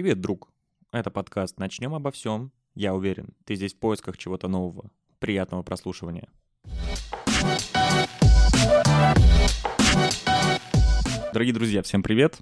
Привет, 0.00 0.22
друг. 0.22 0.50
Это 0.92 1.10
подкаст 1.10 1.58
«Начнем 1.58 1.92
обо 1.92 2.10
всем». 2.10 2.52
Я 2.74 2.94
уверен, 2.94 3.34
ты 3.44 3.54
здесь 3.54 3.74
в 3.74 3.78
поисках 3.78 4.16
чего-то 4.16 4.48
нового. 4.48 4.90
Приятного 5.18 5.62
прослушивания. 5.62 6.30
Дорогие 11.34 11.52
друзья, 11.52 11.82
всем 11.82 12.02
привет. 12.02 12.38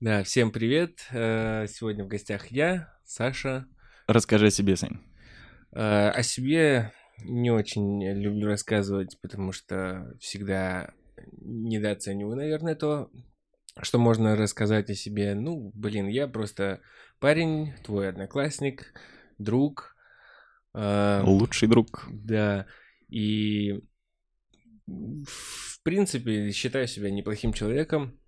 Да, 0.00 0.22
всем 0.22 0.50
привет. 0.50 1.06
Э, 1.12 1.66
Сегодня 1.66 2.04
в 2.04 2.08
гостях 2.08 2.48
я, 2.48 2.92
Саша. 3.06 3.66
Расскажи 4.06 4.48
о 4.48 4.50
себе, 4.50 4.76
Сань. 4.76 4.98
Э, 5.72 6.10
О 6.10 6.22
себе 6.22 6.92
не 7.22 7.50
очень 7.50 8.04
люблю 8.20 8.48
рассказывать, 8.48 9.18
потому 9.22 9.52
что 9.52 10.14
всегда 10.20 10.92
недооцениваю, 11.40 12.36
наверное, 12.36 12.74
то, 12.74 13.10
что 13.82 13.98
можно 13.98 14.36
рассказать 14.36 14.90
о 14.90 14.94
себе. 14.94 15.34
Ну, 15.34 15.70
блин, 15.74 16.06
я 16.08 16.28
просто 16.28 16.80
парень, 17.18 17.72
твой 17.84 18.08
одноклассник, 18.08 18.92
друг. 19.38 19.96
э, 20.74 21.22
Лучший 21.24 21.68
друг. 21.68 22.06
Да, 22.10 22.66
и 23.08 23.80
в 24.86 25.82
принципе 25.82 26.50
считаю 26.52 26.86
себя 26.86 27.10
неплохим 27.10 27.52
человеком, 27.52 28.18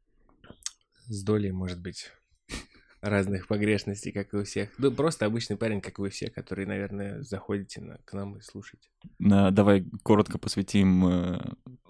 с 1.06 1.23
долей, 1.23 1.52
может 1.52 1.80
быть, 1.80 2.10
разных 3.01 3.46
погрешностей, 3.46 4.10
как 4.12 4.32
и 4.34 4.38
у 4.38 4.45
всех. 4.45 4.70
Ну, 4.78 4.90
просто 4.90 5.26
обычный 5.26 5.56
парень, 5.56 5.80
как 5.80 5.98
и 5.98 6.02
вы 6.02 6.10
все, 6.10 6.30
которые, 6.30 6.66
наверное, 6.66 7.23
заходите 7.23 7.80
на, 7.80 7.98
к 7.98 8.12
нам 8.15 8.37
и 8.37 8.40
слушаете. 8.40 8.88
На- 9.18 9.51
Давай 9.51 9.84
коротко 10.02 10.38
посвятим 10.38 11.06
э, 11.06 11.40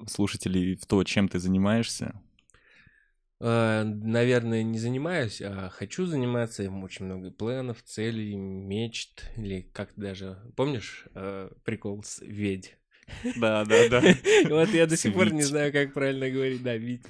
слушателей 0.07 0.77
в 0.77 0.85
то, 0.87 1.03
чем 1.05 1.29
ты 1.29 1.39
занимаешься. 1.39 2.21
Э, 3.41 3.85
Наверное, 3.85 4.63
не 4.63 4.79
занимаюсь, 4.79 5.43
а 5.43 5.69
хочу 5.71 6.07
заниматься. 6.07 6.63
Им 6.63 6.83
очень 6.85 7.07
много 7.07 7.31
планов, 7.31 7.83
целей, 7.83 8.35
мечт. 8.37 9.31
Или 9.37 9.63
как 9.73 9.93
даже... 9.97 10.39
Помнишь 10.57 11.07
э, 11.15 11.51
прикол 11.65 12.03
с 12.03 12.21
ведь? 12.21 12.77
Да, 13.37 13.65
да, 13.65 13.89
да. 13.89 14.03
Вот 14.49 14.69
я 14.71 14.87
до 14.87 14.97
сих 14.97 15.15
пор 15.15 15.33
не 15.33 15.43
знаю, 15.43 15.73
как 15.73 15.93
правильно 15.93 16.29
говорить, 16.31 16.63
да, 16.63 16.77
Вить. 16.77 17.03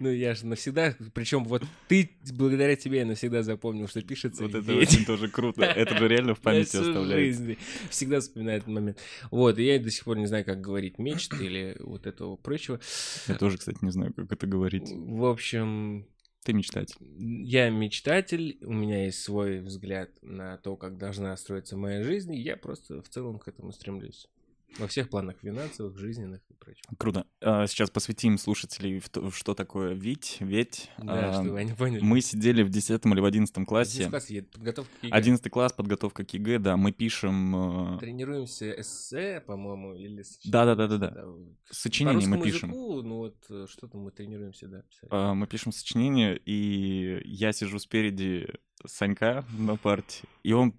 Ну, 0.00 0.10
я 0.10 0.34
же 0.34 0.46
навсегда, 0.46 0.94
причем 1.14 1.44
вот 1.44 1.64
ты, 1.88 2.10
благодаря 2.32 2.76
тебе 2.76 2.98
я 2.98 3.06
навсегда 3.06 3.42
запомнил, 3.42 3.88
что 3.88 4.02
пишется 4.02 4.42
Вот 4.42 4.54
это 4.54 4.74
очень 4.74 5.04
тоже 5.04 5.28
круто. 5.28 5.62
Это 5.62 5.96
же 5.96 6.08
реально 6.08 6.34
в 6.34 6.40
памяти 6.42 6.76
жизнь. 7.06 7.56
Всегда 7.90 8.20
вспоминаю 8.20 8.58
этот 8.58 8.68
момент. 8.68 8.98
Вот, 9.30 9.58
и 9.58 9.64
я 9.64 9.78
до 9.78 9.90
сих 9.90 10.04
пор 10.04 10.18
не 10.18 10.26
знаю, 10.26 10.44
как 10.44 10.60
говорить 10.60 10.98
мечт 10.98 11.32
или 11.40 11.76
вот 11.80 12.06
этого 12.06 12.36
прочего. 12.36 12.80
Я 13.28 13.34
тоже, 13.34 13.58
кстати, 13.58 13.78
не 13.82 13.90
знаю, 13.90 14.12
как 14.14 14.32
это 14.32 14.46
говорить. 14.46 14.90
В 14.90 15.24
общем, 15.24 16.06
Ты 16.44 16.52
мечтатель. 16.52 16.96
я 17.18 17.70
мечтатель, 17.70 18.58
у 18.62 18.72
меня 18.72 19.04
есть 19.04 19.20
свой 19.22 19.60
взгляд 19.60 20.10
на 20.22 20.58
то, 20.58 20.76
как 20.76 20.98
должна 20.98 21.36
строиться 21.36 21.76
моя 21.76 22.02
жизнь, 22.02 22.34
и 22.34 22.40
я 22.40 22.56
просто 22.56 23.02
в 23.02 23.08
целом 23.08 23.38
к 23.38 23.48
этому 23.48 23.72
стремлюсь. 23.72 24.28
Во 24.78 24.88
всех 24.88 25.08
планах 25.08 25.36
финансовых, 25.40 25.96
жизненных 25.96 26.40
и 26.50 26.54
прочего. 26.54 26.82
Круто. 26.98 27.26
А, 27.40 27.66
Сейчас 27.68 27.90
посвятим 27.90 28.38
слушателей 28.38 28.98
в 28.98 29.08
то, 29.08 29.20
в 29.30 29.36
что 29.36 29.54
такое 29.54 29.94
ВИТь, 29.94 30.38
веть. 30.40 30.90
Да, 30.98 31.30
А, 31.38 31.42
чтобы 31.42 31.58
они 31.60 31.72
поняли. 31.72 32.00
Мы 32.02 32.20
сидели 32.20 32.62
в 32.62 32.70
10 32.70 33.06
или 33.06 33.20
в 33.20 33.24
11 33.24 33.54
Здесь 33.54 33.66
классе. 33.66 34.08
класс 34.10 34.30
едет, 34.30 34.50
подготовка 34.50 34.90
к 35.00 35.04
ЕГЭ. 35.04 35.14
11 35.16 35.50
класс, 35.50 35.72
подготовка 35.72 36.24
к 36.24 36.34
ЕГЭ, 36.34 36.58
да, 36.58 36.76
мы 36.76 36.90
пишем... 36.92 37.96
э, 37.96 37.98
Тренируемся 38.00 38.70
эссе, 38.80 39.40
по-моему, 39.46 39.94
или... 39.94 40.24
Да-да-да-да-да. 40.44 41.24
Сочинение 41.70 42.26
мы 42.28 42.42
пишем. 42.42 42.70
языку, 42.70 43.02
ну 43.02 43.16
вот 43.18 43.36
э, 43.50 43.66
что-то 43.70 43.96
мы 43.96 44.10
тренируемся, 44.10 44.66
да, 44.68 44.82
писать. 44.82 45.08
А, 45.10 45.34
Мы 45.34 45.46
пишем 45.46 45.70
сочинение, 45.72 46.36
и 46.44 47.22
я 47.24 47.52
сижу 47.52 47.78
спереди 47.78 48.48
Санька 48.86 49.44
на 49.56 49.76
парте, 49.76 50.24
и 50.42 50.52
он 50.52 50.74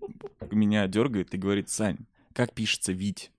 меня 0.52 0.88
дергает 0.88 1.34
и 1.34 1.38
говорит, 1.38 1.70
Сань, 1.70 2.00
как 2.34 2.54
пишется 2.54 2.92
Вить? 2.92 3.32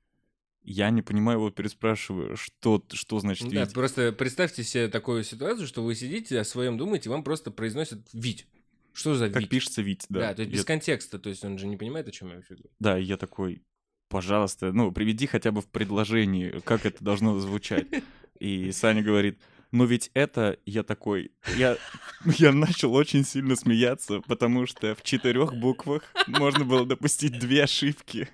Я 0.68 0.90
не 0.90 1.00
понимаю, 1.00 1.38
его 1.38 1.50
переспрашиваю, 1.50 2.36
что, 2.36 2.82
что 2.92 3.20
значит 3.20 3.48
Да, 3.48 3.62
Вить? 3.64 3.72
просто 3.72 4.10
представьте 4.10 4.64
себе 4.64 4.88
такую 4.88 5.22
ситуацию, 5.22 5.68
что 5.68 5.84
вы 5.84 5.94
сидите, 5.94 6.40
о 6.40 6.44
своем 6.44 6.76
думаете, 6.76 7.08
вам 7.08 7.22
просто 7.22 7.52
произносят 7.52 8.00
«Вить». 8.12 8.48
Что 8.92 9.14
за 9.14 9.30
Как 9.30 9.42
«Вить»? 9.42 9.50
пишется 9.50 9.82
Вить, 9.82 10.06
да. 10.08 10.20
Да, 10.20 10.34
то 10.34 10.42
есть 10.42 10.50
Я- 10.52 10.58
без 10.58 10.64
контекста, 10.64 11.20
то 11.20 11.28
есть 11.28 11.44
он 11.44 11.56
же 11.56 11.68
не 11.68 11.76
понимает, 11.76 12.08
о 12.08 12.10
чем 12.10 12.30
я 12.30 12.34
вообще 12.36 12.54
говорю. 12.54 12.70
Да, 12.80 12.98
и 12.98 13.04
я 13.04 13.16
такой, 13.16 13.62
пожалуйста, 14.08 14.72
ну, 14.72 14.90
приведи 14.90 15.28
хотя 15.28 15.52
бы 15.52 15.60
в 15.60 15.68
предложении, 15.68 16.58
как 16.64 16.84
это 16.84 17.04
должно 17.04 17.38
звучать. 17.38 17.86
И 18.40 18.72
Саня 18.72 19.04
говорит, 19.04 19.38
ну 19.72 19.84
ведь 19.84 20.10
это, 20.14 20.58
я 20.64 20.82
такой, 20.82 21.32
я, 21.56 21.76
я 22.24 22.52
начал 22.52 22.94
очень 22.94 23.24
сильно 23.24 23.56
смеяться, 23.56 24.20
потому 24.26 24.66
что 24.66 24.94
в 24.94 25.02
четырех 25.02 25.54
буквах 25.54 26.02
можно 26.26 26.64
было 26.64 26.86
допустить 26.86 27.38
две 27.38 27.64
ошибки. 27.64 28.28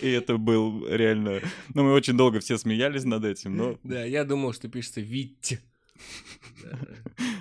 И 0.00 0.08
это 0.08 0.36
был 0.36 0.86
реально... 0.86 1.40
Ну, 1.74 1.84
мы 1.84 1.92
очень 1.92 2.16
долго 2.16 2.40
все 2.40 2.58
смеялись 2.58 3.04
над 3.04 3.24
этим, 3.24 3.56
но 3.56 3.78
Да, 3.82 4.04
я 4.04 4.24
думал, 4.24 4.52
что 4.52 4.68
пишется 4.68 5.00
«Вить». 5.00 5.60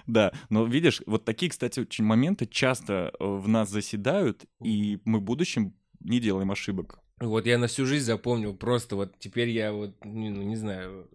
Да. 0.07 0.31
Но 0.49 0.65
видишь, 0.65 1.01
вот 1.05 1.25
такие, 1.25 1.51
кстати, 1.51 1.81
очень 1.81 2.05
моменты 2.05 2.45
часто 2.45 3.11
э, 3.19 3.25
в 3.25 3.47
нас 3.47 3.69
заседают, 3.69 4.45
и 4.63 4.99
мы 5.03 5.19
в 5.19 5.23
будущем 5.23 5.73
не 5.99 6.19
делаем 6.19 6.49
ошибок. 6.51 6.99
Вот 7.19 7.45
я 7.45 7.57
на 7.57 7.67
всю 7.67 7.85
жизнь 7.85 8.05
запомнил, 8.05 8.55
просто 8.55 8.95
вот 8.95 9.17
теперь 9.19 9.49
я 9.49 9.73
вот, 9.73 9.95
ну, 10.05 10.43
не 10.43 10.55
знаю, 10.55 11.09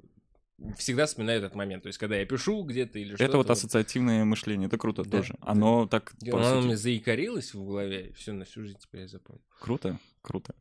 всегда 0.77 1.07
вспоминаю 1.07 1.39
этот 1.39 1.55
момент. 1.55 1.83
То 1.83 1.89
есть, 1.89 1.99
когда 1.99 2.17
я 2.17 2.25
пишу 2.27 2.63
где-то 2.65 2.99
или 2.99 3.11
что-то... 3.11 3.25
Это 3.25 3.37
вот 3.37 3.51
ассоциативное 3.51 4.25
мышление, 4.25 4.67
это 4.69 4.79
круто 4.79 5.05
Да, 5.05 5.19
тоже. 5.19 5.35
да. 5.41 5.51
Оно 5.51 5.87
так, 5.87 6.13
Оно 6.33 6.45
сути, 6.45 6.67
мне 6.67 6.77
заикарилось 6.77 7.55
в 7.55 7.65
голове, 7.65 8.09
и 8.09 8.13
все, 8.13 8.33
на 8.33 8.45
всю 8.45 8.63
жизнь 8.63 8.79
теперь 8.79 9.03
я 9.03 9.09
запомнил. 9.09 9.43
круто, 9.61 9.99
круто. 10.23 10.55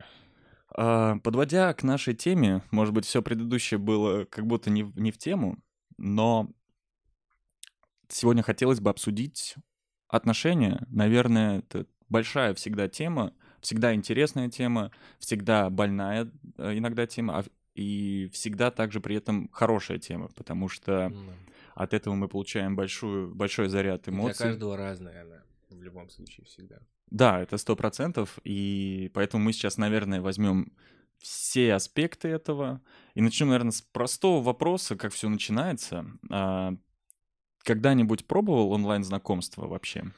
А, 0.73 1.17
подводя 1.19 1.73
к 1.73 1.83
нашей 1.83 2.13
теме, 2.13 2.61
может 2.71 2.93
быть, 2.93 3.05
все 3.05 3.21
предыдущее 3.21 3.77
было 3.77 4.25
как 4.25 4.47
будто 4.47 4.69
не, 4.69 4.83
не 4.95 5.11
в 5.11 5.17
тему, 5.17 5.57
но 5.97 6.49
сегодня 8.07 8.43
хотелось 8.43 8.79
бы 8.79 8.89
обсудить 8.89 9.55
отношения. 10.07 10.85
Наверное, 10.89 11.59
это 11.59 11.85
большая 12.09 12.53
всегда 12.55 12.87
тема, 12.87 13.33
всегда 13.61 13.93
интересная 13.93 14.49
тема, 14.49 14.91
всегда 15.19 15.69
больная 15.69 16.31
э, 16.57 16.77
иногда 16.77 17.05
тема, 17.07 17.39
а 17.39 17.43
и 17.75 18.29
всегда 18.33 18.71
также 18.71 18.99
при 18.99 19.15
этом 19.15 19.49
хорошая 19.51 19.97
тема, 19.99 20.29
потому 20.35 20.67
что 20.69 21.09
Ну, 21.09 21.31
от 21.75 21.93
этого 21.93 22.13
мы 22.15 22.27
получаем 22.27 22.75
большую, 22.75 23.33
большой 23.33 23.69
заряд 23.69 24.03
Для 24.03 24.13
эмоций. 24.13 24.45
каждого 24.45 24.75
разная 24.77 25.21
она, 25.23 25.43
в 25.69 25.81
любом 25.81 26.09
случае, 26.09 26.45
всегда. 26.45 26.79
Да, 27.09 27.41
это 27.41 27.57
сто 27.57 27.75
процентов, 27.75 28.39
и 28.43 29.09
поэтому 29.13 29.43
мы 29.43 29.53
сейчас, 29.53 29.77
наверное, 29.77 30.21
возьмем 30.21 30.71
все 31.17 31.73
аспекты 31.75 32.29
этого 32.29 32.81
и 33.13 33.21
начнем, 33.21 33.47
наверное, 33.47 33.71
с 33.71 33.81
простого 33.81 34.41
вопроса, 34.41 34.95
как 34.95 35.13
все 35.13 35.29
начинается. 35.29 36.05
А, 36.29 36.73
Когда-нибудь 37.63 38.25
пробовал 38.25 38.71
онлайн-знакомство 38.71 39.67
вообще? 39.67 40.11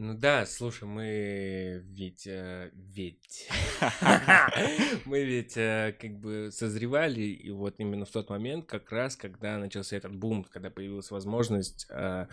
Ну 0.00 0.14
да, 0.14 0.46
слушай, 0.46 0.84
мы 0.84 1.82
ведь... 1.88 2.24
э, 2.28 2.70
ведь... 2.72 3.48
Мы 5.04 5.24
ведь 5.24 5.56
э, 5.56 5.92
как 6.00 6.20
бы 6.20 6.50
созревали, 6.52 7.22
и 7.22 7.50
вот 7.50 7.74
именно 7.78 8.04
в 8.04 8.10
тот 8.10 8.30
момент, 8.30 8.66
как 8.66 8.92
раз, 8.92 9.16
когда 9.16 9.58
начался 9.58 9.96
этот 9.96 10.14
бум, 10.14 10.44
когда 10.44 10.70
появилась 10.70 11.10
возможность 11.10 11.88
э, 11.90 12.26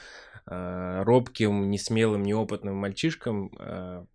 э, 0.46 1.04
робким, 1.06 1.72
несмелым, 1.72 2.22
неопытным 2.22 2.76
мальчишкам 2.76 3.52
э, 3.58 4.06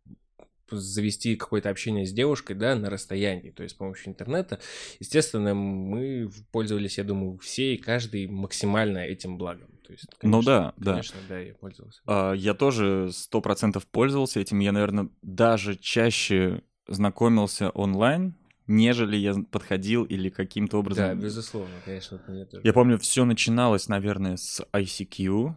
завести 0.71 1.35
какое-то 1.35 1.71
общение 1.71 2.07
с 2.07 2.13
девушкой, 2.13 2.55
да, 2.55 2.77
на 2.77 2.89
расстоянии, 2.89 3.51
то 3.51 3.65
есть 3.65 3.75
с 3.75 3.79
помощью 3.79 4.11
интернета. 4.11 4.61
Естественно, 5.01 5.55
мы 5.55 6.31
пользовались, 6.53 6.99
я 6.99 7.05
думаю, 7.05 7.39
все 7.39 7.75
и 7.75 7.79
каждый 7.79 8.29
максимально 8.29 8.99
этим 8.99 9.39
благом. 9.39 9.80
То 9.91 9.95
есть, 9.95 10.07
Ну 10.23 10.41
конечно, 10.41 10.53
да, 10.53 10.75
да. 10.77 10.91
Конечно, 10.93 11.21
да, 11.29 11.39
я 11.41 11.55
пользовался. 11.55 12.01
А, 12.07 12.33
Я 12.33 12.55
тоже 12.55 13.11
сто 13.13 13.41
процентов 13.41 13.89
пользовался 13.89 14.39
этим. 14.39 14.61
Я, 14.61 14.71
наверное, 14.71 15.09
даже 15.21 15.75
чаще 15.75 16.63
знакомился 16.87 17.71
онлайн, 17.71 18.37
нежели 18.69 19.17
я 19.17 19.35
подходил 19.51 20.05
или 20.05 20.29
каким-то 20.29 20.79
образом... 20.79 21.07
Да, 21.07 21.15
безусловно, 21.17 21.81
конечно, 21.85 22.17
это 22.17 22.31
мне 22.31 22.45
тоже. 22.47 22.63
Я 22.65 22.73
помню, 22.73 22.99
все 22.99 23.25
начиналось, 23.25 23.89
наверное, 23.89 24.37
с 24.37 24.65
ICQ, 24.73 25.57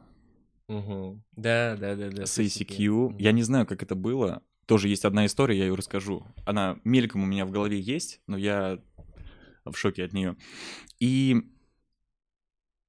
Мгм. 0.67 1.23
Да, 1.35 1.75
да, 1.79 1.95
да, 1.95 2.09
да. 2.09 2.25
с. 2.25 2.39
ACQ. 2.39 3.09
Мгм. 3.09 3.17
Я 3.19 3.33
не 3.33 3.43
знаю, 3.43 3.67
как 3.67 3.83
это 3.83 3.93
было. 3.93 4.41
Тоже 4.65 4.87
есть 4.87 5.05
одна 5.05 5.27
история, 5.27 5.59
я 5.59 5.65
ее 5.65 5.75
расскажу. 5.75 6.25
Она 6.45 6.79
мельком 6.83 7.21
у 7.21 7.27
меня 7.27 7.45
в 7.45 7.51
голове 7.51 7.79
есть, 7.79 8.21
но 8.25 8.37
я 8.37 8.79
в 9.63 9.75
шоке 9.75 10.05
от 10.05 10.13
нее. 10.13 10.37
И 10.99 11.52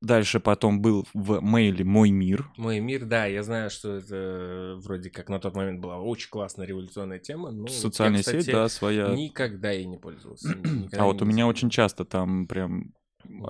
дальше 0.05 0.41
потом 0.41 0.81
был 0.81 1.07
в 1.15 1.41
мейле 1.41 1.85
«Мой 1.85 2.11
мир». 2.11 2.49
Мой 2.57 2.81
мир, 2.81 3.05
да, 3.05 3.27
я 3.27 3.43
знаю, 3.43 3.71
что 3.71 3.97
это 3.97 4.77
вроде 4.79 5.11
как 5.11 5.29
на 5.29 5.39
тот 5.39 5.55
момент 5.55 5.81
была 5.81 5.99
очень 6.01 6.29
классная 6.31 6.67
революционная 6.67 7.19
тема, 7.19 7.51
но 7.51 7.67
Социальная 7.67 8.19
я, 8.19 8.23
кстати, 8.23 8.43
сеть, 8.43 8.55
да, 8.55 8.69
своя. 8.69 9.09
никогда 9.15 9.71
ей 9.71 9.87
не 9.87 9.97
пользовался. 9.97 10.55
А 10.93 11.05
вот 11.05 11.21
у 11.23 11.25
меня 11.25 11.47
очень 11.47 11.71
часто 11.71 12.05
там 12.05 12.47
прям... 12.47 12.93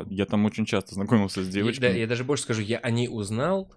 Я 0.09 0.25
там 0.27 0.45
очень 0.45 0.67
часто 0.67 0.95
знакомился 0.95 1.43
с 1.43 1.47
Я- 1.47 1.53
девочками. 1.53 1.89
да, 1.89 1.95
я 1.95 2.07
даже 2.07 2.23
больше 2.25 2.45
скажу, 2.45 2.63
я 2.63 2.79
о 2.79 2.91
ней 2.91 3.09
узнал 3.11 3.73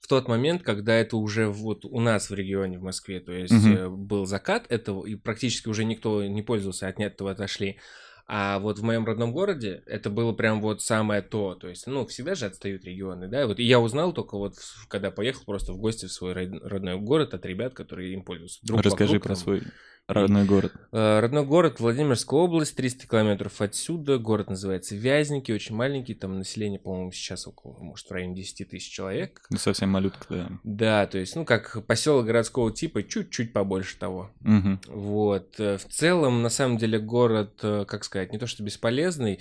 в 0.00 0.06
тот 0.06 0.28
момент, 0.28 0.62
когда 0.62 0.94
это 0.94 1.16
уже 1.16 1.48
вот 1.48 1.84
у 1.84 1.98
нас 1.98 2.28
в 2.30 2.34
регионе, 2.34 2.78
в 2.78 2.82
Москве, 2.82 3.20
то 3.20 3.32
есть 3.32 3.52
Мгм. 3.52 3.96
был 4.06 4.26
закат 4.26 4.66
этого, 4.70 5.04
и 5.06 5.14
практически 5.14 5.68
уже 5.68 5.84
никто 5.84 6.22
не 6.24 6.42
пользовался, 6.42 6.88
от 6.88 7.00
этого 7.00 7.30
отошли. 7.30 7.78
А 8.26 8.58
вот 8.58 8.78
в 8.78 8.82
моем 8.82 9.04
родном 9.04 9.32
городе 9.32 9.82
это 9.86 10.08
было 10.08 10.32
прям 10.32 10.62
вот 10.62 10.80
самое 10.80 11.20
то. 11.20 11.54
То 11.54 11.68
есть, 11.68 11.86
ну, 11.86 12.06
всегда 12.06 12.34
же 12.34 12.46
отстают 12.46 12.84
регионы, 12.84 13.28
да. 13.28 13.46
Вот 13.46 13.58
и 13.58 13.64
я 13.64 13.80
узнал 13.80 14.14
только 14.14 14.38
вот, 14.38 14.54
когда 14.88 15.10
поехал 15.10 15.44
просто 15.44 15.72
в 15.72 15.78
гости 15.78 16.06
в 16.06 16.12
свой 16.12 16.32
род- 16.32 16.62
родной 16.62 16.96
город 16.96 17.34
от 17.34 17.44
ребят, 17.44 17.74
которые 17.74 18.14
им 18.14 18.24
пользуются. 18.24 18.60
Друг 18.62 18.80
Расскажи 18.80 19.14
вокруг 19.14 19.22
про 19.24 19.34
там. 19.34 19.42
свой 19.42 19.62
родной 20.08 20.44
город. 20.44 20.72
Э, 20.92 21.20
Родной 21.20 21.44
город 21.44 21.80
Владимирская 21.80 22.38
область, 22.40 22.76
300 22.76 23.06
километров 23.06 23.60
отсюда. 23.60 24.18
Город 24.18 24.50
называется 24.50 24.94
Вязники, 24.94 25.52
очень 25.52 25.74
маленький. 25.74 26.14
Там 26.14 26.38
население, 26.38 26.78
по-моему, 26.78 27.10
сейчас 27.12 27.46
около, 27.46 27.78
может, 27.80 28.06
в 28.08 28.10
районе 28.12 28.34
10 28.34 28.68
тысяч 28.68 28.90
человек. 28.92 29.42
Ну, 29.50 29.56
совсем 29.58 29.90
малютка, 29.90 30.26
да. 30.28 30.50
Да, 30.64 31.06
то 31.06 31.18
есть, 31.18 31.36
ну, 31.36 31.44
как 31.44 31.84
поселок 31.86 32.26
городского 32.26 32.72
типа, 32.72 33.02
чуть-чуть 33.02 33.52
побольше 33.52 33.98
того. 33.98 34.30
Мгм. 34.40 34.80
Вот. 34.88 35.58
э, 35.58 35.78
В 35.78 35.84
целом, 35.84 36.42
на 36.42 36.50
самом 36.50 36.76
деле, 36.78 36.98
город, 36.98 37.60
э, 37.62 37.84
как 37.86 38.04
сказать, 38.04 38.32
не 38.32 38.38
то 38.38 38.46
что 38.46 38.62
бесполезный, 38.62 39.40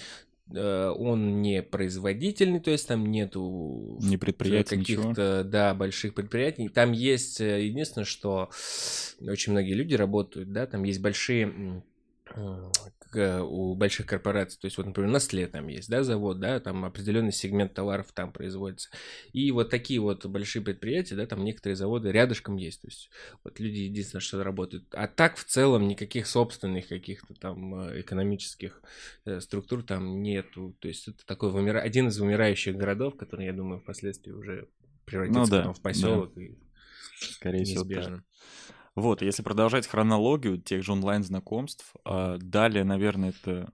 он 0.50 1.42
не 1.42 1.62
производительный, 1.64 2.60
то 2.60 2.72
есть 2.72 2.88
там 2.88 3.10
нету 3.10 3.98
Ни 4.02 4.18
предприятий, 4.18 4.78
каких-то, 4.78 5.44
да, 5.44 5.74
больших 5.74 6.14
предприятий. 6.14 6.70
Там 6.70 6.92
есть, 6.92 7.42
э, 7.42 7.66
единственное, 7.66 8.06
что 8.06 8.50
очень 9.22 9.54
многие 9.54 9.74
люди 9.74 9.96
работают, 9.96 10.52
да, 10.52 10.68
там 10.68 10.84
есть 10.84 11.02
большие 11.02 11.84
к- 12.26 12.72
у 13.16 13.76
больших 13.76 14.06
корпораций, 14.06 14.60
то 14.60 14.66
есть 14.66 14.78
вот, 14.78 14.86
например, 14.86 15.12
Nestle 15.12 15.48
там 15.48 15.68
есть, 15.68 15.90
да, 15.90 16.04
завод, 16.04 16.40
да, 16.40 16.60
там 16.60 16.86
определенный 16.86 17.32
сегмент 17.32 17.74
товаров 17.74 18.08
там 18.14 18.32
производится. 18.32 18.90
И 19.32 19.52
вот 19.52 19.70
такие 19.70 20.00
вот 20.00 20.26
большие 20.26 20.62
предприятия, 20.62 21.16
да, 21.16 21.26
там 21.26 21.44
некоторые 21.44 21.76
заводы 21.76 22.12
рядышком 22.12 22.56
есть, 22.58 22.82
то 22.82 22.88
есть 22.88 23.10
вот 23.44 23.60
люди 23.60 23.80
единственное, 23.80 24.22
что 24.22 24.44
работают. 24.44 24.86
А 24.92 25.08
так 25.08 25.38
в 25.38 25.44
целом 25.44 25.88
никаких 25.88 26.28
собственных 26.28 26.88
каких-то 26.88 27.34
там 27.34 27.76
э, 27.82 28.02
экономических 28.02 28.82
э, 29.26 29.40
структур 29.40 29.84
там 29.84 30.22
нету. 30.22 30.76
То 30.80 30.88
есть 30.88 31.08
это 31.08 31.26
такой 31.26 31.52
вымира... 31.52 31.80
один 31.80 32.08
из 32.08 32.20
вымирающих 32.20 32.76
городов, 32.76 33.16
который, 33.18 33.46
я 33.46 33.54
думаю, 33.54 33.80
впоследствии 33.80 34.32
уже 34.32 34.68
превратится 35.06 35.40
Ну 35.40 35.48
да, 35.48 35.74
в 35.74 35.82
поселок 35.82 36.38
и 36.38 36.58
Скорее 37.32 37.64
всего, 37.64 37.86
так. 37.86 38.24
Вот, 38.96 39.22
если 39.24 39.42
продолжать 39.42 39.88
хронологию 39.88 40.62
тех 40.62 40.84
же 40.84 40.92
онлайн-знакомств, 40.92 41.94
а, 42.06 42.38
далее, 42.38 42.84
наверное, 42.84 43.30
это 43.30 43.74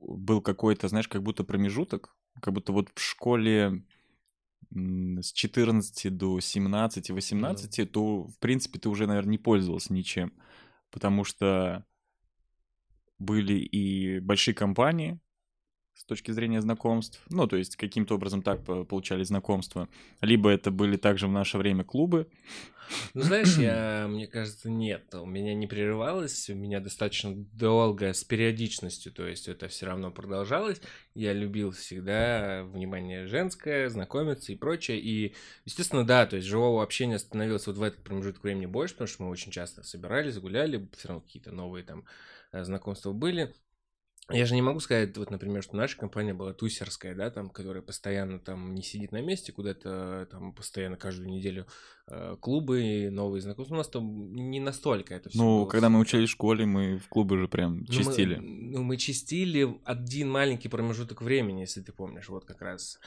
был 0.00 0.40
какой-то, 0.40 0.88
знаешь, 0.88 1.06
как 1.08 1.22
будто 1.22 1.44
промежуток, 1.44 2.16
как 2.40 2.52
будто 2.52 2.72
вот 2.72 2.90
в 2.94 3.00
школе 3.00 3.84
с 4.70 5.32
14 5.32 6.16
до 6.16 6.40
17-18, 6.40 7.86
то, 7.86 8.24
в 8.24 8.38
принципе, 8.38 8.78
ты 8.78 8.88
уже, 8.88 9.06
наверное, 9.06 9.32
не 9.32 9.38
пользовался 9.38 9.92
ничем, 9.92 10.32
потому 10.90 11.24
что 11.24 11.84
были 13.18 13.54
и 13.54 14.18
большие 14.18 14.54
компании 14.54 15.20
с 15.94 16.04
точки 16.04 16.30
зрения 16.32 16.60
знакомств, 16.60 17.20
ну, 17.30 17.46
то 17.46 17.56
есть 17.56 17.76
каким-то 17.76 18.14
образом 18.16 18.42
так 18.42 18.64
по- 18.64 18.84
получались 18.84 19.28
знакомства, 19.28 19.88
либо 20.20 20.50
это 20.50 20.70
были 20.70 20.96
также 20.96 21.26
в 21.28 21.32
наше 21.32 21.58
время 21.58 21.84
клубы, 21.84 22.28
Ну, 23.14 23.22
знаешь, 23.22 23.56
я, 23.58 24.06
мне 24.10 24.26
кажется, 24.26 24.70
нет. 24.70 25.14
У 25.14 25.26
меня 25.26 25.54
не 25.54 25.66
прерывалось, 25.66 26.48
у 26.50 26.54
меня 26.54 26.80
достаточно 26.80 27.34
долго, 27.34 28.12
с 28.12 28.24
периодичностью, 28.24 29.12
то 29.12 29.26
есть 29.26 29.48
это 29.48 29.68
все 29.68 29.86
равно 29.86 30.10
продолжалось. 30.10 30.80
Я 31.14 31.32
любил 31.32 31.70
всегда 31.72 32.64
внимание 32.64 33.26
женское, 33.26 33.88
знакомиться 33.88 34.52
и 34.52 34.56
прочее. 34.56 34.98
И, 35.00 35.34
естественно, 35.64 36.04
да, 36.06 36.26
то 36.26 36.36
есть 36.36 36.48
живого 36.48 36.82
общения 36.82 37.18
становилось 37.18 37.66
вот 37.66 37.76
в 37.76 37.82
этот 37.82 38.02
промежуток 38.02 38.42
времени 38.44 38.66
больше, 38.66 38.94
потому 38.94 39.08
что 39.08 39.22
мы 39.24 39.30
очень 39.30 39.52
часто 39.52 39.82
собирались, 39.82 40.38
гуляли, 40.38 40.88
все 40.96 41.08
равно 41.08 41.20
какие-то 41.22 41.52
новые 41.52 41.84
там 41.84 42.04
э, 42.52 42.64
знакомства 42.64 43.12
были. 43.12 43.54
Я 44.32 44.46
же 44.46 44.54
не 44.54 44.62
могу 44.62 44.80
сказать, 44.80 45.16
вот, 45.16 45.30
например, 45.30 45.62
что 45.62 45.76
наша 45.76 45.96
компания 45.96 46.34
была 46.34 46.52
тусерская, 46.52 47.14
да, 47.14 47.30
там, 47.30 47.50
которая 47.50 47.82
постоянно 47.82 48.38
там 48.38 48.74
не 48.74 48.82
сидит 48.82 49.12
на 49.12 49.20
месте, 49.20 49.52
куда-то 49.52 50.28
там 50.30 50.54
постоянно 50.54 50.96
каждую 50.96 51.28
неделю 51.28 51.66
э, 52.08 52.36
клубы, 52.40 53.08
новые 53.10 53.42
знакомства. 53.42 53.74
У 53.74 53.78
нас 53.78 53.88
там 53.88 54.34
не 54.34 54.60
настолько 54.60 55.14
это 55.14 55.28
все 55.28 55.38
Ну, 55.38 55.66
когда 55.66 55.88
мы 55.88 56.00
учились 56.00 56.28
в 56.28 56.32
школе, 56.32 56.66
мы 56.66 56.98
в 56.98 57.08
клубы 57.08 57.38
же 57.38 57.48
прям 57.48 57.84
чистили. 57.86 58.36
Ну, 58.36 58.82
мы 58.82 58.96
чистили 58.96 59.78
один 59.84 60.30
маленький 60.30 60.68
промежуток 60.68 61.22
времени, 61.22 61.60
если 61.60 61.80
ты 61.80 61.92
помнишь, 61.92 62.28
вот 62.28 62.44
как 62.44 62.62
раз. 62.62 62.98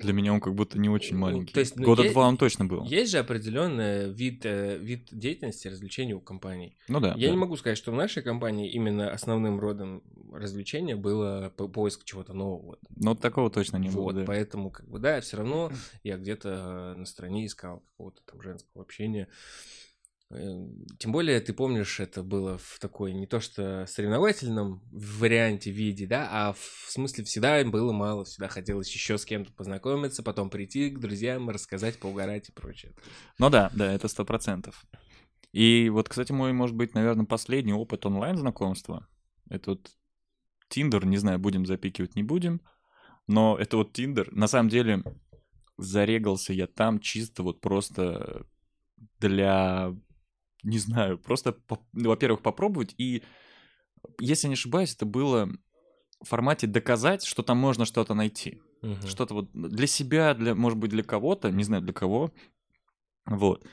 Для 0.00 0.12
меня 0.12 0.32
он 0.32 0.40
как 0.40 0.54
будто 0.54 0.78
не 0.78 0.88
очень 0.88 1.14
Ну, 1.16 1.22
маленький. 1.22 1.52
то 1.54 1.60
есть, 1.60 1.76
ну, 1.76 1.84
Года 1.84 2.02
е- 2.02 2.10
два 2.12 2.28
он 2.28 2.36
точно 2.36 2.64
был. 2.66 2.84
Есть 2.84 3.10
же 3.12 3.18
определенный 3.18 4.12
вид, 4.12 4.44
э, 4.44 4.76
вид 4.78 5.08
деятельности, 5.10 5.68
развлечений 5.68 6.14
у 6.14 6.20
компаний. 6.20 6.76
Ну 6.88 7.00
да. 7.00 7.14
Я 7.16 7.28
да. 7.28 7.32
не 7.34 7.38
могу 7.38 7.56
сказать, 7.56 7.78
что 7.78 7.92
в 7.92 7.94
нашей 7.94 8.22
компании 8.22 8.70
именно 8.70 9.10
основным 9.10 9.58
родом 9.60 10.02
развлечения 10.32 10.96
было 10.96 11.52
по- 11.56 11.68
поиск 11.68 12.04
чего-то 12.04 12.32
нового. 12.32 12.78
Ну, 12.96 13.14
такого 13.14 13.50
точно 13.50 13.78
не 13.78 13.88
было, 13.88 14.02
Вот, 14.02 14.14
да. 14.14 14.24
поэтому, 14.24 14.70
как 14.70 14.88
бы, 14.88 14.98
да, 14.98 15.20
все 15.20 15.38
равно 15.38 15.70
я 16.04 16.16
где-то 16.16 16.94
на 16.96 17.04
стороне 17.06 17.46
искал 17.46 17.82
какого-то 17.92 18.20
там 18.26 18.40
женского 18.42 18.82
общения. 18.82 19.28
Э, 20.30 20.66
Тем 20.98 21.12
более, 21.12 21.40
ты 21.40 21.52
помнишь, 21.52 22.00
это 22.00 22.22
было 22.22 22.58
в 22.58 22.78
такой 22.80 23.12
не 23.12 23.26
то 23.26 23.40
что 23.40 23.86
соревновательном 23.86 24.82
варианте, 24.92 25.70
виде, 25.70 26.06
да, 26.06 26.28
а 26.30 26.52
в 26.52 26.90
смысле 26.90 27.24
всегда 27.24 27.62
было 27.64 27.92
мало, 27.92 28.24
всегда 28.24 28.48
хотелось 28.48 28.92
еще 28.92 29.18
с 29.18 29.24
кем-то 29.24 29.52
познакомиться, 29.52 30.22
потом 30.22 30.50
прийти 30.50 30.90
к 30.90 30.98
друзьям, 30.98 31.50
рассказать, 31.50 31.98
поугарать 31.98 32.48
и 32.48 32.52
прочее. 32.52 32.94
Ну 33.38 33.50
да, 33.50 33.70
да, 33.74 33.92
это 33.92 34.08
сто 34.08 34.24
процентов. 34.24 34.84
И 35.52 35.88
вот, 35.90 36.08
кстати, 36.08 36.32
мой, 36.32 36.52
может 36.52 36.76
быть, 36.76 36.94
наверное, 36.94 37.26
последний 37.26 37.72
опыт 37.72 38.06
онлайн-знакомства. 38.06 39.08
Это 39.48 39.70
вот 39.70 39.90
Тиндер, 40.68 41.04
не 41.06 41.16
знаю, 41.16 41.40
будем 41.40 41.66
запикивать, 41.66 42.14
не 42.14 42.22
будем. 42.22 42.60
Но 43.26 43.56
это 43.58 43.76
вот 43.76 43.92
Тиндер. 43.92 44.32
На 44.32 44.46
самом 44.46 44.68
деле, 44.68 45.02
зарегался 45.76 46.52
я 46.52 46.68
там 46.68 47.00
чисто 47.00 47.42
вот 47.42 47.60
просто 47.60 48.46
для, 49.18 49.92
не 50.62 50.78
знаю, 50.78 51.18
просто, 51.18 51.56
ну, 51.92 52.08
во-первых, 52.10 52.42
попробовать. 52.42 52.94
И, 52.98 53.22
если 54.18 54.48
не 54.48 54.54
ошибаюсь, 54.54 54.94
это 54.94 55.06
было 55.06 55.48
в 56.20 56.28
формате 56.28 56.66
доказать, 56.66 57.24
что 57.24 57.42
там 57.42 57.58
можно 57.58 57.84
что-то 57.84 58.14
найти. 58.14 58.60
Мгм. 58.82 59.06
Что-то 59.06 59.34
вот 59.34 59.50
для 59.52 59.86
себя, 59.86 60.34
для, 60.34 60.54
может 60.54 60.78
быть, 60.78 60.90
для 60.90 61.02
кого-то, 61.02 61.50
не 61.50 61.64
знаю 61.64 61.82
для 61.82 61.92
кого. 61.92 62.32
Вот. 63.26 63.66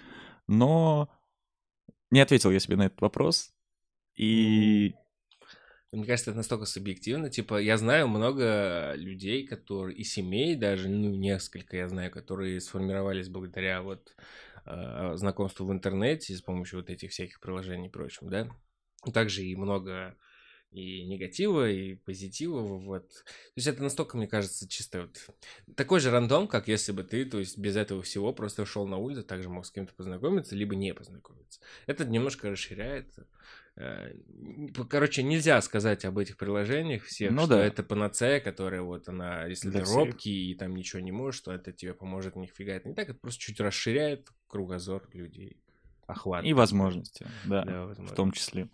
Но 0.47 1.09
не 2.11 2.19
ответил 2.19 2.51
я 2.51 2.59
себе 2.59 2.77
на 2.77 2.85
этот 2.87 3.01
вопрос. 3.01 3.53
И 4.15 4.93
Мне 5.91 6.05
кажется, 6.05 6.31
это 6.31 6.37
настолько 6.37 6.65
субъективно. 6.65 7.29
Типа, 7.29 7.61
я 7.61 7.77
знаю 7.77 8.07
много 8.07 8.93
людей, 8.95 9.47
которые, 9.47 9.97
и 9.97 10.03
семей 10.03 10.55
даже, 10.55 10.89
ну, 10.89 11.15
несколько 11.15 11.77
я 11.77 11.87
знаю, 11.87 12.11
которые 12.11 12.59
сформировались 12.59 13.29
благодаря 13.29 13.81
вот 13.81 14.15
знакомству 15.15 15.65
в 15.65 15.71
интернете 15.71 16.35
с 16.35 16.41
помощью 16.41 16.79
вот 16.79 16.89
этих 16.89 17.11
всяких 17.11 17.39
приложений 17.39 17.87
и 17.87 17.91
прочим, 17.91 18.29
да. 18.29 18.49
Также 19.13 19.43
и 19.43 19.55
много 19.55 20.17
и 20.71 21.05
негатива, 21.05 21.69
и 21.69 21.95
позитива, 21.95 22.59
вот. 22.59 23.09
То 23.09 23.23
есть 23.55 23.67
это 23.67 23.81
настолько, 23.81 24.17
мне 24.17 24.27
кажется, 24.27 24.67
чисто 24.67 25.03
вот 25.03 25.29
такой 25.75 25.99
же 25.99 26.11
рандом, 26.11 26.47
как 26.47 26.67
если 26.67 26.91
бы 26.91 27.03
ты, 27.03 27.25
то 27.25 27.39
есть 27.39 27.57
без 27.57 27.77
этого 27.77 28.01
всего 28.01 28.33
просто 28.33 28.65
шел 28.65 28.85
на 28.85 28.97
улицу, 28.97 29.23
также 29.23 29.49
мог 29.49 29.65
с 29.65 29.71
кем-то 29.71 29.93
познакомиться, 29.93 30.55
либо 30.55 30.75
не 30.75 30.93
познакомиться. 30.93 31.61
Это 31.85 32.05
немножко 32.05 32.49
расширяет. 32.49 33.15
э, 33.77 34.13
Короче, 34.89 35.23
нельзя 35.23 35.61
сказать 35.61 36.03
об 36.03 36.17
этих 36.17 36.37
приложениях 36.37 37.03
всех, 37.03 37.31
Ну 37.31 37.43
что 37.43 37.49
да. 37.49 37.65
это 37.65 37.83
панацея, 37.83 38.39
которая 38.41 38.81
вот 38.81 39.07
она, 39.07 39.45
если 39.45 39.69
Для 39.69 39.83
ты 39.83 39.91
робкий 39.91 40.51
и 40.51 40.55
там 40.55 40.75
ничего 40.75 40.99
не 41.01 41.11
можешь, 41.13 41.41
то 41.41 41.53
это 41.53 41.71
тебе 41.71 41.93
поможет, 41.93 42.35
нифига 42.35 42.73
это 42.73 42.89
не 42.89 42.93
так, 42.95 43.09
это 43.09 43.19
просто 43.19 43.39
чуть 43.39 43.59
расширяет 43.59 44.27
кругозор 44.47 45.03
людей, 45.13 45.57
охват. 46.05 46.45
и 46.45 46.53
возможности, 46.53 47.27
да, 47.45 47.63
Да, 47.63 47.85
в 47.85 48.13
том 48.13 48.31
числе. 48.31 48.69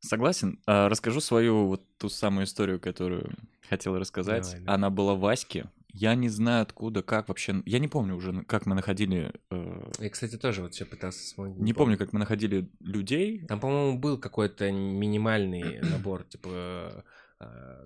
Согласен. 0.00 0.58
А, 0.66 0.88
расскажу 0.88 1.20
свою 1.20 1.66
вот 1.66 1.82
ту 1.98 2.08
самую 2.08 2.44
историю, 2.46 2.80
которую 2.80 3.34
хотел 3.68 3.98
рассказать. 3.98 4.44
Давай, 4.44 4.60
да. 4.64 4.74
Она 4.74 4.90
была 4.90 5.14
в 5.14 5.20
Ваське. 5.20 5.70
Я 5.92 6.14
не 6.14 6.28
знаю 6.28 6.62
откуда, 6.62 7.02
как 7.02 7.28
вообще... 7.28 7.62
Я 7.66 7.80
не 7.80 7.88
помню 7.88 8.14
уже, 8.14 8.44
как 8.44 8.64
мы 8.64 8.74
находили... 8.76 9.32
э, 9.50 9.90
Я, 9.98 10.08
кстати, 10.08 10.36
тоже 10.38 10.62
вот 10.62 10.72
все 10.72 10.86
пытался 10.86 11.18
вспомнить. 11.18 11.58
Не 11.58 11.72
помню, 11.74 11.98
как 11.98 12.12
мы 12.12 12.20
находили 12.20 12.70
людей. 12.78 13.44
Там, 13.46 13.58
по-моему, 13.60 13.98
был 13.98 14.16
какой-то 14.16 14.70
минимальный 14.70 15.80
набор, 15.80 16.22
типа, 16.24 17.04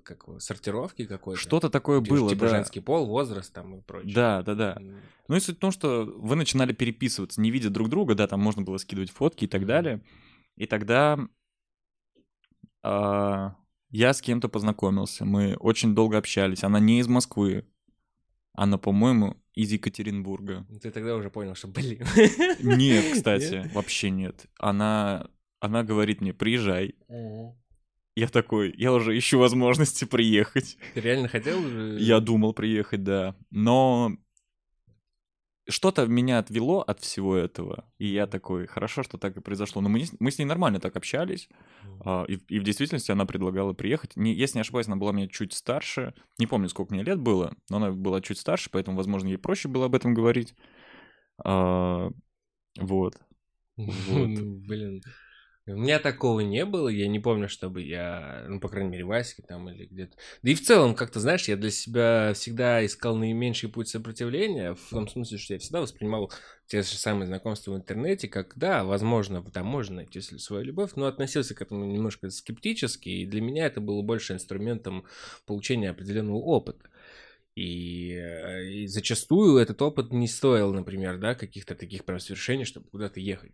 как 0.05 0.25
его, 0.27 0.41
сортировки 0.41 1.07
какой-то. 1.07 1.41
Что-то 1.41 1.71
такое 1.71 2.01
Типа, 2.03 2.15
было, 2.15 2.31
Типа 2.31 2.47
да. 2.47 2.49
женский 2.49 2.81
пол, 2.81 3.07
возраст 3.07 3.53
там 3.53 3.77
и 3.77 3.81
прочее. 3.83 4.15
Да, 4.15 4.43
да, 4.43 4.55
да. 4.55 4.77
М, 4.81 5.01
Ну 5.29 5.37
и 5.37 5.41
суть 5.41 5.57
в 5.57 5.61
том, 5.61 5.71
что 5.71 6.05
вы 6.05 6.35
начинали 6.37 6.73
переписываться, 6.73 7.41
не 7.41 7.51
видя 7.51 7.71
друг 7.71 7.89
друга, 7.89 8.15
да, 8.15 8.27
там 8.27 8.41
можно 8.41 8.63
было 8.63 8.79
скидывать 8.79 9.11
фотки 9.11 9.45
и 9.45 9.49
так 9.49 9.65
далее. 9.67 10.03
И 10.57 10.67
тогда 10.67 11.19
а, 12.83 13.55
я 13.91 14.13
с 14.13 14.21
кем-то 14.21 14.49
познакомился, 14.49 15.25
мы 15.25 15.57
очень 15.57 15.95
долго 15.95 16.19
общались. 16.19 16.65
Она 16.65 16.81
не 16.81 16.99
из 17.01 17.09
Москвы, 17.09 17.67
она, 18.53 18.79
по-моему, 18.79 19.37
из 19.55 19.71
Екатеринбурга. 19.73 20.67
Ты 20.83 20.91
тогда 20.91 21.15
уже 21.17 21.31
понял, 21.31 21.55
что, 21.55 21.69
блин. 21.69 22.05
Нет, 22.61 23.15
кстати, 23.15 23.71
вообще 23.73 24.11
нет. 24.11 24.47
Она, 24.59 25.29
она 25.61 25.83
говорит 25.85 26.21
мне, 26.21 26.33
приезжай. 26.35 26.97
Я 28.17 28.29
такой, 28.29 28.73
я 28.77 28.93
уже 28.93 29.17
ищу 29.17 29.39
возможности 29.39 30.05
приехать. 30.11 30.79
Ты 30.95 31.01
реально 31.01 31.29
хотел? 31.29 31.61
Я 31.97 32.21
думал 32.21 32.53
приехать, 32.53 33.03
да. 33.03 33.35
Но 33.51 34.13
что-то 35.69 36.07
меня 36.07 36.39
отвело 36.39 36.81
от 36.83 37.01
всего 37.01 37.37
этого, 37.37 37.91
и 37.99 38.07
я 38.07 38.27
такой, 38.27 38.67
хорошо, 38.67 39.03
что 39.03 39.19
так 39.19 39.37
и 39.37 39.41
произошло. 39.41 39.81
Но 39.81 39.89
мы, 39.89 40.05
мы 40.21 40.31
с 40.31 40.39
ней 40.39 40.45
нормально 40.45 40.79
так 40.79 40.95
общались, 40.97 41.49
а, 42.05 42.25
и, 42.29 42.35
и 42.49 42.59
в 42.59 42.63
действительности 42.63 43.11
она 43.11 43.25
предлагала 43.25 43.73
приехать. 43.73 44.15
Не, 44.15 44.35
если 44.35 44.59
не 44.59 44.61
ошибаюсь, 44.61 44.87
она 44.87 44.97
была 44.97 45.13
мне 45.13 45.29
чуть 45.29 45.53
старше, 45.53 46.15
не 46.39 46.47
помню, 46.47 46.69
сколько 46.69 46.93
мне 46.93 47.03
лет 47.03 47.19
было, 47.19 47.55
но 47.71 47.79
она 47.79 47.91
была 47.93 48.21
чуть 48.21 48.39
старше, 48.39 48.69
поэтому, 48.71 48.97
возможно, 48.97 49.29
ей 49.29 49.39
проще 49.39 49.69
было 49.69 49.87
об 49.87 49.95
этом 49.95 50.15
говорить. 50.15 50.55
А, 51.43 52.11
вот. 52.79 53.19
вот. 53.77 54.29
Блин, 54.29 55.03
у 55.67 55.77
меня 55.77 55.99
такого 55.99 56.41
не 56.41 56.67
было, 56.67 56.89
я 56.89 57.09
не 57.09 57.21
помню, 57.21 57.49
чтобы 57.49 57.81
я, 57.81 58.45
ну, 58.49 58.61
по 58.61 58.69
крайней 58.69 58.91
мере, 58.91 59.05
Ваське 59.05 59.43
там 59.43 59.71
или 59.71 59.87
где-то. 59.87 60.15
Да 60.43 60.51
и 60.51 60.55
в 60.55 60.61
целом, 60.61 60.95
как-то, 60.95 61.21
знаешь, 61.21 61.49
я 61.49 61.57
для 61.57 61.71
себя 61.71 62.33
всегда 62.35 62.85
искал 62.85 63.17
наименьший 63.17 63.71
путь 63.71 63.89
сопротивления, 63.89 64.75
в 64.75 64.91
том 64.91 65.09
смысле, 65.09 65.39
что 65.39 65.55
я 65.55 65.59
всегда 65.59 65.81
воспринимал 65.81 66.31
те 66.67 66.83
же 66.83 66.89
самые 66.89 67.27
знакомства 67.27 67.73
в 67.73 67.77
интернете, 67.77 68.29
как, 68.29 68.53
да, 68.57 68.85
возможно, 68.85 69.43
там 69.51 69.67
можно 69.67 69.97
найти 69.97 70.21
свою 70.21 70.65
любовь, 70.65 70.93
но 70.97 71.07
относился 71.07 71.55
к 71.55 71.63
этому 71.63 71.87
немножко 71.87 72.29
скептически, 72.29 73.09
и 73.09 73.27
для 73.27 73.41
меня 73.41 73.67
это 73.67 73.81
было 73.81 74.03
больше 74.03 74.35
инструментом 74.35 75.05
получения 75.47 75.91
определенного 75.91 76.37
опыта. 76.37 76.91
И, 77.55 78.11
э, 78.13 78.65
и 78.67 78.87
зачастую 78.87 79.59
этот 79.59 79.81
опыт 79.81 80.13
не 80.13 80.27
стоил, 80.27 80.75
например, 80.75 81.19
да, 81.19 81.35
каких-то 81.35 81.75
таких 81.75 82.05
прям 82.05 82.19
свершений, 82.19 82.65
чтобы 82.65 82.89
куда-то 82.89 83.21
ехать. 83.21 83.53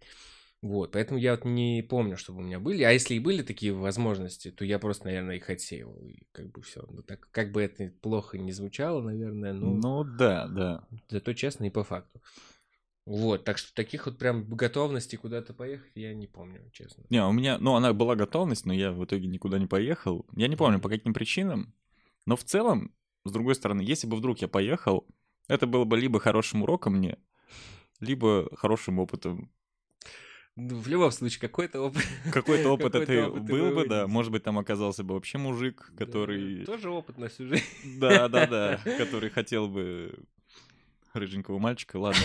Вот, 0.62 0.92
поэтому 0.92 1.18
я 1.18 1.32
вот 1.32 1.46
не 1.46 1.82
помню, 1.82 2.18
чтобы 2.18 2.40
у 2.40 2.42
меня 2.42 2.60
были. 2.60 2.82
А 2.82 2.90
если 2.90 3.14
и 3.14 3.18
были 3.18 3.42
такие 3.42 3.72
возможности, 3.72 4.50
то 4.50 4.64
я 4.64 4.78
просто, 4.78 5.06
наверное, 5.06 5.36
их 5.36 5.48
отсеивал. 5.48 6.04
И 6.04 6.24
как 6.32 6.50
бы 6.52 6.60
все. 6.60 6.84
Ну, 6.90 7.02
так, 7.02 7.28
как 7.30 7.50
бы 7.50 7.62
это 7.62 7.90
плохо 8.02 8.36
не 8.36 8.52
звучало, 8.52 9.00
наверное, 9.00 9.54
но... 9.54 9.70
Ну, 9.70 10.04
да, 10.04 10.48
да. 10.48 10.86
Зато 11.08 11.32
честно 11.32 11.64
и 11.64 11.70
по 11.70 11.82
факту. 11.82 12.20
Вот, 13.06 13.44
так 13.44 13.56
что 13.56 13.74
таких 13.74 14.04
вот 14.04 14.18
прям 14.18 14.44
готовностей 14.44 15.16
куда-то 15.16 15.54
поехать 15.54 15.92
я 15.94 16.12
не 16.12 16.26
помню, 16.26 16.70
честно. 16.72 17.04
Не, 17.08 17.24
у 17.24 17.32
меня, 17.32 17.56
ну, 17.58 17.74
она 17.74 17.94
была 17.94 18.14
готовность, 18.14 18.66
но 18.66 18.74
я 18.74 18.92
в 18.92 19.02
итоге 19.02 19.28
никуда 19.28 19.58
не 19.58 19.66
поехал. 19.66 20.26
Я 20.36 20.46
не 20.46 20.56
помню, 20.56 20.78
по 20.78 20.90
каким 20.90 21.14
причинам. 21.14 21.74
Но 22.26 22.36
в 22.36 22.44
целом, 22.44 22.94
с 23.24 23.32
другой 23.32 23.54
стороны, 23.54 23.80
если 23.80 24.06
бы 24.06 24.16
вдруг 24.16 24.40
я 24.40 24.48
поехал, 24.48 25.06
это 25.48 25.66
было 25.66 25.84
бы 25.84 25.98
либо 25.98 26.20
хорошим 26.20 26.62
уроком 26.62 26.96
мне, 26.96 27.16
либо 27.98 28.54
хорошим 28.54 28.98
опытом 28.98 29.50
ну, 30.60 30.76
в 30.76 30.88
любом 30.88 31.10
случае, 31.10 31.40
какой-то 31.40 31.80
опыт. 31.80 32.04
Какой-то 32.32 32.68
опыт 32.68 32.94
это 32.94 33.30
был 33.30 33.74
бы, 33.74 33.86
да. 33.88 34.06
Может 34.06 34.30
быть, 34.30 34.42
там 34.42 34.58
оказался 34.58 35.02
бы 35.02 35.14
вообще 35.14 35.38
мужик, 35.38 35.90
который... 35.96 36.66
Тоже 36.66 36.90
опыт 36.90 37.16
на 37.16 37.28
всю 37.28 37.46
жизнь. 37.46 37.64
Да, 37.98 38.28
да, 38.28 38.46
да. 38.46 38.80
Который 38.98 39.30
хотел 39.30 39.68
бы 39.68 40.14
рыженького 41.14 41.58
мальчика. 41.58 41.96
Ладно. 41.96 42.20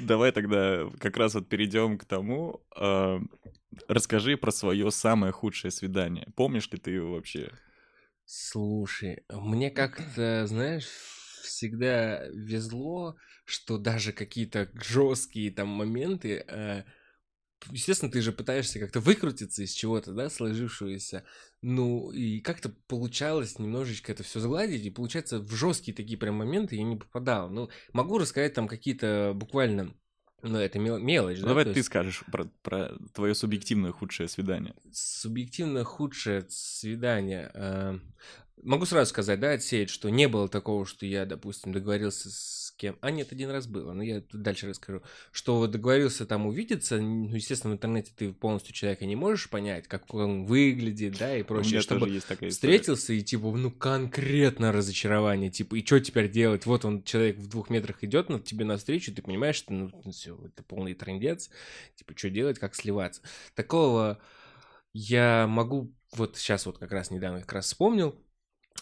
Давай 0.00 0.32
тогда 0.32 0.88
как 0.98 1.16
раз 1.16 1.34
вот 1.34 1.48
перейдем 1.48 1.96
к 1.96 2.04
тому. 2.04 2.60
А, 2.74 3.20
расскажи 3.86 4.36
про 4.36 4.50
свое 4.50 4.90
самое 4.90 5.32
худшее 5.32 5.70
свидание. 5.70 6.26
Помнишь 6.34 6.68
ли 6.70 6.78
ты 6.78 6.90
его 6.90 7.12
вообще? 7.12 7.52
Слушай, 8.30 9.24
мне 9.30 9.70
как-то, 9.70 10.46
знаешь, 10.46 10.84
всегда 11.44 12.26
везло, 12.26 13.16
что 13.46 13.78
даже 13.78 14.12
какие-то 14.12 14.70
жесткие 14.74 15.50
там 15.50 15.68
моменты, 15.68 16.44
э, 16.46 16.84
естественно, 17.70 18.12
ты 18.12 18.20
же 18.20 18.32
пытаешься 18.32 18.80
как-то 18.80 19.00
выкрутиться 19.00 19.62
из 19.62 19.72
чего-то, 19.72 20.12
да, 20.12 20.28
сложившегося, 20.28 21.24
ну, 21.62 22.12
и 22.12 22.40
как-то 22.40 22.68
получалось 22.86 23.58
немножечко 23.58 24.12
это 24.12 24.24
все 24.24 24.40
загладить, 24.40 24.84
и 24.84 24.90
получается 24.90 25.38
в 25.38 25.50
жесткие 25.54 25.96
такие 25.96 26.18
прям 26.18 26.34
моменты 26.34 26.76
я 26.76 26.82
не 26.82 26.96
попадал. 26.96 27.48
Ну, 27.48 27.70
могу 27.94 28.18
рассказать 28.18 28.52
там 28.52 28.68
какие-то 28.68 29.32
буквально 29.34 29.94
ну, 30.42 30.58
это 30.58 30.78
мелочь, 30.78 31.40
да? 31.40 31.48
Давай 31.48 31.64
ты 31.64 31.70
есть... 31.70 31.86
скажешь 31.86 32.22
про, 32.30 32.44
про 32.62 32.92
твое 33.12 33.34
субъективное 33.34 33.92
худшее 33.92 34.28
свидание. 34.28 34.74
Субъективно 34.92 35.82
худшее 35.84 36.46
свидание. 36.48 37.50
Э, 37.54 37.98
могу 38.62 38.86
сразу 38.86 39.10
сказать, 39.10 39.40
да, 39.40 39.52
отсеять, 39.52 39.90
что 39.90 40.10
не 40.10 40.28
было 40.28 40.48
такого, 40.48 40.86
что 40.86 41.06
я, 41.06 41.26
допустим, 41.26 41.72
договорился 41.72 42.30
с 42.30 42.67
кем. 42.78 42.96
А 43.00 43.10
нет, 43.10 43.32
один 43.32 43.50
раз 43.50 43.66
было, 43.66 43.92
но 43.92 44.02
я 44.02 44.22
дальше 44.32 44.68
расскажу. 44.68 45.02
Что 45.32 45.66
договорился 45.66 46.24
там 46.24 46.46
увидеться, 46.46 47.00
ну, 47.00 47.34
естественно, 47.34 47.74
в 47.74 47.76
интернете 47.76 48.12
ты 48.16 48.32
полностью 48.32 48.72
человека 48.72 49.04
не 49.04 49.16
можешь 49.16 49.50
понять, 49.50 49.88
как 49.88 50.14
он 50.14 50.46
выглядит, 50.46 51.18
да, 51.18 51.36
и 51.36 51.42
прочее. 51.42 51.80
Чтобы 51.80 52.08
есть 52.08 52.26
такая 52.26 52.50
встретился 52.50 53.12
и 53.12 53.20
типа, 53.20 53.50
ну, 53.50 53.70
конкретно 53.70 54.72
разочарование, 54.72 55.50
типа, 55.50 55.74
и 55.74 55.84
что 55.84 56.00
теперь 56.00 56.30
делать? 56.30 56.64
Вот 56.64 56.84
он, 56.84 57.02
человек 57.02 57.36
в 57.36 57.48
двух 57.48 57.68
метрах 57.68 58.02
идет 58.04 58.28
на 58.28 58.40
тебе 58.40 58.64
навстречу, 58.64 59.12
ты 59.12 59.20
понимаешь, 59.20 59.56
что, 59.56 59.72
ну, 59.72 59.90
ну 60.04 60.12
все, 60.12 60.38
это 60.44 60.62
полный 60.62 60.94
трендец, 60.94 61.50
типа, 61.96 62.14
что 62.16 62.30
делать, 62.30 62.58
как 62.58 62.74
сливаться. 62.74 63.20
Такого 63.54 64.20
я 64.92 65.46
могу, 65.48 65.92
вот 66.12 66.36
сейчас 66.36 66.64
вот 66.66 66.78
как 66.78 66.92
раз 66.92 67.10
недавно 67.10 67.40
как 67.40 67.52
раз 67.52 67.66
вспомнил, 67.66 68.16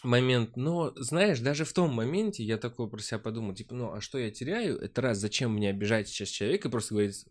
момент, 0.04 0.56
но, 0.56 0.92
знаешь, 0.96 1.40
даже 1.40 1.64
в 1.64 1.72
том 1.72 1.92
моменте 1.92 2.42
я 2.42 2.56
такой 2.58 2.88
про 2.88 2.98
себя 3.00 3.18
подумал, 3.18 3.54
типа, 3.54 3.74
ну, 3.74 3.92
а 3.92 4.00
что 4.00 4.18
я 4.18 4.30
теряю? 4.30 4.78
Это 4.78 5.02
раз, 5.02 5.18
зачем 5.18 5.54
мне 5.54 5.70
обижать 5.70 6.08
сейчас 6.08 6.28
человека 6.28 6.68
и 6.68 6.70
просто 6.70 6.94
говорить, 6.94 7.26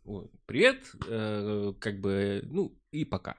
привет, 0.46 0.80
э, 1.08 1.74
как 1.80 2.00
бы, 2.00 2.42
ну, 2.46 2.78
и 2.92 3.06
пока. 3.06 3.38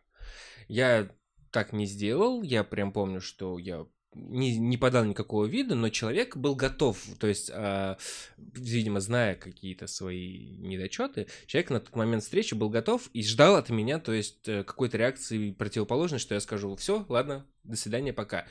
Я 0.69 1.11
так 1.51 1.73
не 1.73 1.87
сделал, 1.87 2.43
я 2.43 2.65
прям 2.65 2.93
помню, 2.93 3.21
что 3.21 3.59
я 3.59 3.87
не, 4.17 4.57
не 4.59 4.77
подал 4.77 5.05
никакого 5.05 5.45
вида, 5.47 5.75
но 5.75 5.89
человек 5.91 6.37
был 6.37 6.55
готов, 6.55 7.03
то 7.19 7.27
есть, 7.27 7.51
э, 7.53 7.97
видимо, 8.37 9.01
зная 9.01 9.35
какие-то 9.35 9.87
свои 9.87 10.57
недочеты, 10.57 11.27
человек 11.47 11.71
на 11.71 11.81
тот 11.81 11.95
момент 11.95 12.23
встречи 12.23 12.55
был 12.55 12.71
готов 12.71 13.09
и 13.13 13.23
ждал 13.23 13.57
от 13.57 13.69
меня, 13.71 13.99
то 13.99 14.13
есть, 14.13 14.49
э, 14.49 14.65
какой-то 14.65 14.97
реакции 14.97 15.53
противоположной, 15.53 16.19
что 16.19 16.35
я 16.35 16.41
скажу, 16.41 16.75
все, 16.77 17.05
ладно, 17.09 17.47
до 17.65 17.77
свидания, 17.77 18.13
пока. 18.13 18.47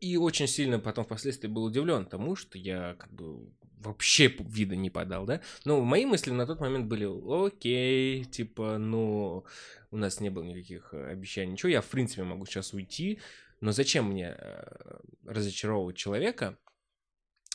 И 0.00 0.16
очень 0.16 0.46
сильно 0.46 0.78
потом 0.78 1.04
впоследствии 1.04 1.48
был 1.48 1.64
удивлен 1.64 2.06
тому, 2.06 2.36
что 2.36 2.58
я 2.58 2.94
как 2.98 3.12
бы 3.12 3.50
вообще 3.80 4.34
вида 4.38 4.76
не 4.76 4.90
подал, 4.90 5.26
да. 5.26 5.40
Но 5.64 5.80
мои 5.82 6.04
мысли 6.06 6.30
на 6.30 6.46
тот 6.46 6.60
момент 6.60 6.86
были, 6.86 7.06
окей, 7.46 8.24
типа, 8.24 8.78
ну, 8.78 9.44
у 9.90 9.96
нас 9.96 10.20
не 10.20 10.30
было 10.30 10.44
никаких 10.44 10.90
э, 10.92 11.10
обещаний, 11.10 11.52
ничего, 11.52 11.70
я 11.70 11.80
в 11.80 11.86
принципе 11.88 12.22
могу 12.22 12.46
сейчас 12.46 12.72
уйти, 12.72 13.20
но 13.60 13.72
зачем 13.72 14.10
мне 14.10 14.34
э, 14.36 14.98
разочаровывать 15.24 15.96
человека 15.96 16.58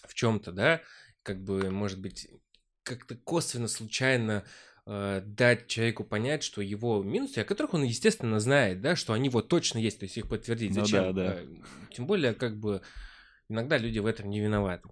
в 0.07 0.13
чем-то, 0.13 0.51
да, 0.51 0.81
как 1.23 1.43
бы, 1.43 1.71
может 1.71 1.99
быть, 1.99 2.27
как-то 2.83 3.15
косвенно, 3.15 3.67
случайно 3.67 4.45
э, 4.85 5.21
дать 5.25 5.67
человеку 5.67 6.03
понять, 6.03 6.43
что 6.43 6.61
его 6.61 7.01
минусы, 7.01 7.39
о 7.39 7.45
которых 7.45 7.73
он, 7.73 7.83
естественно, 7.83 8.39
знает, 8.39 8.81
да, 8.81 8.95
что 8.95 9.13
они 9.13 9.29
вот 9.29 9.47
точно 9.47 9.79
есть, 9.79 9.99
то 9.99 10.05
есть 10.05 10.17
их 10.17 10.29
подтвердить. 10.29 10.75
Ну, 10.75 10.85
Зачем? 10.85 11.03
Да, 11.03 11.11
да. 11.13 11.35
Э, 11.41 11.47
тем 11.91 12.05
более, 12.05 12.33
как 12.33 12.57
бы, 12.57 12.81
иногда 13.49 13.77
люди 13.77 13.99
в 13.99 14.05
этом 14.05 14.29
не 14.29 14.39
виноваты. 14.39 14.89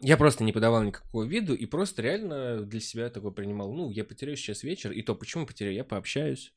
Я 0.00 0.16
просто 0.16 0.42
не 0.42 0.52
подавал 0.52 0.82
никакого 0.82 1.22
виду 1.22 1.54
и 1.54 1.64
просто 1.66 2.02
реально 2.02 2.62
для 2.62 2.80
себя 2.80 3.08
такой 3.08 3.32
принимал, 3.32 3.72
ну, 3.72 3.90
я 3.90 4.04
потеряю 4.04 4.36
сейчас 4.36 4.64
вечер, 4.64 4.90
и 4.90 5.02
то, 5.02 5.14
почему 5.14 5.46
потеряю, 5.46 5.76
я 5.76 5.84
пообщаюсь, 5.84 6.52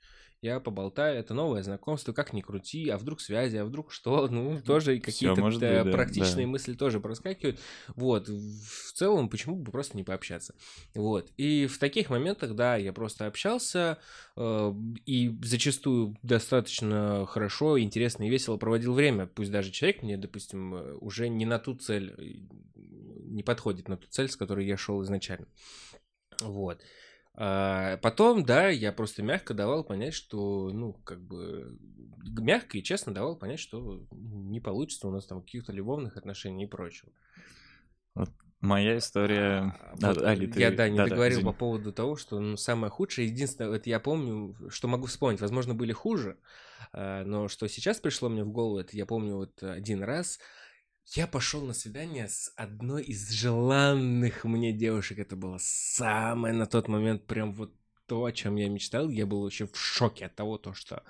я 0.45 0.59
поболтаю, 0.59 1.17
это 1.17 1.33
новое 1.33 1.63
знакомство, 1.63 2.13
как 2.13 2.31
ни 2.31 2.41
крути, 2.41 2.89
а 2.89 2.97
вдруг 2.97 3.19
связи, 3.19 3.57
а 3.57 3.65
вдруг 3.65 3.91
что, 3.91 4.27
ну, 4.31 4.61
тоже 4.61 4.99
какие-то 4.99 5.41
быть, 5.41 5.59
да, 5.59 5.83
практичные 5.83 6.45
да. 6.45 6.51
мысли 6.51 6.73
тоже 6.73 6.99
проскакивают, 6.99 7.59
вот, 7.95 8.27
в 8.29 8.93
целом, 8.93 9.27
почему 9.29 9.55
бы 9.55 9.71
просто 9.71 9.97
не 9.97 10.03
пообщаться, 10.03 10.53
вот, 10.93 11.31
и 11.37 11.65
в 11.65 11.79
таких 11.79 12.09
моментах, 12.09 12.53
да, 12.53 12.75
я 12.75 12.93
просто 12.93 13.25
общался, 13.25 13.97
э, 14.37 14.73
и 15.05 15.35
зачастую 15.43 16.15
достаточно 16.21 17.25
хорошо, 17.25 17.79
интересно 17.79 18.23
и 18.23 18.29
весело 18.29 18.57
проводил 18.57 18.93
время, 18.93 19.25
пусть 19.25 19.51
даже 19.51 19.71
человек 19.71 20.03
мне, 20.03 20.17
допустим, 20.17 20.75
э, 20.75 20.93
уже 21.01 21.27
не 21.27 21.45
на 21.45 21.57
ту 21.57 21.75
цель, 21.75 22.47
не 22.75 23.41
подходит 23.41 23.87
на 23.87 23.97
ту 23.97 24.07
цель, 24.09 24.29
с 24.29 24.35
которой 24.35 24.67
я 24.67 24.77
шел 24.77 25.01
изначально, 25.03 25.47
вот, 26.41 26.81
а 27.37 27.97
потом, 27.97 28.45
да, 28.45 28.69
я 28.69 28.91
просто 28.93 29.21
мягко 29.23 29.53
давал 29.53 29.83
понять, 29.83 30.13
что, 30.13 30.69
ну, 30.73 30.93
как 31.03 31.21
бы, 31.21 31.77
мягко 32.39 32.77
и 32.77 32.83
честно 32.83 33.13
давал 33.13 33.35
понять, 33.35 33.59
что 33.59 34.01
не 34.11 34.59
получится 34.59 35.07
у 35.07 35.11
нас 35.11 35.25
там 35.25 35.41
каких-то 35.41 35.73
любовных 35.73 36.17
отношений 36.17 36.63
и 36.63 36.67
прочего. 36.67 37.11
Вот, 38.13 38.29
Моя 38.61 38.97
история... 38.97 39.75
А, 39.79 39.95
Да, 39.97 40.09
вот, 40.09 40.23
Али, 40.23 40.47
ты- 40.47 40.61
я, 40.61 40.71
да, 40.71 40.89
не 40.89 40.97
да-да, 40.97 41.09
договорил 41.09 41.39
извини. 41.39 41.51
по 41.51 41.57
поводу 41.57 41.91
того, 41.91 42.15
что 42.15 42.39
ну, 42.39 42.57
самое 42.57 42.89
худшее, 42.89 43.27
единственное, 43.27 43.75
это 43.75 43.89
я 43.89 43.99
помню, 43.99 44.55
что 44.69 44.87
могу 44.87 45.05
вспомнить, 45.07 45.41
возможно, 45.41 45.75
были 45.75 45.91
хуже, 45.91 46.37
а, 46.93 47.23
но 47.25 47.47
что 47.47 47.67
сейчас 47.67 47.99
пришло 47.99 48.29
мне 48.29 48.43
в 48.43 48.49
голову, 48.51 48.79
это 48.79 48.95
я 48.95 49.05
помню 49.05 49.35
вот 49.35 49.61
один 49.61 50.01
раз, 50.03 50.39
я 51.13 51.27
пошел 51.27 51.61
на 51.61 51.73
свидание 51.73 52.27
с 52.27 52.51
одной 52.55 53.03
из 53.03 53.29
желанных 53.29 54.43
мне 54.43 54.73
девушек, 54.73 55.19
это 55.19 55.35
было 55.35 55.57
самое 55.59 56.53
на 56.53 56.65
тот 56.65 56.87
момент 56.87 57.25
прям 57.25 57.53
вот 57.53 57.73
то, 58.07 58.25
о 58.25 58.31
чем 58.31 58.55
я 58.55 58.69
мечтал, 58.69 59.09
я 59.09 59.25
был 59.25 59.41
вообще 59.41 59.67
в 59.67 59.77
шоке 59.77 60.25
от 60.25 60.35
того, 60.35 60.57
то, 60.57 60.73
что 60.73 61.03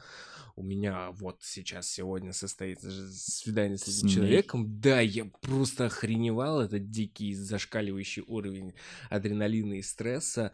у 0.55 0.63
меня 0.63 1.11
вот 1.11 1.39
сейчас 1.41 1.89
сегодня 1.89 2.31
состоится 2.31 2.89
свидание 3.11 3.77
с 3.77 3.83
С 3.83 3.97
этим 3.97 4.07
ней. 4.07 4.15
человеком. 4.15 4.79
Да, 4.79 5.01
я 5.01 5.25
просто 5.41 5.87
охреневал. 5.87 6.61
Это 6.61 6.79
дикий 6.79 7.33
зашкаливающий 7.33 8.23
уровень 8.25 8.73
адреналина 9.09 9.73
и 9.73 9.81
стресса. 9.81 10.53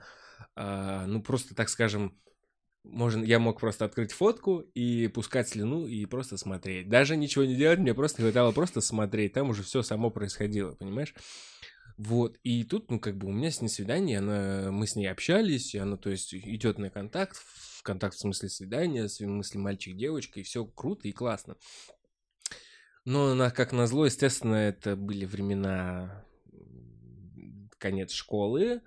А, 0.55 1.05
ну, 1.05 1.21
просто, 1.21 1.53
так 1.53 1.69
скажем, 1.69 2.17
можно, 2.83 3.23
я 3.23 3.39
мог 3.39 3.59
просто 3.59 3.85
открыть 3.85 4.11
фотку 4.11 4.59
и 4.59 5.07
пускать 5.07 5.49
слюну 5.49 5.85
и 5.85 6.05
просто 6.05 6.37
смотреть. 6.37 6.89
Даже 6.89 7.15
ничего 7.15 7.45
не 7.45 7.55
делать, 7.55 7.79
мне 7.79 7.93
просто 7.93 8.21
хватало 8.21 8.51
просто 8.51 8.81
смотреть. 8.81 9.33
Там 9.33 9.49
уже 9.49 9.63
все 9.63 9.81
само 9.81 10.09
происходило, 10.09 10.71
понимаешь? 10.73 11.13
Вот, 11.97 12.39
и 12.43 12.63
тут, 12.63 12.89
ну, 12.89 12.99
как 12.99 13.17
бы 13.17 13.27
у 13.27 13.31
меня 13.31 13.51
с 13.51 13.61
ней 13.61 13.67
свидание, 13.67 14.17
она, 14.17 14.71
мы 14.71 14.87
с 14.87 14.95
ней 14.95 15.05
общались, 15.05 15.75
и 15.75 15.77
она, 15.77 15.97
то 15.97 16.09
есть, 16.09 16.33
идет 16.33 16.79
на 16.79 16.89
контакт, 16.89 17.37
в 17.37 17.83
контакт 17.83 18.15
в 18.15 18.19
смысле 18.19 18.49
свидания, 18.49 19.03
в 19.03 19.09
смысле 19.09 19.59
мальчик-девочка, 19.59 20.39
и 20.39 20.43
все 20.43 20.65
круто 20.65 21.07
и 21.07 21.11
классно. 21.11 21.57
Но 23.05 23.31
она, 23.31 23.51
как 23.51 23.71
назло, 23.71 24.05
естественно, 24.05 24.55
это 24.55 24.95
были 24.95 25.25
времена 25.25 26.25
конец 27.77 28.11
школы, 28.11 28.81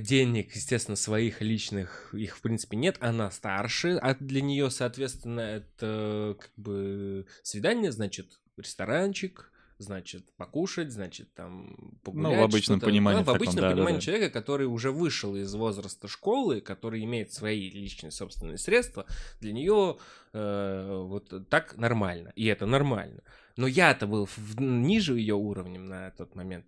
денег, 0.00 0.54
естественно, 0.54 0.96
своих 0.96 1.40
личных, 1.40 2.14
их, 2.14 2.36
в 2.36 2.40
принципе, 2.40 2.76
нет, 2.76 2.96
она 3.00 3.30
старше, 3.30 3.98
а 4.00 4.14
для 4.14 4.40
нее, 4.42 4.70
соответственно, 4.70 5.40
это 5.40 6.36
как 6.38 6.52
бы 6.56 7.26
свидание, 7.42 7.92
значит, 7.92 8.40
ресторанчик, 8.56 9.50
значит, 9.78 10.32
покушать, 10.36 10.92
значит, 10.92 11.32
там 11.34 11.98
погулять. 12.02 12.32
Ну, 12.32 12.40
в 12.40 12.44
обычном 12.44 12.80
понимании 12.80 13.18
Да, 13.18 13.22
в 13.24 13.24
в 13.24 13.32
таком, 13.32 13.36
обычном 13.48 13.62
да, 13.62 13.68
да, 13.68 13.74
понимании 13.74 13.98
да. 13.98 14.02
человека, 14.02 14.30
который 14.30 14.66
уже 14.66 14.90
вышел 14.90 15.34
из 15.36 15.52
возраста 15.54 16.08
школы, 16.08 16.60
который 16.60 17.02
имеет 17.04 17.32
свои 17.32 17.70
личные 17.70 18.10
собственные 18.10 18.58
средства, 18.58 19.06
для 19.40 19.52
нее 19.52 19.98
э, 20.32 21.04
вот 21.08 21.48
так 21.48 21.76
нормально, 21.76 22.32
и 22.36 22.46
это 22.46 22.66
нормально. 22.66 23.22
Но 23.56 23.66
я-то 23.66 24.06
был 24.06 24.26
в- 24.26 24.60
ниже 24.60 25.18
ее 25.18 25.34
уровнем 25.34 25.86
на 25.86 26.10
тот 26.12 26.34
момент. 26.34 26.66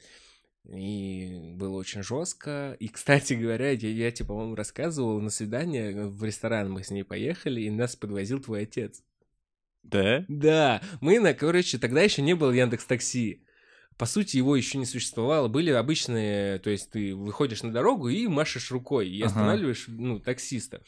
И 0.69 1.53
было 1.55 1.77
очень 1.77 2.03
жестко. 2.03 2.77
И, 2.81 2.89
кстати 2.89 3.35
говоря, 3.35 3.71
я, 3.71 3.89
я 3.89 4.11
тебе, 4.11 4.27
по-моему, 4.27 4.55
рассказывал 4.55 5.21
на 5.21 5.31
свидание 5.31 6.07
в 6.07 6.25
ресторан 6.25 6.71
мы 6.71 6.83
с 6.83 6.91
ней 6.91 7.05
поехали, 7.05 7.61
и 7.63 7.71
нас 7.71 7.95
подвозил 7.95 8.41
твой 8.41 8.63
отец. 8.63 9.03
Да? 9.83 10.25
Да, 10.29 10.83
мы, 11.01 11.21
на, 11.21 11.35
короче, 11.35 11.79
тогда 11.79 12.03
еще 12.03 12.23
не 12.23 12.35
было 12.35 12.51
Яндекс 12.51 12.85
Такси. 12.85 13.45
По 13.97 14.05
сути, 14.05 14.37
его 14.37 14.57
еще 14.57 14.79
не 14.79 14.85
существовало. 14.85 15.49
Были 15.49 15.71
обычные, 15.71 16.59
то 16.59 16.71
есть 16.71 16.91
ты 16.91 17.15
выходишь 17.15 17.63
на 17.63 17.73
дорогу 17.73 18.09
и 18.09 18.27
машешь 18.27 18.71
рукой, 18.71 19.09
и 19.09 19.23
Ага. 19.23 19.29
останавливаешь, 19.31 19.85
ну, 19.89 20.19
таксиста. 20.19 20.83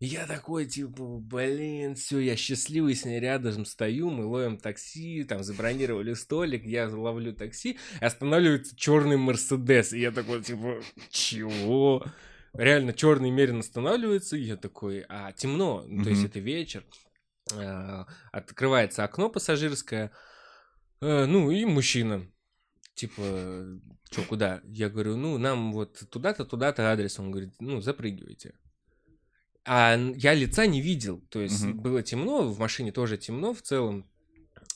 И 0.00 0.06
я 0.06 0.26
такой, 0.26 0.66
типа, 0.66 1.18
блин, 1.18 1.94
все, 1.94 2.18
я 2.18 2.36
счастливый 2.36 2.94
с 2.94 3.04
ней 3.04 3.20
рядом 3.20 3.64
стою, 3.64 4.10
мы 4.10 4.26
ловим 4.26 4.58
такси, 4.58 5.24
там 5.24 5.42
забронировали 5.42 6.14
столик, 6.14 6.64
я 6.64 6.88
ловлю 6.88 7.32
такси, 7.32 7.78
останавливается 8.00 8.76
черный 8.76 9.16
Мерседес. 9.16 9.92
И 9.92 10.00
я 10.00 10.10
такой, 10.10 10.42
типа, 10.42 10.80
чего? 11.10 12.04
Реально 12.52 12.92
черный 12.92 13.30
мерин 13.30 13.60
останавливается, 13.60 14.36
и 14.36 14.42
я 14.42 14.56
такой, 14.56 15.04
а 15.08 15.32
темно, 15.32 15.84
ну, 15.86 16.04
то 16.04 16.10
есть 16.10 16.24
это 16.24 16.38
вечер. 16.38 16.84
А, 17.52 18.06
Открывается 18.32 19.04
окно 19.04 19.30
пассажирское, 19.30 20.12
э, 21.00 21.24
ну 21.24 21.50
и 21.50 21.64
мужчина. 21.64 22.30
Типа, 22.94 23.80
что, 24.10 24.22
куда? 24.22 24.60
Я 24.64 24.88
говорю, 24.88 25.16
ну, 25.16 25.38
нам 25.38 25.72
вот 25.72 26.08
туда-то, 26.10 26.44
туда-то 26.44 26.92
адрес. 26.92 27.18
Он 27.18 27.30
говорит, 27.30 27.54
ну, 27.58 27.80
запрыгивайте. 27.80 28.54
А 29.66 29.96
я 30.16 30.34
лица 30.34 30.66
не 30.66 30.80
видел. 30.80 31.22
То 31.30 31.40
есть 31.40 31.64
Мгм. 31.64 31.80
было 31.80 32.02
темно, 32.02 32.42
в 32.42 32.58
машине 32.58 32.92
тоже 32.92 33.16
темно 33.16 33.54
в 33.54 33.62
целом. 33.62 34.06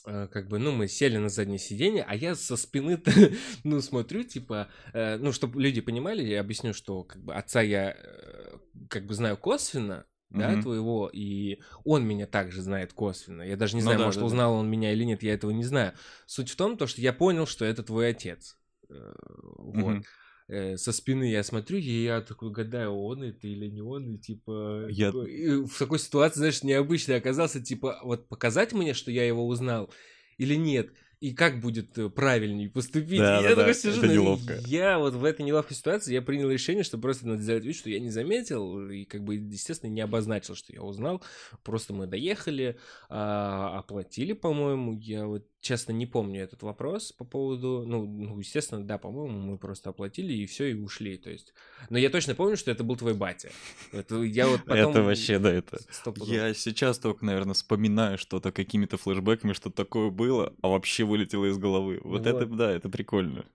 Э, 0.05 0.27
Как 0.31 0.47
бы, 0.47 0.59
ну, 0.59 0.71
мы 0.71 0.87
сели 0.87 1.17
на 1.17 1.29
заднее 1.29 1.59
сиденье, 1.59 2.03
а 2.07 2.15
я 2.15 2.35
со 2.35 2.57
спины, 2.57 3.01
ну, 3.63 3.81
смотрю, 3.81 4.23
типа, 4.23 4.69
э, 4.93 5.17
ну, 5.17 5.31
чтобы 5.31 5.61
люди 5.61 5.81
понимали, 5.81 6.23
я 6.23 6.39
объясню, 6.41 6.73
что, 6.73 7.03
как 7.03 7.21
бы, 7.23 7.35
отца 7.35 7.61
я, 7.61 7.95
э, 7.97 8.57
как 8.89 9.05
бы, 9.05 9.13
знаю 9.13 9.37
косвенно, 9.37 10.05
да, 10.29 10.51
Мгм. 10.51 10.61
твоего, 10.61 11.09
и 11.11 11.59
он 11.83 12.05
меня 12.07 12.27
также 12.27 12.61
знает 12.61 12.93
косвенно. 12.93 13.41
Я 13.43 13.57
даже 13.57 13.75
не 13.75 13.81
Ну 13.81 13.85
знаю, 13.85 13.99
да, 13.99 14.05
может, 14.05 14.19
да, 14.19 14.25
да. 14.25 14.27
узнал 14.27 14.53
он 14.53 14.69
меня 14.69 14.91
или 14.93 15.03
нет, 15.03 15.21
я 15.23 15.33
этого 15.33 15.51
не 15.51 15.63
знаю. 15.63 15.93
Суть 16.25 16.49
в 16.49 16.55
том, 16.55 16.77
то, 16.77 16.87
что 16.87 17.01
я 17.01 17.13
понял, 17.13 17.45
что 17.45 17.65
это 17.65 17.83
твой 17.83 18.09
отец. 18.09 18.57
Э, 18.89 19.13
Вот. 19.57 19.97
Мгм. 19.97 20.03
Э, 20.49 20.77
Со 20.77 20.91
спины 20.91 21.29
я 21.29 21.43
смотрю, 21.43 21.77
и 21.77 22.03
я 22.03 22.21
такой 22.21 22.51
гадаю, 22.51 22.93
он 22.93 23.21
это 23.23 23.47
или 23.47 23.67
не 23.67 23.81
он, 23.81 24.15
и 24.15 24.17
типа... 24.17 24.87
Я- 24.89 25.09
и 25.09 25.63
в 25.63 25.77
такой 25.77 25.99
ситуации, 25.99 26.39
знаешь, 26.39 26.63
необычно 26.63 27.15
оказался, 27.15 27.61
типа, 27.61 27.99
вот 28.03 28.27
показать 28.27 28.73
мне, 28.73 28.93
что 28.95 29.11
я 29.11 29.25
его 29.27 29.45
узнал, 29.47 29.91
или 30.37 30.55
нет, 30.55 30.91
и 31.19 31.33
как 31.33 31.59
будет 31.59 31.97
э, 31.97 32.09
правильнее 32.09 32.69
поступить. 32.69 33.19
Да, 33.19 33.39
И 33.41 33.43
да, 33.43 33.49
я 33.49 33.55
да, 33.55 33.61
такой 33.61 33.75
сижу, 33.75 33.97
это 33.99 34.07
ну, 34.07 34.13
неловко. 34.13 34.57
я 34.65 34.97
вот 34.97 35.13
в 35.13 35.23
этой 35.23 35.41
неловкой 35.45 35.75
ситуации, 35.77 36.13
я 36.13 36.21
принял 36.21 36.49
решение, 36.49 36.83
что 36.83 36.97
просто 36.97 37.27
надо 37.27 37.41
сделать 37.43 37.65
вид, 37.65 37.75
что 37.75 37.89
я 37.89 37.99
не 37.99 38.09
заметил, 38.09 38.89
и 38.89 39.03
как 39.05 39.23
бы, 39.23 39.35
естественно, 39.35 39.91
не 39.91 40.01
обозначил, 40.01 40.55
что 40.55 40.73
я 40.73 40.81
узнал. 40.81 41.21
Просто 41.63 41.93
мы 41.93 42.07
доехали, 42.07 42.79
а, 43.09 43.79
оплатили, 43.79 44.33
по-моему, 44.33 44.93
я 44.93 45.27
вот 45.27 45.45
честно 45.61 45.91
не 45.91 46.05
помню 46.05 46.41
этот 46.43 46.63
вопрос 46.63 47.11
по 47.11 47.25
поводу, 47.25 47.83
ну, 47.85 48.05
ну, 48.05 48.39
естественно, 48.39 48.83
да, 48.83 48.97
по-моему, 48.97 49.39
мы 49.39 49.57
просто 49.57 49.89
оплатили 49.89 50.33
и 50.33 50.45
все, 50.45 50.71
и 50.71 50.73
ушли, 50.73 51.17
то 51.17 51.29
есть. 51.29 51.53
Но 51.89 51.97
я 51.97 52.09
точно 52.09 52.35
помню, 52.35 52.55
что 52.55 52.71
это 52.71 52.83
был 52.83 52.95
твой 52.95 53.13
батя. 53.13 53.49
Это 53.91 54.21
я 54.23 54.47
вот 54.47 54.65
потом... 54.65 54.91
Это 54.91 55.03
вообще, 55.03 55.39
да, 55.39 55.51
это... 55.51 55.79
Я 56.17 56.53
сейчас 56.53 56.99
только, 56.99 57.25
наверное, 57.25 57.53
вспоминаю 57.53 58.17
что-то 58.17 58.51
какими-то 58.51 58.97
флешбэками, 58.97 59.53
что 59.53 59.69
такое 59.69 60.09
было, 60.09 60.53
а 60.61 60.69
вообще 60.69 61.03
вылетело 61.03 61.45
из 61.45 61.57
головы. 61.57 61.99
Вот, 62.03 62.25
Вот. 62.25 62.27
это, 62.27 62.45
да, 62.45 62.71
это 62.71 62.89
прикольно. 62.89 63.45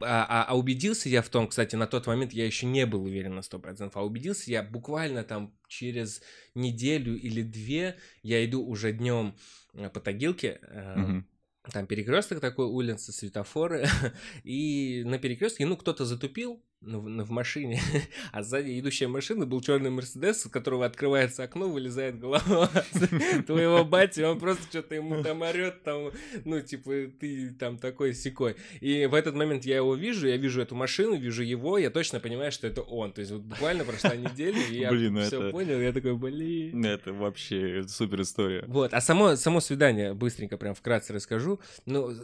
А, 0.00 0.26
а- 0.28 0.44
а 0.48 0.58
убедился 0.58 1.08
я 1.08 1.22
в 1.22 1.28
том, 1.28 1.46
кстати, 1.48 1.76
на 1.76 1.86
тот 1.86 2.06
момент 2.06 2.32
я 2.32 2.44
еще 2.44 2.66
не 2.66 2.84
был 2.84 3.04
уверен 3.04 3.34
на 3.34 3.42
100%, 3.42 3.92
а 3.94 4.04
убедился 4.04 4.50
я 4.50 4.62
буквально 4.62 5.22
там 5.24 5.54
через 5.68 6.20
неделю 6.54 7.16
или 7.18 7.42
две, 7.42 7.96
я 8.22 8.44
иду 8.44 8.64
уже 8.66 8.92
днем 8.92 9.34
по 9.72 10.00
Тагилке, 10.00 10.58
э, 10.62 10.98
Мгм. 10.98 11.26
Там 11.72 11.86
перекресток 11.86 12.40
такой, 12.40 12.66
улица, 12.66 13.12
светофоры, 13.12 13.86
и 14.44 15.02
на 15.04 15.18
перекрестке, 15.18 15.66
ну, 15.66 15.76
кто-то 15.76 16.04
затупил 16.04 16.62
ну, 16.86 17.00
в, 17.24 17.30
машине, 17.30 17.80
а 18.32 18.42
сзади 18.42 18.78
идущая 18.78 19.08
машина 19.08 19.46
был 19.46 19.60
черный 19.60 19.90
Мерседес, 19.90 20.44
у 20.46 20.50
которого 20.50 20.84
открывается 20.84 21.42
окно, 21.42 21.68
вылезает 21.68 22.18
голова 22.18 22.70
твоего 23.46 23.84
бати, 23.84 24.20
он 24.20 24.38
просто 24.38 24.64
что-то 24.68 24.94
ему 24.94 25.22
там 25.22 25.42
орет, 25.42 25.82
там, 25.82 26.10
ну, 26.44 26.60
типа, 26.60 27.10
ты 27.18 27.50
там 27.52 27.78
такой 27.78 28.14
секой. 28.14 28.56
И 28.80 29.06
в 29.06 29.14
этот 29.14 29.34
момент 29.34 29.64
я 29.64 29.76
его 29.76 29.94
вижу, 29.94 30.28
я 30.28 30.36
вижу 30.36 30.60
эту 30.60 30.74
машину, 30.74 31.16
вижу 31.16 31.42
его, 31.42 31.78
я 31.78 31.90
точно 31.90 32.20
понимаю, 32.20 32.52
что 32.52 32.66
это 32.66 32.82
он. 32.82 33.12
То 33.12 33.20
есть 33.20 33.32
вот 33.32 33.42
буквально 33.42 33.84
прошла 33.84 34.14
неделя, 34.16 34.60
и 34.70 34.78
я 34.80 34.90
Блин, 34.90 35.14
ну 35.14 35.20
все 35.22 35.40
это- 35.40 35.50
понял, 35.52 35.80
я 35.80 35.92
такой, 35.92 36.14
блин. 36.16 36.84
Это 36.84 37.12
вообще 37.12 37.84
супер 37.88 38.20
история. 38.22 38.64
Вот, 38.66 38.92
а 38.92 39.00
само, 39.00 39.36
само 39.36 39.60
свидание, 39.60 40.12
быстренько 40.14 40.56
прям 40.58 40.74
вкратце 40.74 41.12
расскажу. 41.12 41.60
Ну, 41.86 42.14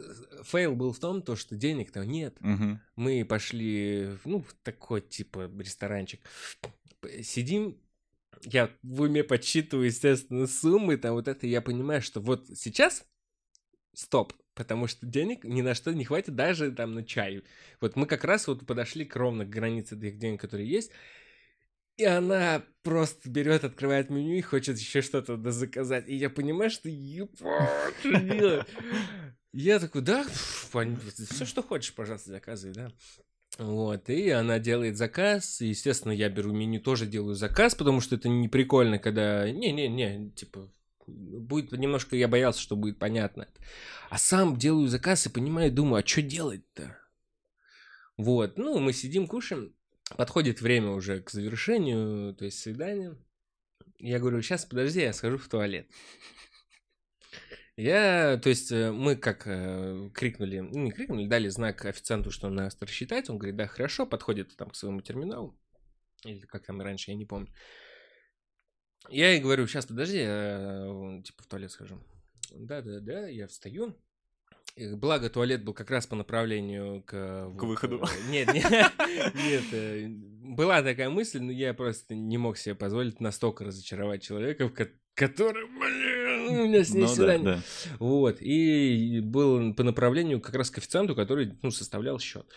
fail 0.43 0.75
был 0.75 0.93
в 0.93 0.99
том, 0.99 1.21
то, 1.21 1.35
что 1.35 1.55
денег-то 1.55 2.05
нет. 2.05 2.35
Мгм. 2.41 2.79
Мы 2.95 3.25
пошли, 3.25 4.09
ну, 4.25 4.43
такой, 4.63 5.01
типа, 5.01 5.49
ресторанчик. 5.57 6.21
Сидим, 7.21 7.79
я 8.43 8.69
в 8.83 9.01
уме 9.01 9.23
подсчитываю, 9.23 9.87
естественно, 9.87 10.47
суммы, 10.47 10.97
там 10.97 11.13
вот 11.13 11.27
это, 11.27 11.47
я 11.47 11.61
понимаю, 11.61 12.01
что 12.01 12.19
вот 12.19 12.47
сейчас 12.55 13.05
стоп, 13.93 14.33
потому 14.53 14.87
что 14.87 15.05
денег 15.05 15.43
ни 15.43 15.61
на 15.61 15.75
что 15.75 15.93
не 15.93 16.05
хватит 16.05 16.35
даже 16.35 16.71
там 16.71 16.93
на 16.93 17.03
чай. 17.03 17.43
Вот 17.79 17.95
мы 17.95 18.05
как 18.05 18.23
раз 18.23 18.47
вот 18.47 18.65
подошли 18.65 19.05
к 19.05 19.15
ровно 19.15 19.45
к 19.45 19.49
границе 19.49 19.99
тех 19.99 20.17
денег, 20.17 20.41
которые 20.41 20.69
есть, 20.69 20.91
и 21.97 22.05
она 22.05 22.63
просто 22.83 23.29
берет, 23.29 23.63
открывает 23.63 24.09
меню 24.09 24.35
и 24.35 24.41
хочет 24.41 24.77
еще 24.77 25.01
что-то 25.01 25.37
заказать. 25.51 26.07
И 26.07 26.15
я 26.15 26.29
понимаю, 26.29 26.71
что 26.71 26.89
ебать, 26.89 27.95
что 27.99 28.19
делать? 28.19 28.67
Я 29.53 29.79
такой, 29.79 30.01
да, 30.01 30.25
все, 30.25 31.45
что 31.45 31.61
хочешь, 31.61 31.93
пожалуйста, 31.93 32.31
заказывай, 32.31 32.73
да. 32.73 32.91
Вот, 33.57 34.09
и 34.09 34.29
она 34.29 34.59
делает 34.59 34.97
заказ, 34.97 35.61
и, 35.61 35.67
естественно, 35.67 36.13
я 36.13 36.29
беру 36.29 36.51
меню, 36.51 36.79
тоже 36.79 37.05
делаю 37.05 37.35
заказ, 37.35 37.75
потому 37.75 37.99
что 38.01 38.15
это 38.15 38.29
не 38.29 38.47
прикольно, 38.47 38.97
когда, 38.97 39.49
не-не-не, 39.51 40.31
типа, 40.31 40.71
будет 41.05 41.71
немножко, 41.73 42.15
я 42.15 42.27
боялся, 42.27 42.61
что 42.61 42.75
будет 42.75 42.97
понятно. 42.97 43.47
А 44.09 44.17
сам 44.17 44.57
делаю 44.57 44.87
заказ 44.87 45.25
и 45.25 45.29
понимаю, 45.29 45.71
думаю, 45.71 46.03
а 46.03 46.07
что 46.07 46.21
делать-то? 46.21 46.97
Вот, 48.17 48.57
ну, 48.57 48.79
мы 48.79 48.93
сидим, 48.93 49.27
кушаем, 49.27 49.73
подходит 50.15 50.61
время 50.61 50.91
уже 50.91 51.21
к 51.21 51.29
завершению, 51.29 52.33
то 52.35 52.45
есть 52.45 52.59
свидания. 52.59 53.17
Я 53.99 54.19
говорю, 54.19 54.41
сейчас 54.41 54.65
подожди, 54.65 55.01
я 55.01 55.13
схожу 55.13 55.37
в 55.37 55.47
туалет. 55.47 55.87
Я, 57.77 58.37
то 58.37 58.49
есть, 58.49 58.71
э, 58.71 58.91
мы 58.91 59.15
как 59.15 59.43
э, 59.47 60.09
крикнули, 60.13 60.59
ну, 60.59 60.83
не 60.83 60.91
крикнули, 60.91 61.27
дали 61.27 61.47
знак 61.47 61.85
официанту, 61.85 62.29
что 62.31 62.49
нас 62.49 62.77
рассчитать. 62.79 63.29
Он 63.29 63.37
говорит, 63.37 63.55
да, 63.55 63.67
хорошо, 63.67 64.05
подходит 64.05 64.55
там 64.55 64.69
к 64.69 64.75
своему 64.75 65.01
терминалу. 65.01 65.57
Или 66.25 66.41
как 66.41 66.65
там 66.65 66.81
раньше, 66.81 67.11
я 67.11 67.17
не 67.17 67.25
помню. 67.25 67.51
Я 69.09 69.31
ей 69.31 69.41
говорю, 69.41 69.65
сейчас 69.67 69.85
подожди, 69.85 70.17
я 70.17 70.85
э, 70.85 71.23
типа 71.23 71.43
в 71.43 71.47
туалет 71.47 71.71
схожу. 71.71 71.99
Да-да-да, 72.51 73.27
я 73.27 73.47
встаю. 73.47 73.97
Благо, 74.77 75.29
туалет 75.29 75.63
был 75.63 75.73
как 75.73 75.89
раз 75.91 76.07
по 76.07 76.15
направлению 76.15 77.03
к... 77.03 77.51
К 77.57 77.63
выходу. 77.63 78.03
Нет, 78.29 78.53
нет, 78.53 78.63
нет. 79.35 79.63
э, 79.73 80.07
Была 80.07 80.81
такая 80.81 81.09
мысль, 81.09 81.39
но 81.39 81.51
я 81.51 81.73
просто 81.73 82.15
не 82.15 82.37
мог 82.37 82.57
себе 82.57 82.75
позволить 82.75 83.19
настолько 83.19 83.65
разочаровать 83.65 84.21
человека, 84.21 84.69
который, 85.15 85.65
блин, 85.67 86.59
у 86.61 86.67
меня 86.67 86.83
с 86.83 86.93
ней 86.93 87.01
Ну 87.01 87.07
да, 87.07 87.13
свидание. 87.13 87.45
да. 87.45 87.61
Вот, 87.99 88.41
и 88.41 89.19
был 89.21 89.73
по 89.73 89.83
направлению 89.83 90.41
как 90.41 90.55
раз 90.55 90.69
к 90.69 90.77
официанту, 90.77 91.15
который, 91.15 91.57
ну, 91.61 91.71
составлял 91.71 92.19
счет. 92.19 92.47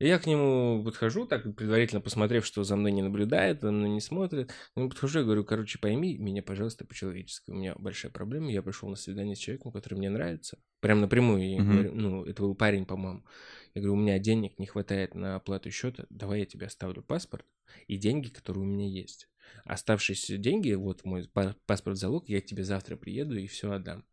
И 0.00 0.08
я 0.08 0.18
к 0.18 0.26
нему 0.26 0.82
подхожу, 0.84 1.24
так 1.24 1.54
предварительно 1.54 2.00
посмотрев, 2.00 2.44
что 2.44 2.64
за 2.64 2.74
мной 2.74 2.90
не 2.90 3.02
наблюдает, 3.02 3.60
за 3.60 3.70
мной 3.70 3.88
не 3.90 4.00
смотрит. 4.00 4.50
К 4.50 4.76
нему 4.76 4.88
подхожу 4.88 5.20
и 5.20 5.24
говорю, 5.24 5.44
короче, 5.44 5.78
пойми 5.78 6.18
меня, 6.18 6.42
пожалуйста, 6.42 6.84
по-человечески. 6.84 7.52
У 7.52 7.54
меня 7.54 7.74
большая 7.78 8.10
проблема, 8.10 8.50
я 8.50 8.60
пришел 8.60 8.88
на 8.88 8.96
свидание 8.96 9.36
с 9.36 9.38
человеком, 9.38 9.70
который 9.70 9.94
мне 9.94 10.10
нравится. 10.10 10.58
Прям 10.80 11.00
напрямую 11.00 11.48
я 11.48 11.62
говорю, 11.62 11.94
ну, 11.94 12.24
это 12.24 12.42
был 12.42 12.56
парень, 12.56 12.86
по-моему. 12.86 13.24
Я 13.74 13.82
говорю, 13.82 13.94
у 13.94 14.02
меня 14.02 14.18
денег 14.18 14.58
не 14.58 14.66
хватает 14.66 15.14
на 15.14 15.36
оплату 15.36 15.70
счета, 15.70 16.06
давай 16.10 16.40
я 16.40 16.46
тебе 16.46 16.66
оставлю 16.66 17.02
паспорт 17.02 17.46
и 17.86 17.96
деньги, 17.96 18.28
которые 18.28 18.64
у 18.64 18.66
меня 18.66 18.88
есть. 18.88 19.28
Оставшиеся 19.64 20.36
деньги, 20.36 20.72
вот 20.72 21.04
мой 21.04 21.28
па- 21.32 21.56
паспорт 21.66 21.98
залог, 21.98 22.28
я 22.28 22.40
к 22.40 22.46
тебе 22.46 22.64
завтра 22.64 22.96
приеду 22.96 23.36
и 23.36 23.46
все 23.46 23.72
отдам. 23.72 24.04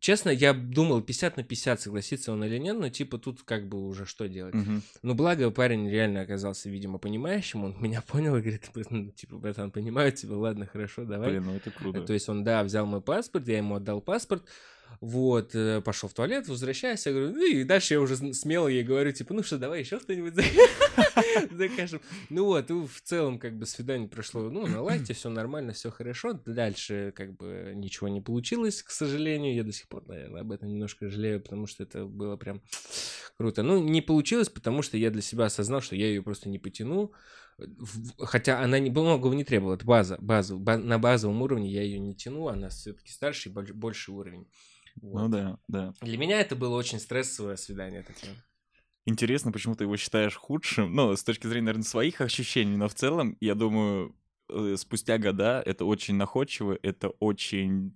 Честно, 0.00 0.30
я 0.30 0.52
думал 0.52 1.02
50 1.02 1.36
на 1.36 1.44
50, 1.44 1.80
согласится 1.80 2.32
он 2.32 2.44
или 2.44 2.58
нет, 2.58 2.76
но 2.78 2.88
типа 2.88 3.18
тут 3.18 3.42
как 3.42 3.68
бы 3.68 3.86
уже 3.86 4.06
что 4.06 4.28
делать. 4.28 4.54
Мгм. 4.54 4.82
Ну, 5.02 5.14
благо, 5.14 5.50
парень 5.50 5.88
реально 5.88 6.22
оказался, 6.22 6.68
видимо, 6.68 6.98
понимающим, 6.98 7.64
он 7.64 7.76
меня 7.80 8.02
понял 8.02 8.36
и 8.36 8.40
говорит, 8.40 8.70
«Ну, 8.90 9.10
типа, 9.10 9.38
братан, 9.38 9.70
понимаю 9.70 10.12
тебя, 10.12 10.36
ладно, 10.36 10.66
хорошо, 10.66 11.04
давай. 11.04 11.30
Блин, 11.30 11.44
ну 11.44 11.56
это 11.56 11.70
круто. 11.70 12.02
То 12.02 12.12
есть 12.12 12.28
он, 12.28 12.44
да, 12.44 12.64
взял 12.64 12.86
мой 12.86 13.02
паспорт, 13.02 13.46
я 13.48 13.58
ему 13.58 13.76
отдал 13.76 14.00
паспорт, 14.00 14.44
вот, 15.00 15.54
э, 15.54 15.80
пошел 15.82 16.08
в 16.08 16.14
туалет, 16.14 16.48
возвращаюсь, 16.48 17.04
я 17.06 17.12
говорю, 17.12 17.32
ну 17.32 17.44
и 17.46 17.64
дальше 17.64 17.94
я 17.94 18.00
уже 18.00 18.16
смело 18.34 18.68
ей 18.68 18.82
говорю, 18.82 19.12
типа, 19.12 19.34
ну 19.34 19.42
что, 19.42 19.58
давай 19.58 19.80
еще 19.80 19.98
что-нибудь 20.00 20.34
за- 20.34 20.42
закажем. 21.56 22.00
Ну 22.30 22.44
вот, 22.44 22.70
и 22.70 22.74
в 22.74 23.00
целом, 23.02 23.38
как 23.38 23.56
бы, 23.58 23.66
свидание 23.66 24.08
прошло, 24.08 24.50
ну, 24.50 24.66
на 24.66 24.82
лайте, 24.82 25.14
все 25.14 25.28
нормально, 25.30 25.72
все 25.72 25.90
хорошо. 25.90 26.32
Дальше, 26.46 27.12
как 27.14 27.36
бы, 27.36 27.72
ничего 27.74 28.08
не 28.08 28.20
получилось, 28.20 28.82
к 28.82 28.90
сожалению. 28.90 29.54
Я 29.54 29.64
до 29.64 29.72
сих 29.72 29.88
пор, 29.88 30.06
наверное, 30.06 30.40
об 30.42 30.52
этом 30.52 30.68
немножко 30.68 31.08
жалею, 31.08 31.40
потому 31.40 31.66
что 31.66 31.82
это 31.82 32.04
было 32.06 32.36
прям 32.36 32.62
круто. 33.36 33.62
Ну, 33.62 33.82
не 33.82 34.00
получилось, 34.00 34.48
потому 34.48 34.82
что 34.82 34.96
я 34.96 35.10
для 35.10 35.22
себя 35.22 35.46
осознал, 35.46 35.80
что 35.80 35.96
я 35.96 36.06
ее 36.06 36.22
просто 36.22 36.48
не 36.48 36.58
потяну. 36.58 37.12
Хотя 38.18 38.60
она 38.60 38.80
не, 38.80 38.90
многого 38.90 39.32
не 39.34 39.44
требовала, 39.44 39.74
это 39.76 39.84
база, 39.84 40.16
база, 40.20 40.56
ба- 40.56 40.76
на 40.76 40.98
базовом 40.98 41.40
уровне 41.40 41.70
я 41.70 41.82
ее 41.82 42.00
не 42.00 42.14
тяну, 42.14 42.48
она 42.48 42.68
все-таки 42.68 43.12
старше 43.12 43.48
и 43.48 43.52
больш- 43.52 43.72
больший 43.72 44.12
уровень. 44.12 44.48
Вот. 45.00 45.22
Ну 45.22 45.28
да, 45.28 45.58
да. 45.68 45.94
Для 46.00 46.18
меня 46.18 46.40
это 46.40 46.56
было 46.56 46.76
очень 46.76 46.98
стрессовое 46.98 47.56
свидание 47.56 48.02
такое. 48.02 48.34
Интересно, 49.06 49.52
почему 49.52 49.74
ты 49.74 49.84
его 49.84 49.96
считаешь 49.96 50.34
худшим. 50.34 50.94
Ну, 50.94 51.14
с 51.14 51.22
точки 51.22 51.46
зрения, 51.46 51.66
наверное, 51.66 51.84
своих 51.84 52.20
ощущений, 52.20 52.76
но 52.76 52.88
в 52.88 52.94
целом, 52.94 53.36
я 53.40 53.54
думаю, 53.54 54.16
э, 54.48 54.76
спустя 54.78 55.18
года 55.18 55.62
это 55.64 55.84
очень 55.84 56.14
находчиво, 56.14 56.78
это 56.82 57.10
очень 57.20 57.94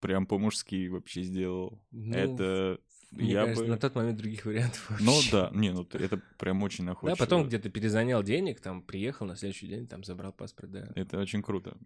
прям 0.00 0.26
по-мужски 0.26 0.88
вообще 0.88 1.22
сделал. 1.22 1.80
Ну, 1.90 2.14
это 2.14 2.78
Мне 3.12 3.32
я 3.32 3.42
кажется, 3.44 3.64
бы... 3.64 3.70
на 3.70 3.78
тот 3.78 3.94
момент 3.94 4.18
других 4.18 4.44
вариантов 4.44 4.90
Ну 5.00 5.12
вообще. 5.14 5.30
да, 5.32 5.50
не, 5.54 5.70
ну 5.70 5.88
это 5.92 6.20
прям 6.38 6.62
очень 6.62 6.84
находчиво. 6.84 7.16
Да, 7.16 7.24
потом 7.24 7.46
где-то 7.46 7.70
перезанял 7.70 8.22
денег, 8.22 8.60
там 8.60 8.82
приехал 8.82 9.24
на 9.24 9.36
следующий 9.36 9.68
день, 9.68 9.86
там 9.86 10.04
забрал 10.04 10.32
паспорт, 10.32 10.70
да. 10.70 10.92
Это 10.96 11.18
очень 11.18 11.42
круто. 11.42 11.78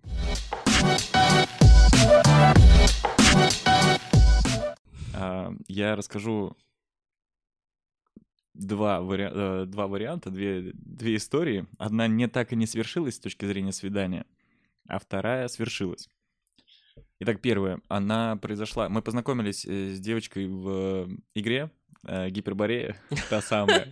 Я 5.69 5.97
расскажу 5.97 6.57
два, 8.55 9.01
вари- 9.01 9.31
э, 9.33 9.65
два 9.67 9.87
варианта, 9.87 10.31
две, 10.31 10.73
две 10.75 11.17
истории. 11.17 11.67
Одна 11.79 12.07
не 12.09 12.29
так 12.29 12.53
и 12.53 12.57
не 12.57 12.67
свершилась 12.67 13.17
с 13.17 13.21
точки 13.21 13.45
зрения 13.45 13.73
свидания, 13.73 14.27
а 14.89 14.99
вторая 14.99 15.49
свершилась. 15.49 16.09
Итак, 17.21 17.41
первая, 17.41 17.81
она 17.89 18.37
произошла... 18.37 18.89
Мы 18.89 19.03
познакомились 19.03 19.65
э, 19.65 19.95
с 19.95 20.01
девочкой 20.01 20.49
в 20.49 21.09
игре 21.35 21.71
э, 22.05 22.29
Гиперборея, 22.31 22.97
та 23.31 23.41
самая. 23.41 23.89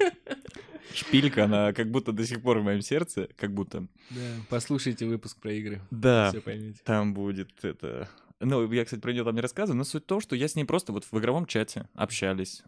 Шпилька, 0.92 1.44
она 1.44 1.72
как 1.72 1.90
будто 1.90 2.12
до 2.12 2.24
сих 2.26 2.42
пор 2.42 2.58
в 2.58 2.64
моем 2.64 2.82
сердце, 2.82 3.28
как 3.36 3.52
будто. 3.52 3.86
Да, 4.10 4.36
послушайте 4.48 5.06
выпуск 5.06 5.40
про 5.40 5.52
игры. 5.52 5.80
Да, 5.90 6.32
там 6.84 7.14
будет 7.14 7.64
это... 7.64 8.08
Ну, 8.40 8.70
я, 8.72 8.84
кстати, 8.84 9.00
про 9.00 9.12
нее 9.12 9.24
там 9.24 9.34
не 9.34 9.40
рассказываю, 9.40 9.78
но 9.78 9.84
суть 9.84 10.04
в 10.04 10.06
том, 10.06 10.20
что 10.20 10.36
я 10.36 10.48
с 10.48 10.56
ней 10.56 10.64
просто 10.64 10.92
вот 10.92 11.04
в 11.04 11.18
игровом 11.18 11.46
чате 11.46 11.88
общались. 11.94 12.62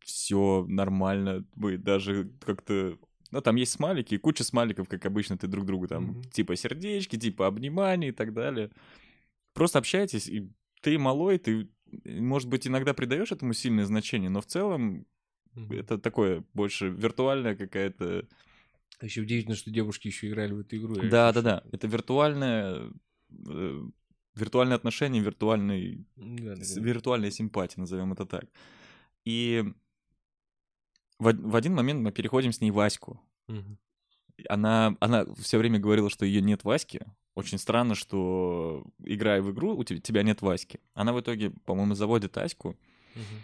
Все 0.00 0.66
нормально. 0.68 1.44
Мы 1.54 1.78
даже 1.78 2.30
как-то... 2.44 2.98
Ну, 3.30 3.40
там 3.40 3.56
есть 3.56 3.72
смайлики, 3.72 4.18
куча 4.18 4.44
смайликов, 4.44 4.88
как 4.88 5.04
обычно, 5.06 5.36
ты 5.38 5.48
друг 5.48 5.64
другу 5.64 5.88
там, 5.88 6.04
Мгм. 6.04 6.22
типа 6.24 6.56
сердечки, 6.56 7.16
типа 7.18 7.46
обнимания 7.46 8.08
и 8.08 8.12
так 8.12 8.32
далее. 8.32 8.70
Просто 9.54 9.78
общайтесь, 9.78 10.28
и 10.28 10.50
ты 10.82 10.98
малой, 10.98 11.38
ты, 11.38 11.68
может 12.04 12.48
быть, 12.48 12.66
иногда 12.66 12.92
придаешь 12.92 13.32
этому 13.32 13.54
сильное 13.54 13.86
значение, 13.86 14.28
но 14.30 14.40
в 14.40 14.46
целом 14.46 15.06
Мгм. 15.54 15.72
это 15.72 15.98
такое 15.98 16.44
больше 16.52 16.88
виртуальная 16.90 17.56
какая-то 17.56 18.28
Еще 19.00 19.22
удивительно, 19.22 19.56
что 19.56 19.70
девушки 19.70 20.08
еще 20.08 20.28
играли 20.28 20.52
в 20.52 20.60
эту 20.60 20.76
игру. 20.76 20.94
Да, 21.02 21.32
да, 21.32 21.42
да. 21.42 21.62
Это 21.72 21.86
виртуальное, 21.86 22.92
э, 23.48 23.82
виртуальное 24.34 24.76
отношение, 24.76 25.22
виртуальный. 25.22 26.06
Да, 26.16 26.54
да, 26.54 26.62
да. 26.62 26.80
виртуальная 26.80 27.30
симпатия, 27.30 27.80
назовем 27.80 28.12
это 28.12 28.26
так. 28.26 28.46
И 29.24 29.64
в, 31.18 31.32
в 31.32 31.56
один 31.56 31.74
момент 31.74 32.02
мы 32.02 32.12
переходим 32.12 32.52
с 32.52 32.60
ней 32.60 32.70
Ваську. 32.70 33.20
Мгм. 33.48 33.78
Она, 34.48 34.96
она 35.00 35.26
все 35.36 35.58
время 35.58 35.78
говорила, 35.78 36.10
что 36.10 36.26
ее 36.26 36.42
нет 36.42 36.64
Васьки. 36.64 37.06
Очень 37.34 37.58
странно, 37.58 37.94
что 37.94 38.84
играя 38.98 39.42
в 39.42 39.50
игру, 39.52 39.76
у 39.76 39.84
тебя, 39.84 40.00
тебя 40.00 40.22
нет 40.22 40.42
Васьки. 40.42 40.80
Она 40.94 41.12
в 41.12 41.20
итоге, 41.20 41.50
по-моему, 41.50 41.94
заводит 41.94 42.36
Аську. 42.36 42.76
Мгм. 43.14 43.42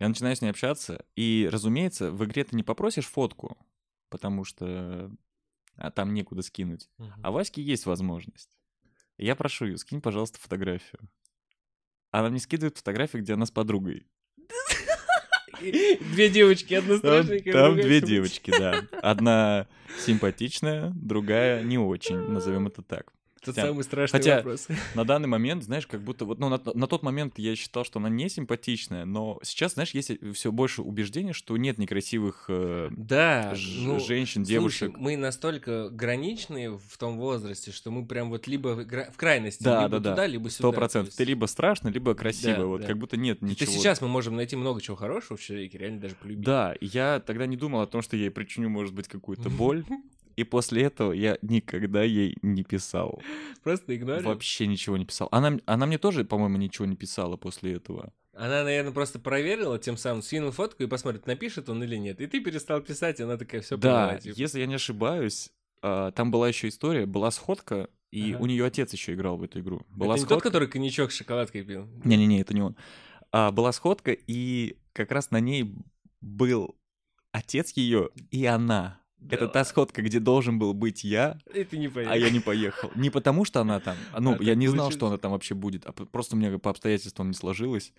Я 0.00 0.08
начинаю 0.08 0.34
с 0.34 0.42
ней 0.42 0.48
общаться. 0.48 1.04
И, 1.16 1.48
разумеется, 1.50 2.10
в 2.10 2.24
игре 2.24 2.44
ты 2.44 2.56
не 2.56 2.62
попросишь 2.62 3.06
фотку, 3.06 3.56
потому 4.08 4.44
что 4.44 5.10
а, 5.76 5.90
там 5.90 6.12
некуда 6.14 6.42
скинуть. 6.42 6.90
Мгм. 6.98 7.12
А 7.22 7.30
Ваське 7.30 7.62
есть 7.62 7.86
возможность. 7.86 8.50
Я 9.22 9.36
прошу 9.36 9.66
ее, 9.66 9.78
скинь, 9.78 10.00
пожалуйста, 10.00 10.40
фотографию. 10.40 10.98
Она 12.10 12.28
мне 12.28 12.40
скидывает 12.40 12.76
фотографию, 12.76 13.22
где 13.22 13.34
она 13.34 13.46
с 13.46 13.52
подругой. 13.52 14.08
Две 15.60 16.28
девочки, 16.28 16.74
одна 16.74 16.96
страшненькая, 16.98 17.52
там 17.52 17.76
две 17.76 18.00
девочки, 18.00 18.50
да. 18.50 18.84
Одна 19.00 19.68
симпатичная, 20.04 20.90
другая 20.96 21.62
не 21.62 21.78
очень, 21.78 22.16
назовем 22.16 22.66
это 22.66 22.82
так. 22.82 23.12
Тот 23.44 23.56
Хотя- 23.56 23.66
самый 23.68 23.82
страшный 23.82 24.18
хотя- 24.20 24.36
вопрос. 24.36 24.68
На 24.94 25.04
данный 25.04 25.26
момент, 25.28 25.64
знаешь, 25.64 25.86
как 25.88 26.00
будто 26.00 26.24
вот, 26.24 26.38
ну, 26.38 26.48
на, 26.48 26.60
на 26.74 26.86
тот 26.86 27.02
момент 27.02 27.38
я 27.40 27.56
считал, 27.56 27.84
что 27.84 27.98
она 27.98 28.08
не 28.08 28.28
симпатичная, 28.28 29.04
но 29.04 29.40
сейчас, 29.42 29.74
знаешь, 29.74 29.90
есть 29.90 30.12
все 30.34 30.52
больше 30.52 30.82
убеждения, 30.82 31.32
что 31.32 31.56
нет 31.56 31.76
некрасивых 31.78 32.44
э, 32.48 32.90
Да, 32.96 33.52
ж- 33.56 33.78
ну, 33.80 33.98
женщин, 33.98 34.44
Слушай, 34.44 34.48
девушек. 34.48 34.92
мы 34.96 35.16
настолько 35.16 35.88
граничные 35.90 36.78
в 36.78 36.96
том 36.98 37.18
возрасте, 37.18 37.72
что 37.72 37.90
мы 37.90 38.06
прям 38.06 38.30
вот 38.30 38.46
либо 38.46 38.68
в 39.12 39.16
крайности, 39.16 39.64
Да, 39.64 39.82
либо 39.84 39.98
да, 39.98 39.98
да. 39.98 40.10
туда, 40.10 40.26
либо 40.28 40.44
сюда. 40.48 40.58
Сто 40.58 40.70
то 40.70 40.76
процентов. 40.76 41.14
Ты 41.14 41.24
либо 41.24 41.46
страшно, 41.46 41.88
либо 41.88 42.14
красиво. 42.14 42.56
Да, 42.58 42.66
вот 42.66 42.80
да. 42.82 42.86
как 42.86 42.98
будто 42.98 43.16
нет 43.16 43.40
То 43.40 43.46
ничего. 43.46 43.72
сейчас 43.72 44.00
мы 44.00 44.06
можем 44.06 44.36
найти 44.36 44.54
много 44.54 44.80
чего 44.80 44.96
хорошего 44.96 45.36
в 45.36 45.40
человеке, 45.42 45.78
реально 45.78 45.98
даже 46.00 46.14
полюбить. 46.14 46.44
Да, 46.44 46.76
я 46.80 47.18
тогда 47.26 47.46
не 47.46 47.56
думал 47.56 47.80
о 47.80 47.86
том, 47.88 48.02
что 48.02 48.16
я 48.16 48.22
ей 48.24 48.30
причиню, 48.30 48.68
может 48.68 48.94
быть, 48.94 49.08
какую-то 49.08 49.50
боль. 49.50 49.84
И 50.36 50.44
после 50.44 50.82
этого 50.82 51.12
я 51.12 51.38
никогда 51.42 52.02
ей 52.02 52.36
не 52.42 52.62
писал. 52.64 53.22
Просто 53.62 53.94
игнорил. 53.96 54.26
Вообще 54.28 54.66
ничего 54.66 54.96
не 54.96 55.04
писал. 55.04 55.28
Она, 55.30 55.58
она 55.66 55.86
мне 55.86 55.98
тоже, 55.98 56.24
по-моему, 56.24 56.56
ничего 56.58 56.86
не 56.86 56.96
писала 56.96 57.36
после 57.36 57.74
этого. 57.74 58.12
Она, 58.34 58.64
наверное, 58.64 58.92
просто 58.92 59.18
проверила, 59.18 59.78
тем 59.78 59.96
самым 59.98 60.22
скинул 60.22 60.52
фотку 60.52 60.82
и 60.82 60.86
посмотрит, 60.86 61.26
напишет 61.26 61.68
он 61.68 61.84
или 61.84 61.96
нет. 61.96 62.20
И 62.20 62.26
ты 62.26 62.40
перестал 62.40 62.80
писать, 62.80 63.20
и 63.20 63.24
она 63.24 63.36
такая, 63.36 63.60
все 63.60 63.76
да, 63.76 64.18
если 64.22 64.60
я 64.60 64.66
не 64.66 64.74
ошибаюсь, 64.76 65.50
а, 65.82 66.12
там 66.12 66.30
была 66.30 66.48
еще 66.48 66.68
история, 66.68 67.04
была 67.04 67.30
сходка, 67.30 67.90
и 68.10 68.32
Ага. 68.32 68.42
у 68.42 68.46
нее 68.46 68.64
отец 68.64 68.90
еще 68.94 69.12
играл 69.12 69.36
в 69.36 69.42
эту 69.42 69.60
игру. 69.60 69.82
Была 69.90 70.14
Это 70.14 70.22
не 70.22 70.28
тот, 70.28 70.38
сходка. 70.38 70.48
который 70.48 70.68
коньячок 70.68 71.12
с 71.12 71.16
шоколадкой 71.16 71.62
пил? 71.62 71.86
Не-не-не, 72.04 72.40
это 72.40 72.54
не 72.54 72.62
он. 72.62 72.74
А, 73.32 73.50
была 73.50 73.70
сходка, 73.72 74.12
и 74.12 74.76
как 74.94 75.12
раз 75.12 75.30
на 75.30 75.40
ней 75.40 75.74
был 76.22 76.74
отец 77.32 77.72
ее 77.76 78.10
и 78.30 78.46
она. 78.46 78.98
Это 79.30 79.48
та 79.48 79.64
сходка, 79.64 80.02
где 80.02 80.18
должен 80.20 80.58
был 80.58 80.74
быть 80.74 81.04
я, 81.04 81.38
И 81.54 81.64
ты 81.64 81.78
не 81.78 81.88
поехал. 81.88 82.12
а 82.12 82.16
я 82.16 82.30
не 82.30 82.40
поехал. 82.40 82.90
Не 82.94 83.10
потому, 83.10 83.44
что 83.44 83.60
она 83.60 83.80
там, 83.80 83.96
а, 84.12 84.20
ну, 84.20 84.36
А 84.38 84.42
я 84.42 84.54
не 84.54 84.68
знал, 84.68 84.90
что 84.90 85.06
она 85.06 85.18
там 85.18 85.32
вообще 85.32 85.54
будет, 85.54 85.84
а 85.86 85.92
просто 85.92 86.36
меня 86.36 86.58
по 86.58 86.70
обстоятельствам 86.70 87.28
не 87.28 87.34
сложилось. 87.34 87.92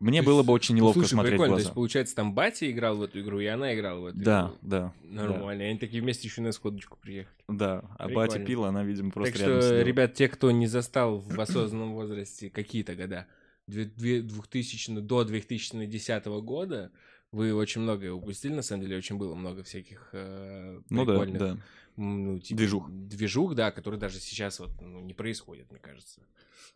Мне 0.00 0.20
То 0.22 0.26
было 0.26 0.38
есть, 0.38 0.46
бы 0.48 0.52
очень 0.52 0.74
неловко 0.74 1.00
слушай, 1.00 1.10
смотреть 1.12 1.32
прикольно, 1.34 1.50
то 1.50 1.54
глаза. 1.54 1.62
есть, 1.68 1.74
получается, 1.74 2.14
там 2.16 2.34
батя 2.34 2.68
играл 2.70 2.96
в 2.96 3.02
эту 3.02 3.20
игру, 3.20 3.38
и 3.40 3.46
она 3.46 3.74
играла 3.74 4.00
в 4.00 4.06
эту 4.06 4.18
Да, 4.18 4.40
игру. 4.48 4.58
да. 4.62 4.92
да. 5.04 5.22
Нормально. 5.22 5.62
И 5.62 5.64
они 5.66 5.78
такие 5.78 6.02
вместе 6.02 6.26
еще 6.26 6.42
на 6.42 6.50
сходочку 6.52 6.98
приехали. 7.00 7.34
Да, 7.48 7.84
а 7.96 8.06
Прикольно. 8.06 8.14
батя 8.28 8.44
пила, 8.44 8.68
она, 8.68 8.82
видимо, 8.82 9.12
просто 9.12 9.32
так 9.32 9.40
рядом 9.42 9.60
что, 9.60 9.68
сидела. 9.68 9.84
ребят, 9.84 10.14
те, 10.14 10.28
кто 10.28 10.50
не 10.50 10.66
застал 10.66 11.18
в 11.18 11.40
осознанном 11.40 11.92
возрасте 11.94 12.50
какие-то 12.50 12.96
года, 12.96 13.26
две- 13.68 13.84
две- 13.84 14.22
2000 14.22 15.00
до 15.00 15.22
2010 15.24 16.26
года, 16.42 16.90
вы 17.34 17.54
очень 17.54 17.80
многое 17.80 18.12
упустили, 18.12 18.54
на 18.54 18.62
самом 18.62 18.82
деле, 18.82 18.96
очень 18.96 19.16
было 19.16 19.34
много 19.34 19.62
всяких 19.62 20.10
э, 20.12 20.80
Ну 20.88 21.04
да, 21.04 21.12
прикольных, 21.12 21.38
да. 21.38 21.58
ну, 21.96 22.38
типа, 22.38 22.58
Движух. 22.58 22.90
Движух, 22.90 23.54
да, 23.54 23.70
которые 23.70 24.00
даже 24.00 24.20
сейчас 24.20 24.60
вот 24.60 24.70
ну, 24.80 25.00
не 25.00 25.14
происходят, 25.14 25.70
мне 25.70 25.80
кажется. 25.80 26.22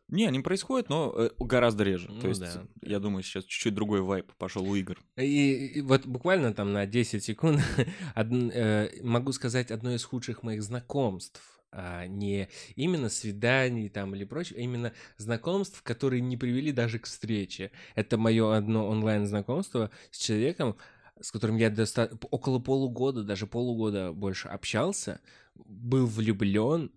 Не, 0.09 0.27
они 0.27 0.40
происходят, 0.40 0.88
но 0.88 1.14
э, 1.16 1.31
гораздо 1.38 1.85
реже. 1.85 2.09
Ну 2.11 2.21
То 2.21 2.29
есть, 2.29 2.40
да. 2.40 2.66
я 2.83 2.99
думаю, 2.99 3.23
сейчас 3.23 3.44
чуть-чуть 3.44 3.75
другой 3.75 4.01
вайп 4.01 4.33
пошел 4.38 4.66
у 4.66 4.75
игр. 4.75 4.99
И, 5.16 5.66
и 5.66 5.81
вот 5.83 6.07
буквально 6.07 6.55
там 6.55 6.73
на 6.73 6.87
10 6.87 7.23
секунд 7.23 7.61
одн- 8.16 8.51
э, 8.53 9.03
могу 9.03 9.33
сказать 9.33 9.71
одно 9.71 9.94
из 9.94 10.05
худших 10.05 10.42
моих 10.42 10.62
знакомств. 10.62 11.58
А 11.70 12.07
не 12.07 12.48
именно 12.76 13.09
свиданий 13.09 13.88
там 13.88 14.14
или 14.14 14.24
прочее, 14.24 14.59
а 14.59 14.62
именно 14.62 14.92
знакомств, 15.16 15.83
которые 15.83 16.20
не 16.20 16.37
привели 16.37 16.72
даже 16.72 16.98
к 16.98 17.07
встрече. 17.07 17.70
Это 17.94 18.16
мое 18.16 18.57
одно 18.57 18.88
онлайн-знакомство 18.88 19.90
с 20.11 20.18
человеком, 20.18 20.76
с 21.20 21.31
которым 21.31 21.57
я 21.57 21.70
доста- 21.70 22.16
около 22.31 22.59
полугода, 22.59 23.22
даже 23.22 23.46
полугода 23.46 24.12
больше 24.12 24.48
общался, 24.48 25.20
был 25.54 26.07
влюблен, 26.07 26.90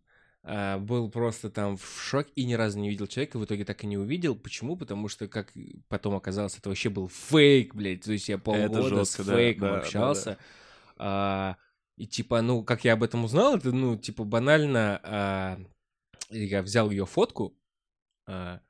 а, 0.43 0.79
был 0.79 1.09
просто 1.09 1.49
там 1.49 1.77
в 1.77 2.01
шок 2.01 2.27
и 2.35 2.45
ни 2.45 2.53
разу 2.53 2.79
не 2.79 2.89
видел 2.89 3.07
человека, 3.07 3.37
в 3.37 3.45
итоге 3.45 3.65
так 3.65 3.83
и 3.83 3.87
не 3.87 3.97
увидел. 3.97 4.35
Почему? 4.35 4.75
Потому 4.75 5.07
что, 5.07 5.27
как 5.27 5.51
потом 5.87 6.15
оказалось, 6.15 6.57
это 6.57 6.69
вообще 6.69 6.89
был 6.89 7.09
фейк, 7.09 7.75
блядь. 7.75 8.01
То 8.01 8.11
есть 8.11 8.29
я 8.29 8.37
полгода 8.37 8.83
жестко, 8.83 9.23
с 9.23 9.25
да, 9.25 9.35
фейком 9.35 9.67
да, 9.67 9.73
да, 9.73 9.79
общался. 9.79 10.37
А, 10.97 11.57
и 11.97 12.07
типа, 12.07 12.41
ну, 12.41 12.63
как 12.63 12.83
я 12.85 12.93
об 12.93 13.03
этом 13.03 13.23
узнал, 13.25 13.57
это, 13.57 13.71
ну, 13.71 13.97
типа, 13.97 14.23
банально, 14.23 14.99
а, 15.03 15.59
я 16.29 16.61
взял 16.61 16.89
ее 16.89 17.05
фотку, 17.05 17.57
а, 18.27 18.61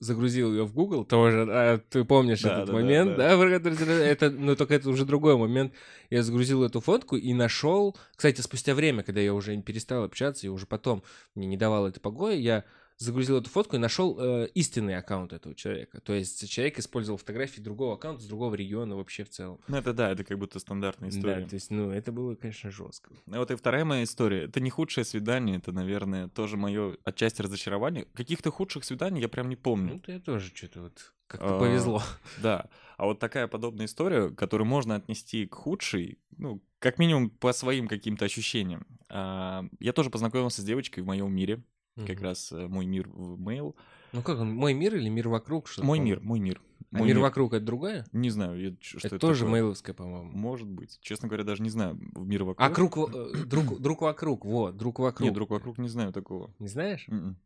загрузил 0.00 0.52
ее 0.52 0.64
в 0.64 0.74
Google 0.74 1.04
тоже, 1.04 1.46
а, 1.48 1.78
ты 1.78 2.04
помнишь 2.04 2.42
Да, 2.42 2.52
этот 2.52 2.66
да, 2.66 2.72
да, 2.72 2.78
момент, 2.78 3.16
да. 3.16 3.36
да, 3.36 3.60
ты- 3.60 3.84
это, 3.84 4.30
ну, 4.30 4.54
только 4.56 4.74
это 4.74 4.90
уже 4.90 5.06
другой 5.06 5.36
момент. 5.36 5.72
Я 6.10 6.22
загрузил 6.22 6.64
эту 6.64 6.80
фотку 6.80 7.16
и 7.16 7.32
нашел, 7.32 7.96
кстати, 8.14 8.40
спустя 8.40 8.74
время, 8.74 9.02
когда 9.02 9.20
я 9.20 9.32
уже 9.32 9.56
перестал 9.62 10.04
общаться 10.04 10.46
и 10.46 10.50
уже 10.50 10.66
потом 10.66 11.02
мне 11.34 11.46
не 11.46 11.56
давал 11.56 11.86
это 11.86 12.00
покоя, 12.00 12.34
я 12.36 12.64
загрузил 12.98 13.38
эту 13.38 13.50
фотку 13.50 13.76
и 13.76 13.78
нашел 13.78 14.16
э, 14.18 14.48
истинный 14.54 14.96
аккаунт 14.96 15.32
этого 15.32 15.54
человека. 15.54 16.00
То 16.00 16.14
есть 16.14 16.48
человек 16.48 16.78
использовал 16.78 17.18
фотографии 17.18 17.60
другого 17.60 17.94
аккаунта 17.94 18.22
с 18.22 18.26
другого 18.26 18.54
региона 18.54 18.96
вообще 18.96 19.24
в 19.24 19.30
целом. 19.30 19.60
Ну, 19.68 19.76
это 19.76 19.92
да, 19.92 20.10
это 20.10 20.24
как 20.24 20.38
будто 20.38 20.58
стандартная 20.58 21.10
история. 21.10 21.42
Да, 21.42 21.48
то 21.48 21.54
есть, 21.54 21.70
ну, 21.70 21.90
это 21.90 22.12
было, 22.12 22.34
конечно, 22.34 22.70
жестко. 22.70 23.12
Ну, 23.26 23.38
Вот 23.38 23.50
и 23.50 23.56
вторая 23.56 23.84
моя 23.84 24.04
история. 24.04 24.44
Это 24.44 24.60
не 24.60 24.70
худшее 24.70 25.04
свидание, 25.04 25.58
это, 25.58 25.72
наверное, 25.72 26.28
тоже 26.28 26.56
мое 26.56 26.96
отчасти 27.04 27.42
разочарование. 27.42 28.06
Каких-то 28.14 28.50
худших 28.50 28.84
свиданий 28.84 29.20
я 29.20 29.28
прям 29.28 29.48
не 29.48 29.56
помню. 29.56 30.00
Ну, 30.06 30.12
я 30.12 30.20
тоже 30.20 30.50
что-то 30.54 30.82
вот 30.82 31.12
как-то 31.26 31.56
А, 31.56 31.58
повезло. 31.58 32.02
Да. 32.42 32.68
А 32.96 33.04
вот 33.04 33.18
такая 33.18 33.46
подобная 33.46 33.86
история, 33.86 34.30
которую 34.30 34.66
можно 34.66 34.94
отнести 34.94 35.46
к 35.46 35.54
худшей, 35.54 36.18
ну, 36.38 36.62
как 36.78 36.98
минимум 36.98 37.30
по 37.30 37.52
своим 37.52 37.88
каким-то 37.88 38.24
ощущениям. 38.24 38.86
А, 39.10 39.64
Я 39.80 39.92
тоже 39.92 40.08
познакомился 40.10 40.62
с 40.62 40.64
девочкой 40.64 41.02
в 41.02 41.06
моем 41.06 41.34
мире, 41.34 41.62
как 41.96 42.16
Мгм. 42.16 42.22
раз 42.24 42.52
э, 42.52 42.66
мой 42.68 42.86
мир 42.86 43.08
в 43.08 43.40
mail. 43.40 43.74
Ну, 44.12 44.22
как 44.22 44.38
он, 44.38 44.54
мой 44.54 44.74
мир 44.74 44.94
или 44.96 45.08
мир 45.08 45.28
вокруг? 45.28 45.66
Что 45.68 45.82
Мой 45.82 45.98
мир, 45.98 46.20
мой 46.20 46.38
мир. 46.38 46.60
А 46.92 46.98
Мой 46.98 47.08
мир 47.08 47.18
вокруг 47.18 47.52
это 47.52 47.64
другая? 47.64 48.06
Не 48.12 48.30
знаю, 48.30 48.60
я- 48.60 48.76
что 48.80 48.98
это, 48.98 49.06
это 49.08 49.18
тоже 49.18 49.40
такое. 49.40 49.52
мейловская, 49.52 49.94
по-моему. 49.94 50.30
Может 50.30 50.68
быть. 50.68 50.98
Честно 51.02 51.26
говоря, 51.28 51.44
даже 51.44 51.62
не 51.62 51.68
знаю. 51.70 51.98
Мир 52.14 52.44
вокруг. 52.44 52.66
А 52.66 52.72
круг, 52.72 52.96
э, 52.98 53.44
друг, 53.44 53.80
друг 53.80 54.02
вокруг, 54.02 54.44
вот, 54.44 54.76
друг 54.76 54.98
вокруг. 54.98 55.24
Нет, 55.24 55.34
друг 55.34 55.50
вокруг 55.50 55.78
не 55.78 55.88
знаю 55.88 56.12
такого. 56.12 56.54
Не 56.58 56.68
знаешь? 56.68 57.04
Мгм. 57.08 57.36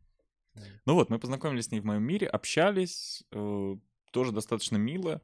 Мгм. 0.53 0.65
Ну 0.85 0.93
вот, 0.95 1.09
мы 1.09 1.17
познакомились 1.17 1.65
с 1.65 1.71
ней 1.71 1.79
в 1.79 1.85
моем 1.85 2.03
мире, 2.03 2.27
общались, 2.27 3.23
э, 3.31 3.75
тоже 4.11 4.31
достаточно 4.31 4.75
мило. 4.77 5.21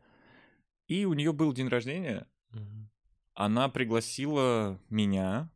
И 0.87 1.05
у 1.05 1.13
нее 1.13 1.31
был 1.33 1.51
день 1.53 1.67
рождения. 1.67 2.25
Она 3.33 3.69
пригласила 3.69 4.79
меня 4.89 5.51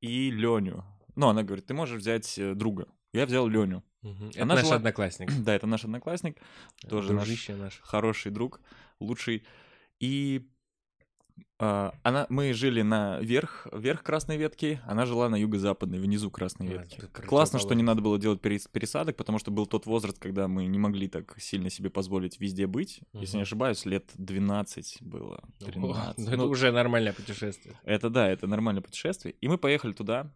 и 0.00 0.30
Леню. 0.30 0.84
Ну, 1.16 1.28
она 1.28 1.42
говорит, 1.42 1.66
ты 1.66 1.74
можешь 1.74 1.98
взять 2.00 2.38
э, 2.38 2.54
друга. 2.54 2.86
Я 3.12 3.26
взял 3.26 3.46
Леню. 3.48 3.82
Мгм. 4.02 4.30
Это 4.30 4.42
Она 4.42 4.54
наш 4.54 4.64
жила- 4.64 4.76
одноклассник. 4.76 5.30
Да, 5.44 5.54
это 5.54 5.66
наш 5.66 5.84
одноклассник, 5.84 6.38
тоже 6.88 7.12
наш 7.12 7.48
наш. 7.48 7.80
хороший 7.82 8.30
друг, 8.32 8.60
лучший. 9.00 9.44
И 9.98 10.48
а, 11.58 11.92
она, 12.02 12.26
мы 12.30 12.54
жили 12.54 12.80
на 12.80 13.18
верх, 13.20 13.66
верх 13.72 14.02
красной 14.02 14.38
ветки, 14.38 14.80
она 14.86 15.04
жила 15.04 15.28
на 15.28 15.36
юго-западной, 15.36 15.98
внизу 15.98 16.30
красной 16.30 16.68
А, 16.68 16.70
ветки. 16.70 17.00
Классно, 17.26 17.58
что 17.58 17.74
не 17.74 17.82
надо 17.82 18.00
было 18.00 18.18
делать 18.18 18.40
перес- 18.40 18.66
пересадок, 18.72 19.16
потому 19.16 19.38
что 19.38 19.50
был 19.50 19.66
тот 19.66 19.84
возраст, 19.84 20.18
когда 20.18 20.48
мы 20.48 20.64
не 20.66 20.78
могли 20.78 21.06
так 21.08 21.34
сильно 21.38 21.68
себе 21.68 21.90
позволить 21.90 22.40
везде 22.40 22.66
быть. 22.66 23.00
Если 23.12 23.36
не 23.36 23.42
ошибаюсь, 23.42 23.84
лет 23.84 24.10
12 24.14 24.98
было. 25.02 25.42
О, 25.60 25.64
13. 25.64 26.18
ну, 26.18 26.24
это 26.28 26.36
Ну, 26.38 26.46
уже 26.46 26.72
нормальное 26.72 27.12
путешествие. 27.12 27.78
это 27.84 28.08
да, 28.08 28.26
это 28.30 28.46
нормальное 28.46 28.82
путешествие. 28.82 29.34
И 29.42 29.48
мы 29.48 29.58
поехали 29.58 29.92
туда. 29.92 30.32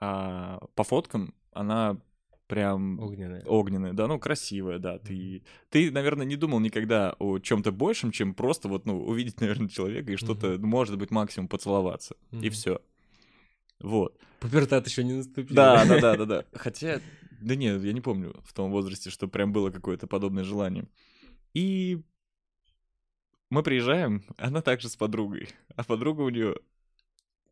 А, 0.00 0.58
по 0.74 0.84
фоткам 0.84 1.34
она 1.52 2.00
прям 2.46 2.98
Огненное. 2.98 3.44
огненная, 3.46 3.92
да, 3.92 4.08
ну 4.08 4.18
красивая, 4.18 4.78
да. 4.78 4.98
Ты, 4.98 5.44
ты, 5.68 5.90
наверное, 5.92 6.26
не 6.26 6.34
думал 6.36 6.58
никогда 6.58 7.14
о 7.20 7.38
чем-то 7.38 7.70
большем, 7.70 8.10
чем 8.10 8.34
просто 8.34 8.68
вот, 8.68 8.86
ну, 8.86 9.00
увидеть, 9.04 9.40
наверное, 9.40 9.68
человека 9.68 10.12
и 10.12 10.16
что-то, 10.16 10.58
может 10.58 10.98
быть, 10.98 11.10
максимум 11.10 11.48
поцеловаться. 11.48 12.16
И 12.32 12.36
Мгм. 12.36 12.50
все. 12.50 12.80
Вот. 13.80 14.18
Пубертат 14.40 14.86
еще 14.86 15.04
не 15.04 15.12
наступил. 15.12 15.54
Да, 15.54 15.84
да, 15.84 16.00
да, 16.00 16.16
да, 16.16 16.24
да. 16.24 16.44
Хотя, 16.54 17.00
да 17.30 17.54
нет, 17.54 17.82
я 17.82 17.92
не 17.92 18.00
помню 18.00 18.34
в 18.42 18.52
том 18.52 18.70
возрасте, 18.72 19.10
что 19.10 19.28
прям 19.28 19.52
было 19.52 19.70
какое-то 19.70 20.06
подобное 20.06 20.44
желание. 20.44 20.86
И 21.54 22.02
мы 23.48 23.62
приезжаем, 23.62 24.22
она 24.38 24.60
также 24.62 24.88
с 24.88 24.96
подругой, 24.96 25.50
а 25.76 25.84
подруга 25.84 26.22
у 26.22 26.30
нее 26.30 26.56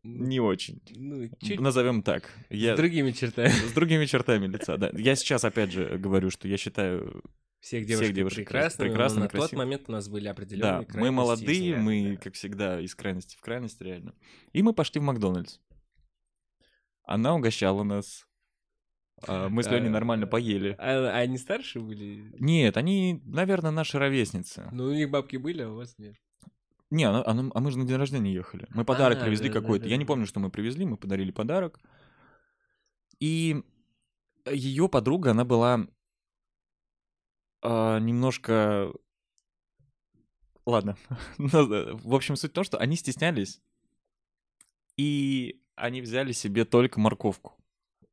не 0.03 0.39
очень. 0.39 0.81
Ну, 0.95 1.29
чуть 1.41 1.59
Назовем 1.59 2.03
так. 2.03 2.29
Я... 2.49 2.75
с 2.75 2.77
другими 2.77 3.11
чертами. 3.11 3.49
С 3.49 3.73
другими 3.73 4.05
чертами 4.05 4.47
лица, 4.47 4.77
да. 4.77 4.91
Я 4.93 5.15
сейчас 5.15 5.43
опять 5.43 5.71
же 5.71 5.97
говорю, 5.97 6.29
что 6.29 6.47
я 6.47 6.57
считаю, 6.57 7.23
Всех 7.59 7.83
Всех 7.83 7.87
девушек, 7.87 8.15
девушек 8.15 8.37
прекрасны, 8.37 8.85
прекрасны, 8.85 9.17
но 9.17 9.23
на 9.23 9.29
тот 9.29 9.39
красивы. 9.39 9.57
момент 9.57 9.83
у 9.87 9.91
нас 9.91 10.07
были 10.07 10.29
определенные 10.29 10.87
да, 10.87 10.99
мы 10.99 11.11
молодые, 11.11 11.75
мы, 11.75 12.13
как 12.13 12.23
как 12.23 12.33
всегда, 12.35 12.79
из 12.79 12.95
крайности 12.95 13.35
в 13.35 13.41
крайность, 13.41 13.81
реально. 13.81 14.15
И 14.53 14.63
мы 14.63 14.73
пошли 14.73 15.01
в 15.01 15.03
Макдональдс. 15.03 15.59
Она 17.03 17.35
угощала 17.35 17.83
нас. 17.83 18.25
А, 19.27 19.49
Мы 19.49 19.63
с 19.63 19.67
Леней 19.67 19.89
А, 19.89 19.91
нормально 19.91 20.25
поели. 20.25 20.75
А, 20.77 21.09
а 21.09 21.17
они 21.17 21.37
старше 21.37 21.81
были? 21.81 22.33
Нет, 22.39 22.77
они, 22.77 23.21
наверное, 23.25 23.71
наши 23.71 23.99
ровесницы. 23.99 24.69
Ну, 24.71 24.85
у 24.85 24.93
них 24.93 25.09
бабки 25.09 25.35
были, 25.35 25.63
а 25.63 25.69
у 25.69 25.75
вас 25.75 25.97
нет. 25.97 26.15
Не, 26.91 27.03
она- 27.03 27.23
она- 27.25 27.51
а 27.53 27.59
мы 27.59 27.71
же 27.71 27.77
на 27.77 27.85
день 27.85 27.97
рождения 27.97 28.33
ехали. 28.33 28.65
Мы 28.73 28.83
подарок 28.83 29.19
А, 29.19 29.23
привезли 29.25 29.47
да, 29.49 29.53
да, 29.55 29.61
какой-то. 29.61 29.83
да, 29.85 29.89
Я 29.91 29.97
не 29.97 30.05
да. 30.05 30.07
помню, 30.07 30.25
что 30.25 30.39
мы 30.39 30.49
привезли, 30.49 30.85
мы 30.85 30.97
подарили 30.97 31.31
подарок. 31.31 31.79
И 33.19 33.63
ее 34.49 34.89
подруга, 34.89 35.31
она 35.31 35.45
была 35.45 35.87
а, 37.61 37.99
немножко... 37.99 38.91
Ладно. 40.65 40.97
Да, 41.37 41.63
в 41.93 42.13
общем, 42.15 42.35
суть 42.35 42.51
в 42.51 42.53
том, 42.53 42.63
что 42.63 42.77
они 42.77 42.95
стеснялись, 42.95 43.61
и 44.97 45.61
они 45.75 46.01
взяли 46.01 46.31
себе 46.31 46.65
только 46.65 46.99
морковку. 46.99 47.53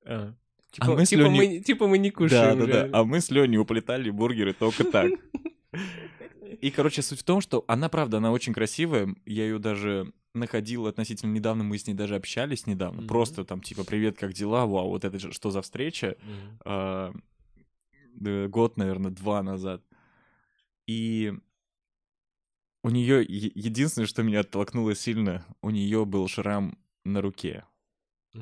А. 0.04 0.34
А 0.34 0.34
Типа, 0.72 0.94
мы 0.94 1.06
с 1.06 1.08
типа, 1.08 1.20
Лёней- 1.22 1.36
мы, 1.58 1.60
типа 1.60 1.86
мы 1.86 1.98
не 1.98 2.10
Да, 2.10 2.16
кушаем. 2.16 2.58
да, 2.58 2.66
да. 2.66 2.72
реально. 2.72 2.98
А 2.98 3.04
мы 3.04 3.20
с 3.20 3.30
Леней 3.30 3.56
уплетали 3.58 4.10
бургеры 4.10 4.52
только 4.52 4.84
так. 4.84 5.10
И, 6.60 6.70
короче, 6.70 7.02
суть 7.02 7.20
в 7.20 7.24
том, 7.24 7.40
что 7.40 7.64
она, 7.68 7.88
правда, 7.88 8.18
она 8.18 8.32
очень 8.32 8.52
красивая. 8.52 9.14
Я 9.24 9.44
ее 9.44 9.58
даже 9.58 10.12
находил 10.34 10.86
относительно 10.86 11.32
недавно, 11.32 11.64
мы 11.64 11.78
с 11.78 11.86
ней 11.86 11.94
даже 11.94 12.14
общались 12.14 12.66
недавно. 12.66 13.00
Мгм. 13.00 13.08
Просто 13.08 13.44
там, 13.44 13.62
типа, 13.62 13.84
привет, 13.84 14.18
как 14.18 14.32
дела? 14.32 14.66
Вау, 14.66 14.90
вот 14.90 15.04
это 15.04 15.32
что 15.32 15.50
за 15.50 15.62
встреча? 15.62 16.16
Мгм. 16.22 16.58
А, 16.64 17.12
э, 18.24 18.48
год, 18.48 18.76
наверное, 18.76 19.10
два 19.10 19.42
назад. 19.42 19.82
И 20.86 21.32
у 22.82 22.90
нее 22.90 23.24
единственное, 23.24 24.06
что 24.06 24.22
меня 24.22 24.40
оттолкнуло 24.40 24.94
сильно, 24.94 25.44
у 25.62 25.70
нее 25.70 26.04
был 26.04 26.28
шрам 26.28 26.78
на 27.04 27.20
руке. 27.20 27.64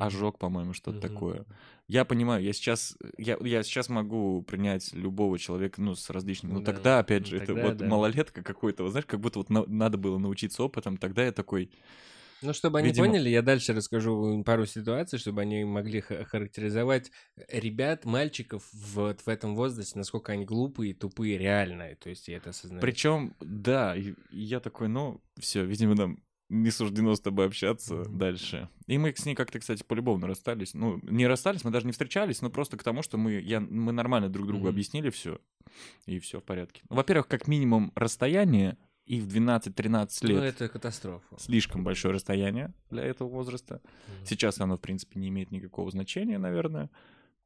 Ожог, 0.01 0.39
по-моему, 0.39 0.73
что-то 0.73 0.99
Мгм. 0.99 1.01
такое. 1.09 1.45
Я 1.87 2.05
понимаю, 2.05 2.43
я 2.43 2.53
сейчас, 2.55 2.97
я, 3.19 3.37
я 3.43 3.63
сейчас 3.63 3.89
могу 3.89 4.43
принять 4.43 4.93
любого 4.95 5.39
человека, 5.39 5.81
ну, 5.83 5.95
с 5.95 6.09
различными. 6.11 6.55
Ну, 6.55 6.61
Да. 6.61 6.73
тогда, 6.73 6.99
опять 7.01 7.23
Ну, 7.23 7.29
же, 7.29 7.37
это 7.37 7.47
тогда 7.47 7.63
вот 7.69 7.77
да. 7.77 7.87
малолетка 7.87 8.43
какой-то, 8.43 8.85
вот 8.85 8.91
знаешь, 8.91 9.07
как 9.07 9.21
будто 9.21 9.39
вот 9.41 9.51
на- 9.51 9.67
надо 9.67 9.99
было 9.99 10.17
научиться 10.19 10.63
опытом. 10.63 10.97
Тогда 10.97 11.25
я 11.25 11.33
такой, 11.33 11.71
Ну, 12.43 12.53
чтобы 12.53 12.79
они 12.79 12.89
Видимо- 12.89 13.07
поняли, 13.07 13.31
я 13.31 13.41
дальше 13.41 13.73
расскажу 13.73 14.43
пару 14.45 14.67
ситуаций, 14.67 15.19
чтобы 15.19 15.41
они 15.41 15.65
могли 15.65 16.01
ха- 16.03 16.25
характеризовать 16.25 17.11
ребят, 17.49 18.05
мальчиков 18.05 18.69
вот 18.73 19.21
в 19.23 19.29
этом 19.29 19.55
возрасте, 19.57 19.99
насколько 19.99 20.33
они 20.33 20.45
глупые, 20.45 20.93
тупые, 20.95 21.39
реально. 21.39 21.95
То 21.97 22.11
есть 22.11 22.29
я 22.29 22.37
это 22.37 22.51
осознаю. 22.51 22.83
Причем, 22.83 23.35
да, 23.41 23.97
я 24.31 24.61
такой, 24.61 24.89
ну, 24.89 25.23
все, 25.39 25.65
видимо, 25.65 25.95
нам 25.95 26.19
не 26.55 26.71
суждено 26.71 27.15
с 27.15 27.21
тобой 27.21 27.47
общаться 27.47 28.05
дальше. 28.09 28.69
И 28.87 28.97
мы 28.99 29.13
с 29.15 29.25
ней 29.27 29.35
как-то, 29.35 29.59
кстати, 29.59 29.83
полюбовно 29.83 30.27
расстались. 30.27 30.75
Ну, 30.75 30.99
не 31.03 31.27
расстались, 31.27 31.65
мы 31.65 31.71
даже 31.71 31.87
не 31.87 31.93
встречались, 31.93 32.41
но 32.43 32.51
просто 32.51 32.77
к 32.77 32.83
тому, 32.83 33.03
что 33.03 33.19
мы, 33.19 33.33
я, 33.41 33.61
мы 33.61 33.93
нормально 33.93 34.29
друг 34.29 34.47
другу 34.47 34.65
Мгм. 34.67 34.75
объяснили 34.75 35.11
все, 35.11 35.41
и 36.07 36.19
все 36.19 36.41
в 36.41 36.45
порядке. 36.45 36.83
Ну, 36.89 36.97
Во-первых, 36.97 37.29
как 37.29 37.49
минимум 37.49 37.93
расстояние, 37.95 38.77
и 39.07 39.21
в 39.21 39.27
12-13 39.29 40.19
Ну, 40.23 40.29
лет 40.29 40.43
это 40.55 40.69
катастрофа. 40.69 41.37
слишком 41.39 41.85
большое 41.85 42.15
расстояние 42.15 42.73
для 42.91 43.03
этого 43.05 43.29
возраста. 43.29 43.81
Мгм. 44.09 44.27
Сейчас 44.27 44.61
оно, 44.61 44.77
в 44.77 44.81
принципе, 44.81 45.19
не 45.21 45.29
имеет 45.29 45.51
никакого 45.51 45.91
значения, 45.91 46.39
наверное. 46.39 46.89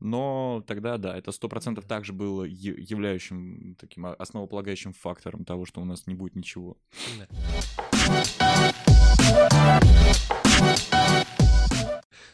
Но 0.01 0.62
тогда, 0.68 0.97
да, 0.97 1.16
это 1.18 1.33
сто 1.33 1.49
процентов 1.49 1.85
также 1.85 2.12
было 2.12 2.44
являющим 2.44 3.75
таким 3.81 4.07
основополагающим 4.07 4.92
фактором 4.92 5.44
того, 5.44 5.64
что 5.66 5.81
у 5.81 5.85
нас 5.85 6.07
не 6.07 6.14
будет 6.14 6.37
ничего. 6.37 6.77
Да. 7.18 7.88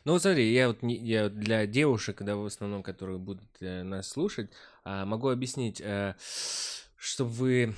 Ну 0.04 0.18
смотри, 0.18 0.52
я 0.52 0.68
вот 0.68 0.82
не- 0.82 0.96
я 0.98 1.30
для 1.30 1.66
девушек, 1.66 2.22
да, 2.22 2.36
в 2.36 2.44
основном, 2.44 2.82
которые 2.82 3.18
будут 3.18 3.48
э, 3.60 3.82
нас 3.82 4.08
слушать, 4.08 4.50
а, 4.84 5.06
могу 5.06 5.28
объяснить, 5.28 5.80
э, 5.80 6.14
чтобы 6.96 7.30
вы 7.30 7.74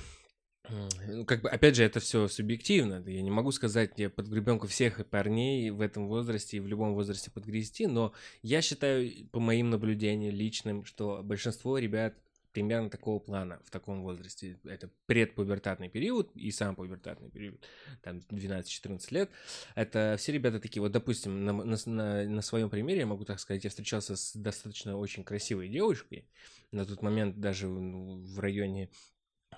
ну, 1.07 1.25
как 1.25 1.41
бы, 1.41 1.49
опять 1.49 1.75
же, 1.75 1.83
это 1.83 1.99
все 2.01 2.27
субъективно. 2.27 3.01
Я 3.07 3.21
не 3.21 3.31
могу 3.31 3.51
сказать 3.51 3.93
я 3.97 4.09
под 4.09 4.27
гребенку 4.27 4.67
всех 4.67 5.05
парней 5.07 5.69
в 5.69 5.79
этом 5.79 6.07
возрасте 6.07 6.57
и 6.57 6.59
в 6.59 6.67
любом 6.67 6.93
возрасте 6.93 7.31
подгрести, 7.31 7.87
но 7.87 8.11
я 8.41 8.61
считаю, 8.61 9.09
по 9.31 9.39
моим 9.39 9.69
наблюдениям 9.69 10.35
личным, 10.35 10.83
что 10.83 11.21
большинство 11.23 11.77
ребят 11.77 12.15
примерно 12.57 12.89
такого 12.89 13.19
плана 13.19 13.59
в 13.65 13.69
таком 13.69 14.01
возрасте. 14.01 14.57
Это 14.63 14.89
предпубертатный 15.05 15.89
период 15.89 16.31
и 16.35 16.49
сам 16.49 16.75
пубертатный 16.75 17.29
период, 17.29 17.63
там 18.01 18.17
12-14 18.31 18.99
лет. 19.11 19.29
Это 19.75 20.15
все 20.17 20.31
ребята 20.31 20.59
такие, 20.59 20.81
вот, 20.81 20.91
допустим, 20.91 21.45
на, 21.45 21.53
на, 21.53 22.25
на, 22.25 22.41
своем 22.41 22.71
примере, 22.71 23.01
я 23.01 23.05
могу 23.05 23.25
так 23.25 23.39
сказать, 23.39 23.63
я 23.63 23.69
встречался 23.69 24.15
с 24.15 24.35
достаточно 24.35 24.97
очень 24.97 25.23
красивой 25.23 25.69
девушкой. 25.69 26.27
На 26.71 26.83
тот 26.83 27.03
момент 27.03 27.39
даже 27.39 27.67
ну, 27.67 28.23
в 28.25 28.39
районе 28.39 28.89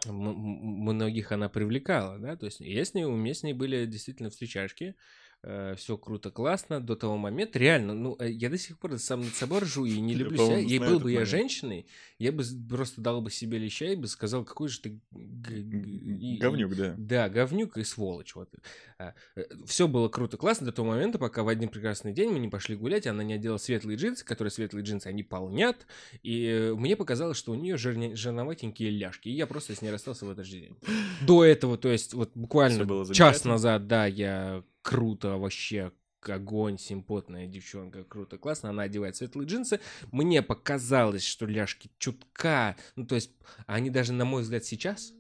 многих 0.05 1.31
она 1.31 1.47
привлекала, 1.47 2.19
да, 2.19 2.35
то 2.35 2.47
есть 2.47 2.59
я 2.59 2.83
с 2.83 2.93
ней, 2.93 3.05
у 3.05 3.15
меня 3.15 3.33
с 3.33 3.43
ней 3.43 3.53
были 3.53 3.85
действительно 3.85 4.29
встречашки, 4.29 4.95
все 5.41 5.97
круто, 5.97 6.31
классно 6.31 6.81
до 6.81 6.95
того 6.95 7.17
момента, 7.17 7.59
реально, 7.59 7.93
ну, 7.93 8.17
э, 8.19 8.29
я 8.29 8.49
до 8.49 8.57
сих 8.57 8.77
пор 8.77 8.99
сам 8.99 9.21
над 9.21 9.33
собой 9.33 9.59
ржу 9.59 9.85
и 9.85 9.99
не 10.01 10.13
Я, 10.13 10.19
люблю 10.19 10.37
себя, 10.37 10.59
и 10.59 10.77
знаю 10.77 10.91
был 10.91 10.99
бы 10.99 11.11
я 11.13 11.23
женщиной, 11.23 11.87
я 12.17 12.33
бы 12.33 12.43
просто 12.67 12.99
дал 12.99 13.21
бы 13.21 13.31
себе 13.31 13.57
леща 13.57 13.85
и 13.85 13.95
бы 13.95 14.07
сказал, 14.07 14.43
какой 14.43 14.67
же 14.67 14.81
ты 14.81 14.99
Говнюк, 15.11 16.75
да. 16.75 16.95
да, 16.97 17.29
говнюк 17.29 17.77
и 17.77 17.83
сволочь. 17.85 18.35
Вот. 18.35 18.49
Все 19.65 19.87
было 19.87 20.09
круто, 20.09 20.35
классно 20.35 20.65
до 20.65 20.73
того 20.73 20.89
момента, 20.89 21.17
пока 21.17 21.43
в 21.43 21.47
один 21.47 21.69
прекрасный 21.69 22.11
день 22.11 22.31
мы 22.31 22.39
не 22.39 22.49
пошли 22.49 22.75
гулять, 22.75 23.07
она 23.07 23.23
не 23.23 23.33
одела 23.33 23.57
светлые 23.57 23.97
джинсы, 23.97 24.25
которые 24.25 24.51
светлые 24.51 24.83
джинсы, 24.83 25.07
они 25.07 25.23
полнят, 25.23 25.87
и 26.21 26.45
э, 26.47 26.73
мне 26.73 26.97
показалось, 26.97 27.37
что 27.37 27.53
у 27.53 27.55
нее 27.55 27.75
жирне- 27.75 28.15
жирноватенькие 28.15 28.89
ляжки, 28.89 29.29
и 29.29 29.33
я 29.33 29.47
просто 29.47 29.73
с 29.73 29.81
ней 29.81 29.89
расстался 29.89 30.25
в 30.25 30.31
этот 30.31 30.45
же 30.45 30.59
день. 30.59 30.77
До 31.21 31.45
этого, 31.45 31.77
то 31.77 31.89
есть 31.89 32.13
вот 32.13 32.31
буквально 32.35 33.13
час 33.13 33.45
назад, 33.45 33.87
да, 33.87 34.05
я 34.05 34.63
круто 34.89 35.37
вообще 35.37 35.91
огонь, 36.23 36.79
симпотная 36.79 37.45
девчонка, 37.45 38.03
круто, 38.03 38.39
классно, 38.39 38.71
она 38.71 38.83
одевает 38.83 39.15
светлые 39.15 39.47
джинсы, 39.47 39.79
мне 40.11 40.41
показалось, 40.41 41.23
что 41.23 41.45
ляжки 41.45 41.91
чутка, 41.99 42.75
ну 42.95 43.05
то 43.05 43.13
есть 43.13 43.31
они 43.67 43.91
даже, 43.91 44.13
на 44.13 44.25
мой 44.25 44.41
взгляд, 44.41 44.65
сейчас, 44.65 45.13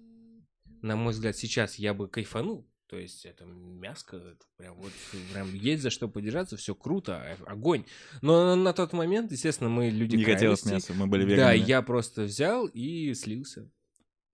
на 0.81 0.95
мой 0.95 1.13
взгляд, 1.13 1.37
сейчас 1.37 1.75
я 1.75 1.93
бы 1.93 2.07
кайфанул. 2.07 2.67
То 2.87 2.97
есть 2.97 3.23
это 3.27 3.45
мяско, 3.45 4.17
это 4.17 4.43
прям 4.57 4.73
вот 4.73 4.91
прям 5.31 5.53
есть 5.53 5.83
за 5.83 5.91
что 5.91 6.07
подержаться, 6.07 6.57
все 6.57 6.73
круто, 6.73 7.21
э, 7.23 7.35
огонь. 7.45 7.85
Но 8.23 8.55
на 8.55 8.73
тот 8.73 8.93
момент, 8.93 9.31
естественно, 9.31 9.69
мы 9.69 9.91
люди 9.91 10.15
Не 10.15 10.23
хотелось 10.23 10.65
мяса, 10.65 10.95
мы 10.95 11.05
были 11.05 11.21
Да, 11.25 11.53
веганами. 11.53 11.69
я 11.69 11.83
просто 11.83 12.23
взял 12.23 12.65
и 12.65 13.13
слился. 13.13 13.69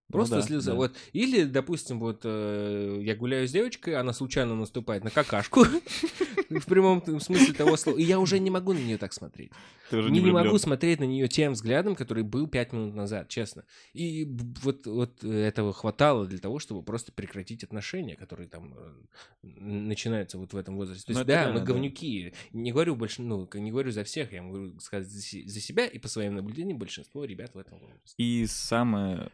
Ну 0.09 0.13
Просто 0.13 0.35
да, 0.35 0.41
слился. 0.43 0.69
да. 0.69 0.75
Вот. 0.75 0.95
Или, 1.13 1.45
допустим, 1.45 1.99
вот 1.99 2.21
э, 2.25 2.99
я 3.01 3.15
гуляю 3.15 3.47
с 3.47 3.51
девочкой, 3.51 3.95
она 3.95 4.13
случайно 4.13 4.55
наступает 4.55 5.03
на 5.03 5.09
какашку. 5.09 5.63
В 6.49 6.65
прямом 6.67 7.03
смысле 7.19 7.53
того 7.53 7.75
слова. 7.75 7.97
И 7.97 8.03
я 8.03 8.19
уже 8.19 8.37
не 8.37 8.51
могу 8.51 8.73
на 8.73 8.77
нее 8.77 8.99
так 8.99 9.13
смотреть. 9.13 9.51
Не, 9.91 10.21
могу 10.21 10.57
смотреть 10.59 10.99
на 10.99 11.05
нее 11.05 11.27
тем 11.27 11.53
взглядом, 11.53 11.95
который 11.95 12.23
был 12.23 12.47
пять 12.47 12.71
минут 12.71 12.93
назад, 12.93 13.29
честно. 13.29 13.63
И 13.93 14.25
вот, 14.61 14.85
вот 14.85 15.23
этого 15.23 15.73
хватало 15.73 16.27
для 16.27 16.37
того, 16.37 16.59
чтобы 16.59 16.83
просто 16.83 17.11
прекратить 17.11 17.63
отношения, 17.63 18.15
которые 18.15 18.47
там 18.47 18.75
э, 18.77 19.47
начинаются 19.59 20.37
вот 20.37 20.53
в 20.53 20.57
этом 20.57 20.75
возрасте. 20.75 21.05
То 21.07 21.13
Ну, 21.13 21.19
есть, 21.19 21.27
да, 21.27 21.51
мы 21.51 21.61
говнюки. 21.61 22.33
Не 22.53 22.71
говорю 22.71 22.95
больше, 22.95 23.23
ну, 23.23 23.49
не 23.55 23.71
говорю 23.71 23.91
за 23.91 24.03
всех, 24.03 24.31
я 24.33 24.43
могу 24.43 24.79
сказать 24.79 25.07
за 25.07 25.19
се- 25.19 25.47
за 25.47 25.59
себя 25.59 25.87
и 25.87 25.97
по 25.97 26.07
своим 26.07 26.35
наблюдениям 26.35 26.77
большинство 26.77 27.25
ребят 27.25 27.55
в 27.55 27.57
этом 27.57 27.79
возрасте. 27.79 28.13
И 28.17 28.45
самое 28.47 29.31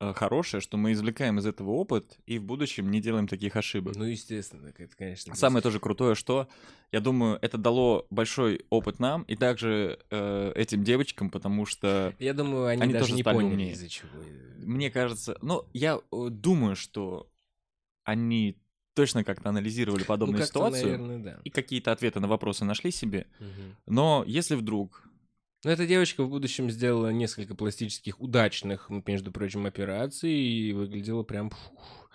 хорошее, 0.00 0.60
что 0.60 0.76
мы 0.76 0.92
извлекаем 0.92 1.38
из 1.38 1.46
этого 1.46 1.70
опыт 1.70 2.18
и 2.26 2.38
в 2.38 2.44
будущем 2.44 2.90
не 2.90 3.00
делаем 3.00 3.28
таких 3.28 3.56
ошибок. 3.56 3.96
Ну, 3.96 4.04
естественно, 4.04 4.62
так 4.66 4.80
это, 4.80 4.96
конечно. 4.96 5.34
Самое 5.34 5.62
тоже 5.62 5.80
крутое, 5.80 6.14
что, 6.14 6.48
я 6.92 7.00
думаю, 7.00 7.38
это 7.40 7.58
дало 7.58 8.06
большой 8.10 8.64
опыт 8.70 8.98
нам 8.98 9.22
и 9.22 9.36
также 9.36 9.98
э, 10.10 10.52
этим 10.54 10.84
девочкам, 10.84 11.30
потому 11.30 11.64
что 11.64 12.14
Я 12.18 12.34
думаю, 12.34 12.66
они, 12.66 12.82
Они 12.82 12.92
даже 12.92 13.04
тоже 13.04 13.14
не 13.14 13.22
поняли, 13.22 13.52
умнее. 13.52 13.72
из-за 13.72 13.88
чего. 13.88 14.08
мне 14.58 14.90
кажется, 14.90 15.38
ну, 15.42 15.64
я 15.72 15.98
э, 15.98 16.26
думаю, 16.30 16.76
что 16.76 17.30
они 18.04 18.58
точно 18.94 19.24
как-то 19.24 19.48
анализировали 19.48 20.00
ну, 20.00 20.06
подобную 20.06 20.38
как-то, 20.38 20.52
ситуацию 20.52 20.98
наверное, 20.98 21.18
да. 21.18 21.40
и 21.44 21.50
какие-то 21.50 21.92
ответы 21.92 22.20
на 22.20 22.28
вопросы 22.28 22.64
нашли 22.64 22.90
себе. 22.90 23.26
Мгм. 23.40 23.76
Но 23.86 24.24
если 24.26 24.54
вдруг 24.54 25.08
Ну, 25.64 25.70
эта 25.70 25.86
девочка 25.86 26.22
в 26.22 26.28
будущем 26.28 26.70
сделала 26.70 27.10
несколько 27.10 27.54
пластических 27.54 28.20
удачных, 28.20 28.90
между 29.06 29.32
прочим, 29.32 29.64
операций 29.64 30.30
и 30.30 30.72
выглядела 30.72 31.22
прям... 31.22 31.50
фух. 31.50 32.10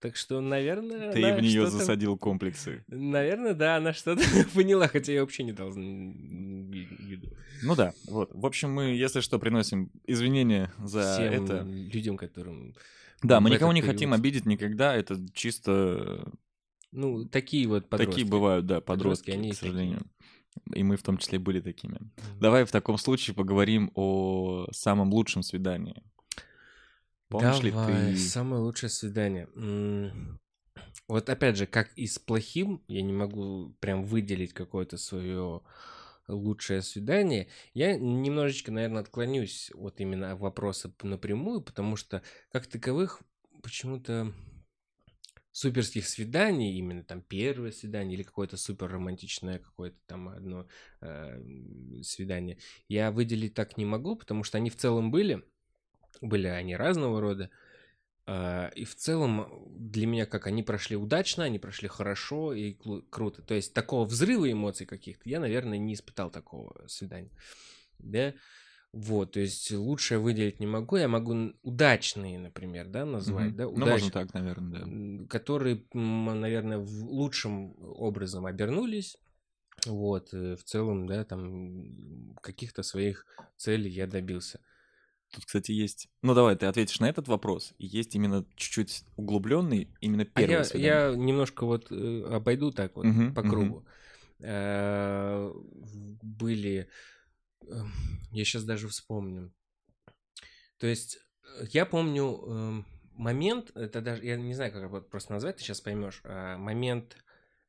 Так 0.00 0.16
что, 0.16 0.40
наверное... 0.40 1.12
ты 1.12 1.34
в 1.34 1.40
нее 1.40 1.66
засадил 1.68 2.16
комплексы. 2.16 2.84
Наверное, 2.88 3.52
да, 3.52 3.76
она 3.76 3.92
что-то 3.92 4.22
поняла, 4.54 4.88
хотя 4.88 5.12
я 5.12 5.20
вообще 5.20 5.44
не 5.44 5.52
дал 5.52 5.70
виду. 5.72 7.28
Ну 7.62 7.76
да, 7.76 7.92
вот. 8.08 8.30
В 8.32 8.46
общем, 8.46 8.72
мы, 8.72 8.94
если 8.94 9.20
что, 9.20 9.38
приносим 9.38 9.90
извинения 10.06 10.72
за 10.82 11.12
Всем 11.12 11.44
это. 11.44 11.62
людям, 11.62 12.16
которым... 12.16 12.74
Да, 13.22 13.40
мы 13.40 13.50
никого 13.50 13.72
не 13.72 13.82
период. 13.82 13.94
хотим 13.94 14.14
обидеть 14.14 14.46
никогда. 14.46 14.96
Это 14.96 15.16
чисто 15.34 16.32
Ну, 16.90 17.26
такие 17.26 17.68
вот 17.68 17.88
подростки. 17.88 18.10
такие 18.12 18.26
бывают, 18.26 18.66
да, 18.66 18.80
подростки, 18.80 19.26
Подростки, 19.26 19.30
они 19.30 19.50
к 19.50 19.52
есть 19.52 19.60
такие. 19.60 19.98
И 20.74 20.82
мы 20.82 20.96
в 20.96 21.02
том 21.02 21.18
числе 21.18 21.38
были 21.38 21.60
такими. 21.60 21.98
Давай 22.40 22.64
в 22.64 22.70
таком 22.70 22.98
случае 22.98 23.34
поговорим 23.34 23.90
о 23.94 24.66
самом 24.72 25.12
лучшем 25.12 25.42
свидании. 25.42 26.02
Помнишь 27.28 27.62
ли 27.62 27.70
Давай, 27.70 28.12
ты? 28.12 28.16
самое 28.16 28.60
лучшее 28.62 28.90
свидание. 28.90 29.48
Вот 31.06 31.28
опять 31.28 31.56
же, 31.56 31.66
как 31.66 31.92
и 31.94 32.06
с 32.06 32.18
плохим, 32.18 32.82
я 32.88 33.02
не 33.02 33.12
могу 33.12 33.74
прям 33.80 34.04
выделить 34.04 34.52
какое-то 34.52 34.96
свое 34.96 35.60
лучшее 36.28 36.82
свидание. 36.82 37.48
Я 37.74 37.96
немножечко, 37.96 38.70
наверное, 38.72 39.02
отклонюсь 39.02 39.70
от 39.74 40.00
именно 40.00 40.36
вопроса 40.36 40.92
напрямую, 41.02 41.62
потому 41.62 41.96
что 41.96 42.22
как 42.52 42.66
таковых 42.66 43.20
почему-то 43.62 44.32
суперских 45.52 46.06
свиданий, 46.06 46.78
именно 46.78 47.02
там 47.04 47.22
первое 47.22 47.72
свидание 47.72 48.14
или 48.16 48.22
какое-то 48.22 48.56
супер 48.56 48.90
романтичное 48.90 49.58
какое-то 49.58 49.98
там 50.06 50.28
одно 50.28 50.66
э, 51.00 51.42
свидание, 52.02 52.58
я 52.88 53.10
выделить 53.10 53.54
так 53.54 53.76
не 53.76 53.84
могу, 53.84 54.16
потому 54.16 54.44
что 54.44 54.58
они 54.58 54.70
в 54.70 54.76
целом 54.76 55.10
были, 55.10 55.42
были 56.20 56.46
они 56.46 56.76
разного 56.76 57.20
рода. 57.20 57.50
А, 58.26 58.70
И 58.76 58.84
в 58.84 58.94
целом 58.94 59.48
для 59.76 60.06
меня 60.06 60.26
как 60.26 60.46
они 60.46 60.62
прошли 60.62 60.96
удачно, 60.96 61.44
они 61.44 61.58
прошли 61.58 61.88
хорошо 61.88 62.52
и 62.52 62.74
клу- 62.74 63.04
круто. 63.10 63.42
То 63.42 63.54
есть 63.54 63.74
такого 63.74 64.04
взрыва 64.04 64.50
эмоций 64.50 64.86
каких-то 64.86 65.28
я, 65.28 65.40
наверное, 65.40 65.78
не 65.78 65.94
испытал 65.94 66.30
такого 66.30 66.86
свидания. 66.86 67.32
Да? 67.98 68.34
Вот, 68.92 69.32
то 69.32 69.40
есть 69.40 69.70
лучшее 69.70 70.18
выделить 70.18 70.58
не 70.58 70.66
могу. 70.66 70.96
Я 70.96 71.06
могу 71.06 71.52
удачные, 71.62 72.38
например, 72.40 72.88
да, 72.88 73.04
назвать, 73.06 73.48
Мгм. 73.48 73.56
да, 73.56 73.64
Ну, 73.64 73.70
удач- 73.72 73.90
можно 73.90 74.10
так, 74.10 74.34
наверное, 74.34 74.84
да. 74.84 75.26
которые, 75.28 75.84
наверное, 75.92 76.78
лучшим 76.78 77.74
образом 77.78 78.46
обернулись. 78.46 79.16
Вот, 79.86 80.34
э, 80.34 80.56
в 80.56 80.64
целом, 80.64 81.06
да, 81.06 81.24
там 81.24 82.34
каких-то 82.42 82.82
своих 82.82 83.24
целей 83.56 83.88
я 83.90 84.06
добился. 84.08 84.58
Тут, 85.32 85.44
кстати, 85.44 85.70
есть... 85.70 86.08
Ну, 86.22 86.34
давай, 86.34 86.56
ты 86.56 86.66
ответишь 86.66 86.98
на 86.98 87.08
этот 87.08 87.28
вопрос. 87.28 87.72
Есть 87.78 88.16
именно 88.16 88.44
чуть-чуть 88.56 89.04
углубленный, 89.16 89.88
именно 90.00 90.24
А 90.24 90.40
первое 90.40 90.58
я, 90.58 90.64
свидание. 90.64 90.88
я 90.88 91.14
немножко 91.14 91.64
вот 91.64 91.86
э, 91.92 92.24
обойду 92.28 92.72
так 92.72 92.96
вот 92.96 93.04
Мгм, 93.06 93.34
по 93.34 93.42
кругу. 93.42 93.86
Э, 94.40 95.52
Были... 96.22 96.88
э, 97.66 97.82
Я 98.32 98.44
сейчас 98.44 98.64
даже 98.64 98.88
вспомню. 98.88 99.52
То 100.78 100.86
есть 100.86 101.18
э, 101.58 101.64
я 101.72 101.84
помню 101.86 102.24
эм, 102.46 102.86
момент, 103.12 103.70
это 103.76 104.00
даже, 104.00 104.24
я 104.24 104.36
не 104.36 104.54
знаю, 104.54 104.72
как 104.72 104.82
его 104.82 105.00
просто 105.00 105.32
назвать, 105.32 105.56
ты 105.56 105.62
сейчас 105.62 105.80
поймешь. 105.80 106.20
а, 106.24 106.56
Момент, 106.56 107.16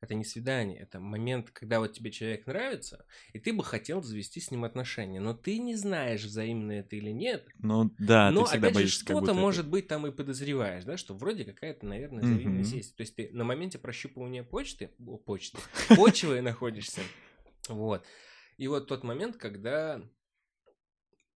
это 0.00 0.14
не 0.14 0.24
свидание, 0.24 0.80
это 0.80 0.98
момент, 0.98 1.50
когда 1.50 1.78
вот 1.78 1.92
тебе 1.92 2.10
человек 2.10 2.46
нравится, 2.46 3.04
и 3.32 3.38
ты 3.38 3.52
бы 3.52 3.62
хотел 3.62 4.02
завести 4.02 4.40
с 4.40 4.50
ним 4.50 4.64
отношения, 4.64 5.20
но 5.20 5.34
ты 5.34 5.58
не 5.58 5.76
знаешь, 5.76 6.22
взаимно 6.24 6.72
это 6.72 6.96
или 6.96 7.10
нет, 7.10 7.46
Ну, 7.58 7.94
да, 7.98 8.30
но 8.32 8.40
ты 8.42 8.46
всегда 8.50 8.66
опять 8.68 8.70
же, 8.70 8.74
боишься, 8.80 9.00
как 9.04 9.06
что-то, 9.08 9.20
будто 9.20 9.32
это- 9.32 9.40
может 9.40 9.68
быть, 9.68 9.86
там 9.88 10.06
и 10.06 10.10
подозреваешь, 10.10 10.84
да, 10.84 10.96
что 10.96 11.14
вроде 11.14 11.44
какая-то, 11.44 11.86
наверное, 11.86 12.24
взаимность 12.24 12.70
Мгм. 12.70 12.78
есть. 12.78 12.96
То 12.96 13.02
есть 13.02 13.14
ты 13.14 13.28
на 13.32 13.44
моменте 13.44 13.78
прощупывания 13.78 14.42
почты, 14.42 14.90
о, 15.06 15.18
почты, 15.18 15.58
почвы 15.94 16.40
находишься. 16.40 17.02
Вот. 17.68 18.04
И 18.62 18.68
вот 18.68 18.86
тот 18.86 19.02
момент, 19.02 19.38
когда 19.38 20.00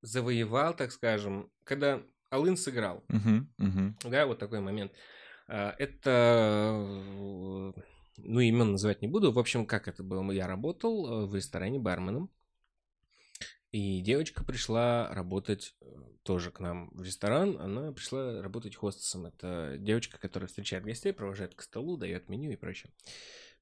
завоевал, 0.00 0.76
так 0.76 0.92
скажем, 0.92 1.50
когда 1.64 2.00
Алын 2.30 2.56
сыграл, 2.56 3.02
Мгм, 3.08 3.52
мгм. 3.58 3.98
да, 4.04 4.26
вот 4.26 4.38
такой 4.38 4.60
момент. 4.60 4.92
А, 5.48 5.74
Это, 5.76 6.86
ну, 8.18 8.40
имен 8.40 8.70
называть 8.70 9.02
не 9.02 9.08
буду. 9.08 9.32
В 9.32 9.40
общем, 9.40 9.66
как 9.66 9.88
это 9.88 10.04
было? 10.04 10.30
Я 10.30 10.46
работал 10.46 11.24
э, 11.24 11.26
в 11.26 11.34
ресторане 11.34 11.80
барменом, 11.80 12.30
и 13.72 14.00
девочка 14.02 14.44
пришла 14.44 15.12
работать 15.12 15.74
э, 15.80 15.86
тоже 16.22 16.52
к 16.52 16.60
нам 16.60 16.90
в 16.92 17.02
ресторан. 17.02 17.60
Она 17.60 17.90
пришла 17.90 18.40
работать 18.40 18.76
хостесом. 18.76 19.26
Это 19.26 19.78
девочка, 19.80 20.16
которая 20.20 20.46
встречает 20.46 20.84
гостей, 20.84 21.12
провожает 21.12 21.56
к 21.56 21.62
столу, 21.62 21.96
дает 21.96 22.28
меню 22.28 22.52
и 22.52 22.56
прочее. 22.56 22.92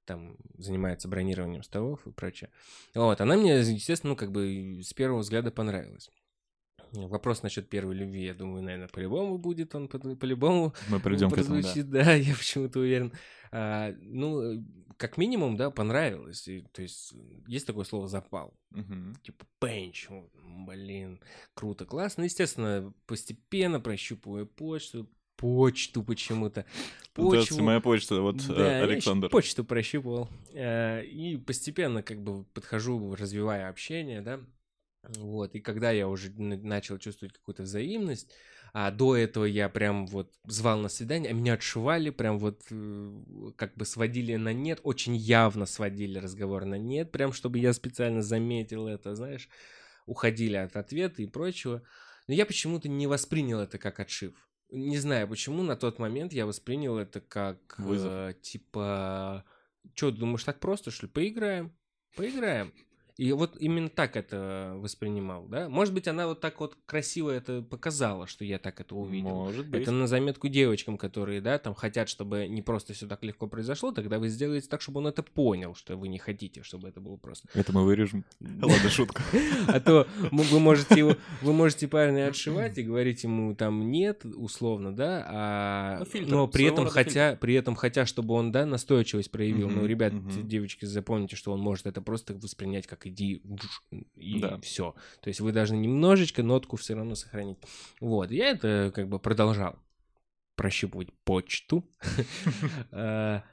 Там 0.05 0.37
занимается 0.59 1.09
бронированием 1.09 1.63
столов 1.63 2.07
и 2.07 2.11
прочее. 2.11 2.51
Вот, 2.95 3.21
она 3.21 3.37
мне, 3.37 3.59
естественно, 3.59 4.13
ну, 4.13 4.17
как 4.17 4.33
бы 4.33 4.81
с 4.83 4.93
первого 4.93 5.21
взгляда 5.21 5.51
понравилась. 5.51 6.11
Вопрос 6.93 7.43
насчет 7.43 7.69
первой 7.69 7.95
любви, 7.95 8.25
я 8.25 8.35
думаю, 8.35 8.63
наверное, 8.63 8.89
по-любому 8.89 9.39
будет 9.39 9.75
он, 9.75 9.89
по- 9.89 9.99
по-любому 9.99 10.75
Мы 10.89 11.01
придем 11.01 11.31
к 11.31 11.39
этому, 11.39 11.61
да. 11.61 11.73
да, 11.83 12.13
я 12.15 12.35
почему-то 12.35 12.81
уверен. 12.81 13.13
А, 13.51 13.93
ну, 14.01 14.65
как 14.97 15.17
минимум, 15.17 15.57
да, 15.57 15.71
понравилось. 15.71 16.47
И, 16.47 16.63
то 16.73 16.83
есть, 16.83 17.15
есть 17.49 17.67
такое 17.67 17.85
слово 17.85 18.07
«запал». 18.07 18.55
Мгм. 18.71 19.17
Типа 19.23 19.47
«пенч». 19.61 20.09
Блин, 20.67 21.21
круто, 21.55 21.85
классно. 21.85 22.23
Естественно, 22.25 22.93
постепенно 23.07 23.81
прощупывая 23.81 24.45
почту, 24.45 25.11
почту 25.37 26.03
почему-то. 26.03 26.65
Здравствуйте, 27.17 27.63
моя 27.63 27.81
почта, 27.81 28.21
вот 28.21 28.37
э, 28.49 28.55
Да, 28.55 28.79
я 28.79 28.83
Александр. 28.85 29.29
почту 29.29 29.65
прощупывал. 29.65 30.29
Э, 30.53 31.05
И 31.05 31.37
постепенно 31.37 32.03
как 32.03 32.23
бы 32.23 32.45
подхожу, 32.55 33.15
развивая 33.15 33.69
общение, 33.69 34.21
да. 34.21 34.41
Вот, 35.19 35.55
и 35.55 35.61
когда 35.61 35.91
я 35.91 36.09
уже 36.09 36.31
начал 36.33 36.99
чувствовать 36.99 37.35
какую-то 37.35 37.65
взаимность, 37.65 38.33
а 38.73 38.91
до 38.91 39.17
этого 39.17 39.45
я 39.45 39.69
прям 39.69 40.07
вот 40.07 40.33
звал 40.47 40.79
на 40.81 40.89
свидание, 40.89 41.31
а 41.31 41.35
меня 41.35 41.55
отшивали, 41.55 42.11
прям 42.11 42.39
вот 42.39 42.63
э, 42.71 43.21
как 43.57 43.77
бы 43.77 43.85
сводили 43.85 44.35
на 44.37 44.53
нет, 44.53 44.81
очень 44.83 45.15
явно 45.15 45.67
сводили 45.67 46.19
разговор 46.19 46.65
на 46.65 46.77
нет, 46.77 47.13
прям 47.13 47.33
чтобы 47.33 47.59
я 47.59 47.73
специально 47.73 48.23
заметил 48.23 48.89
это, 48.89 49.15
знаешь, 49.15 49.49
уходили 50.07 50.57
от 50.57 50.75
ответа 50.75 51.23
и 51.23 51.27
прочего. 51.27 51.83
Но 52.27 52.35
я 52.35 52.47
почему-то 52.47 52.89
не 52.89 53.07
воспринял 53.07 53.61
это 53.61 53.79
как 53.79 54.01
отшив. 54.01 54.35
Не 54.71 54.99
знаю 54.99 55.29
почему, 55.29 55.63
на 55.63 55.77
тот 55.77 55.99
момент 55.99 56.33
я 56.33 56.47
воспринял 56.47 56.99
это 56.99 57.21
как 57.21 57.79
Вызов. 57.79 58.13
э, 58.13 58.35
типа, 58.41 59.45
что, 59.95 60.11
думаешь, 60.11 60.45
так 60.45 60.59
просто, 60.61 60.91
что 60.91 61.07
ли? 61.07 61.13
Поиграем, 61.13 61.73
поиграем. 62.17 62.73
И 63.17 63.31
вот 63.33 63.57
именно 63.61 63.89
так 63.89 64.17
это 64.17 64.73
воспринимал, 64.77 65.47
да? 65.47 65.69
Может 65.69 65.95
быть, 65.95 66.09
она 66.09 66.27
вот 66.27 66.41
так 66.41 66.59
вот 66.59 66.77
красиво 66.85 67.31
это 67.31 67.63
показала, 67.63 68.27
что 68.27 68.45
я 68.45 68.59
так 68.59 68.81
это 68.81 68.97
увидел. 68.97 69.29
Может 69.29 69.69
быть. 69.69 69.83
Это 69.83 69.93
на 69.93 70.09
заметку 70.09 70.49
девочкам, 70.49 70.99
которые, 70.99 71.41
да, 71.41 71.59
там 71.59 71.75
хотят, 71.75 72.09
чтобы 72.09 72.49
не 72.49 72.61
просто 72.61 72.93
все 72.93 73.07
так 73.07 73.23
легко 73.23 73.47
произошло, 73.47 73.93
тогда 73.93 74.19
вы 74.19 74.29
сделаете 74.29 74.69
так, 74.69 74.81
чтобы 74.81 74.99
он 74.99 75.07
это 75.07 75.23
понял, 75.23 75.77
что 75.77 75.97
вы 75.97 76.09
не 76.09 76.19
хотите, 76.19 76.65
чтобы 76.65 76.89
это 76.89 77.01
было 77.01 77.17
просто. 77.17 77.49
Это 77.55 77.73
мы 77.73 77.85
вырежем. 77.85 78.25
Ладно, 78.41 78.91
шутка. 78.91 79.23
А 79.69 79.81
то 79.81 80.07
вы 80.31 80.61
можете 80.61 80.99
его, 80.99 81.17
вы 81.43 81.53
можете 81.53 81.89
парня 81.89 82.29
отшивать 82.29 82.79
и 82.79 82.83
говорить 82.83 83.23
ему 83.23 83.55
там 83.55 83.91
нет, 83.91 84.25
условно, 84.25 84.95
да, 84.95 85.25
а 85.29 86.05
Ну, 86.15 86.27
но 86.29 86.49
при 86.49 86.65
этом 86.67 86.87
хотя, 86.87 87.37
при 87.37 87.55
этом 87.55 87.77
хотя, 87.77 88.07
чтобы 88.07 88.35
он, 88.35 88.51
да, 88.51 88.67
настойчивость 88.67 89.31
проявил. 89.31 89.71
Ну, 89.71 89.87
ребят, 89.87 90.13
девочки, 90.47 90.85
запомните, 90.85 91.37
что 91.37 91.53
он 91.53 91.61
может 91.61 91.87
это 91.87 92.03
просто 92.03 92.35
воспринять 92.35 92.87
как 92.87 93.04
иди 93.07 93.43
и 94.17 94.41
Да. 94.41 94.59
все. 94.61 94.95
То 95.21 95.29
есть 95.29 95.41
вы 95.41 95.53
должны 95.53 95.77
немножечко 95.77 96.43
нотку 96.43 96.77
все 96.77 96.95
равно 96.95 97.15
сохранить. 97.15 97.59
Вот, 98.01 98.31
я 98.31 98.51
это 98.51 98.93
как 98.95 99.09
бы 99.09 99.19
продолжал 99.19 99.79
прощупывать 100.57 101.13
почту. 101.25 101.89
Э, 102.93 103.41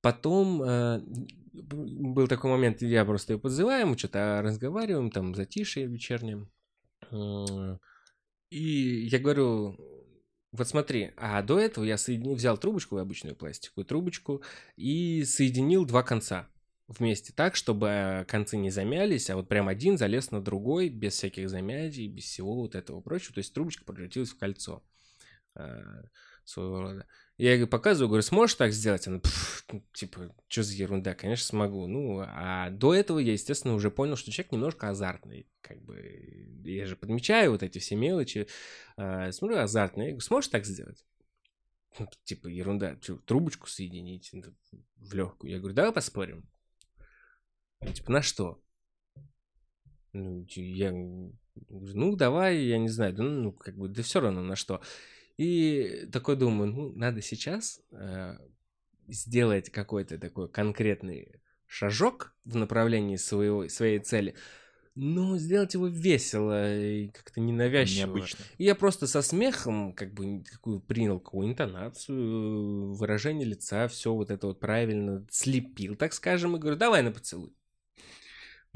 Потом 0.00 0.58
б- 0.60 1.02
был 1.52 2.28
такой 2.28 2.50
момент, 2.52 2.82
я 2.82 3.04
просто 3.04 3.32
ее 3.32 3.38
подзываю, 3.40 3.86
мы 3.88 3.98
что-то 3.98 4.40
разговариваем, 4.44 5.10
там 5.10 5.34
затишье 5.34 5.86
вечернее. 5.86 6.46
М, 7.10 7.80
И 8.50 9.06
я 9.08 9.18
говорю, 9.18 9.76
вот 10.52 10.68
смотри, 10.68 11.10
а 11.16 11.42
до 11.42 11.58
этого 11.58 11.84
я 11.84 11.98
соединил, 11.98 12.34
взял 12.34 12.56
трубочку, 12.56 12.96
обычную 12.98 13.34
пластиковую 13.36 13.84
трубочку, 13.86 14.40
и 14.76 15.24
соединил 15.24 15.84
два 15.84 16.02
конца 16.04 16.48
вместе 16.88 17.32
так, 17.32 17.54
чтобы 17.54 18.24
концы 18.28 18.56
не 18.56 18.70
замялись, 18.70 19.30
а 19.30 19.36
вот 19.36 19.48
прям 19.48 19.68
один 19.68 19.98
залез 19.98 20.30
на 20.30 20.42
другой, 20.42 20.88
без 20.88 21.12
всяких 21.14 21.48
замятий, 21.48 22.08
без 22.08 22.24
всего 22.24 22.54
вот 22.54 22.74
этого 22.74 23.00
прочего. 23.00 23.34
То 23.34 23.38
есть 23.38 23.52
трубочка 23.52 23.84
превратилась 23.84 24.30
в 24.30 24.38
кольцо 24.38 24.82
э, 25.54 26.02
своего 26.44 26.80
рода. 26.80 27.06
Я 27.36 27.54
ей 27.54 27.66
показываю, 27.66 28.08
говорю, 28.08 28.22
сможешь 28.22 28.56
так 28.56 28.72
сделать? 28.72 29.06
Она, 29.06 29.20
«Пф, 29.20 29.64
ну, 29.70 29.84
типа, 29.92 30.34
что 30.48 30.62
за 30.64 30.74
ерунда? 30.74 31.14
Конечно, 31.14 31.44
смогу. 31.46 31.86
Ну, 31.86 32.20
а 32.20 32.70
до 32.70 32.94
этого 32.94 33.20
я, 33.20 33.32
естественно, 33.32 33.74
уже 33.74 33.92
понял, 33.92 34.16
что 34.16 34.32
человек 34.32 34.50
немножко 34.50 34.88
азартный. 34.88 35.46
Как 35.60 35.80
бы, 35.82 36.62
я 36.64 36.86
же 36.86 36.96
подмечаю 36.96 37.52
вот 37.52 37.62
эти 37.62 37.78
все 37.78 37.94
мелочи. 37.94 38.48
А, 38.96 39.30
смотрю, 39.30 39.58
азартный. 39.58 40.06
Я 40.06 40.10
говорю, 40.12 40.22
сможешь 40.22 40.48
так 40.48 40.64
сделать? 40.64 41.04
Ну, 41.98 42.08
Типа, 42.24 42.48
ерунда. 42.48 42.96
Чё, 42.96 43.18
трубочку 43.18 43.68
соединить 43.68 44.30
ну, 44.32 44.42
в 44.96 45.14
легкую. 45.14 45.52
Я 45.52 45.58
говорю, 45.58 45.74
давай 45.74 45.92
поспорим. 45.92 46.48
Она, 47.80 47.92
Типа, 47.92 48.12
на 48.12 48.22
что? 48.22 48.62
Ну, 50.12 50.46
я 50.54 50.92
ну, 51.70 52.16
давай, 52.16 52.58
я 52.58 52.78
не 52.78 52.88
знаю, 52.88 53.14
да, 53.14 53.22
ну, 53.22 53.52
как 53.52 53.76
бы, 53.76 53.88
да 53.88 54.02
все 54.02 54.20
равно 54.20 54.42
на 54.42 54.56
что. 54.56 54.80
И 55.36 56.08
такой 56.12 56.36
думаю, 56.36 56.72
ну, 56.72 56.92
надо 56.94 57.22
сейчас 57.22 57.80
э, 57.92 58.36
сделать 59.06 59.70
какой-то 59.70 60.18
такой 60.18 60.48
конкретный 60.48 61.40
шажок 61.66 62.34
в 62.44 62.56
направлении 62.56 63.16
своего, 63.16 63.68
своей 63.68 64.00
цели, 64.00 64.34
но 64.94 65.38
сделать 65.38 65.74
его 65.74 65.86
весело 65.86 66.76
и 66.76 67.08
как-то 67.08 67.40
ненавязчиво. 67.40 68.06
Необычно. 68.06 68.44
И 68.56 68.64
я 68.64 68.74
просто 68.74 69.06
со 69.06 69.22
смехом 69.22 69.92
как 69.92 70.12
бы 70.12 70.42
такую 70.50 70.80
принял 70.80 71.20
какую 71.20 71.48
интонацию, 71.48 72.94
выражение 72.94 73.46
лица, 73.46 73.86
все 73.86 74.12
вот 74.12 74.30
это 74.30 74.48
вот 74.48 74.58
правильно 74.58 75.24
слепил, 75.30 75.94
так 75.94 76.14
скажем, 76.14 76.56
и 76.56 76.58
говорю, 76.58 76.76
давай 76.76 77.02
на 77.02 77.12
поцелуй. 77.12 77.52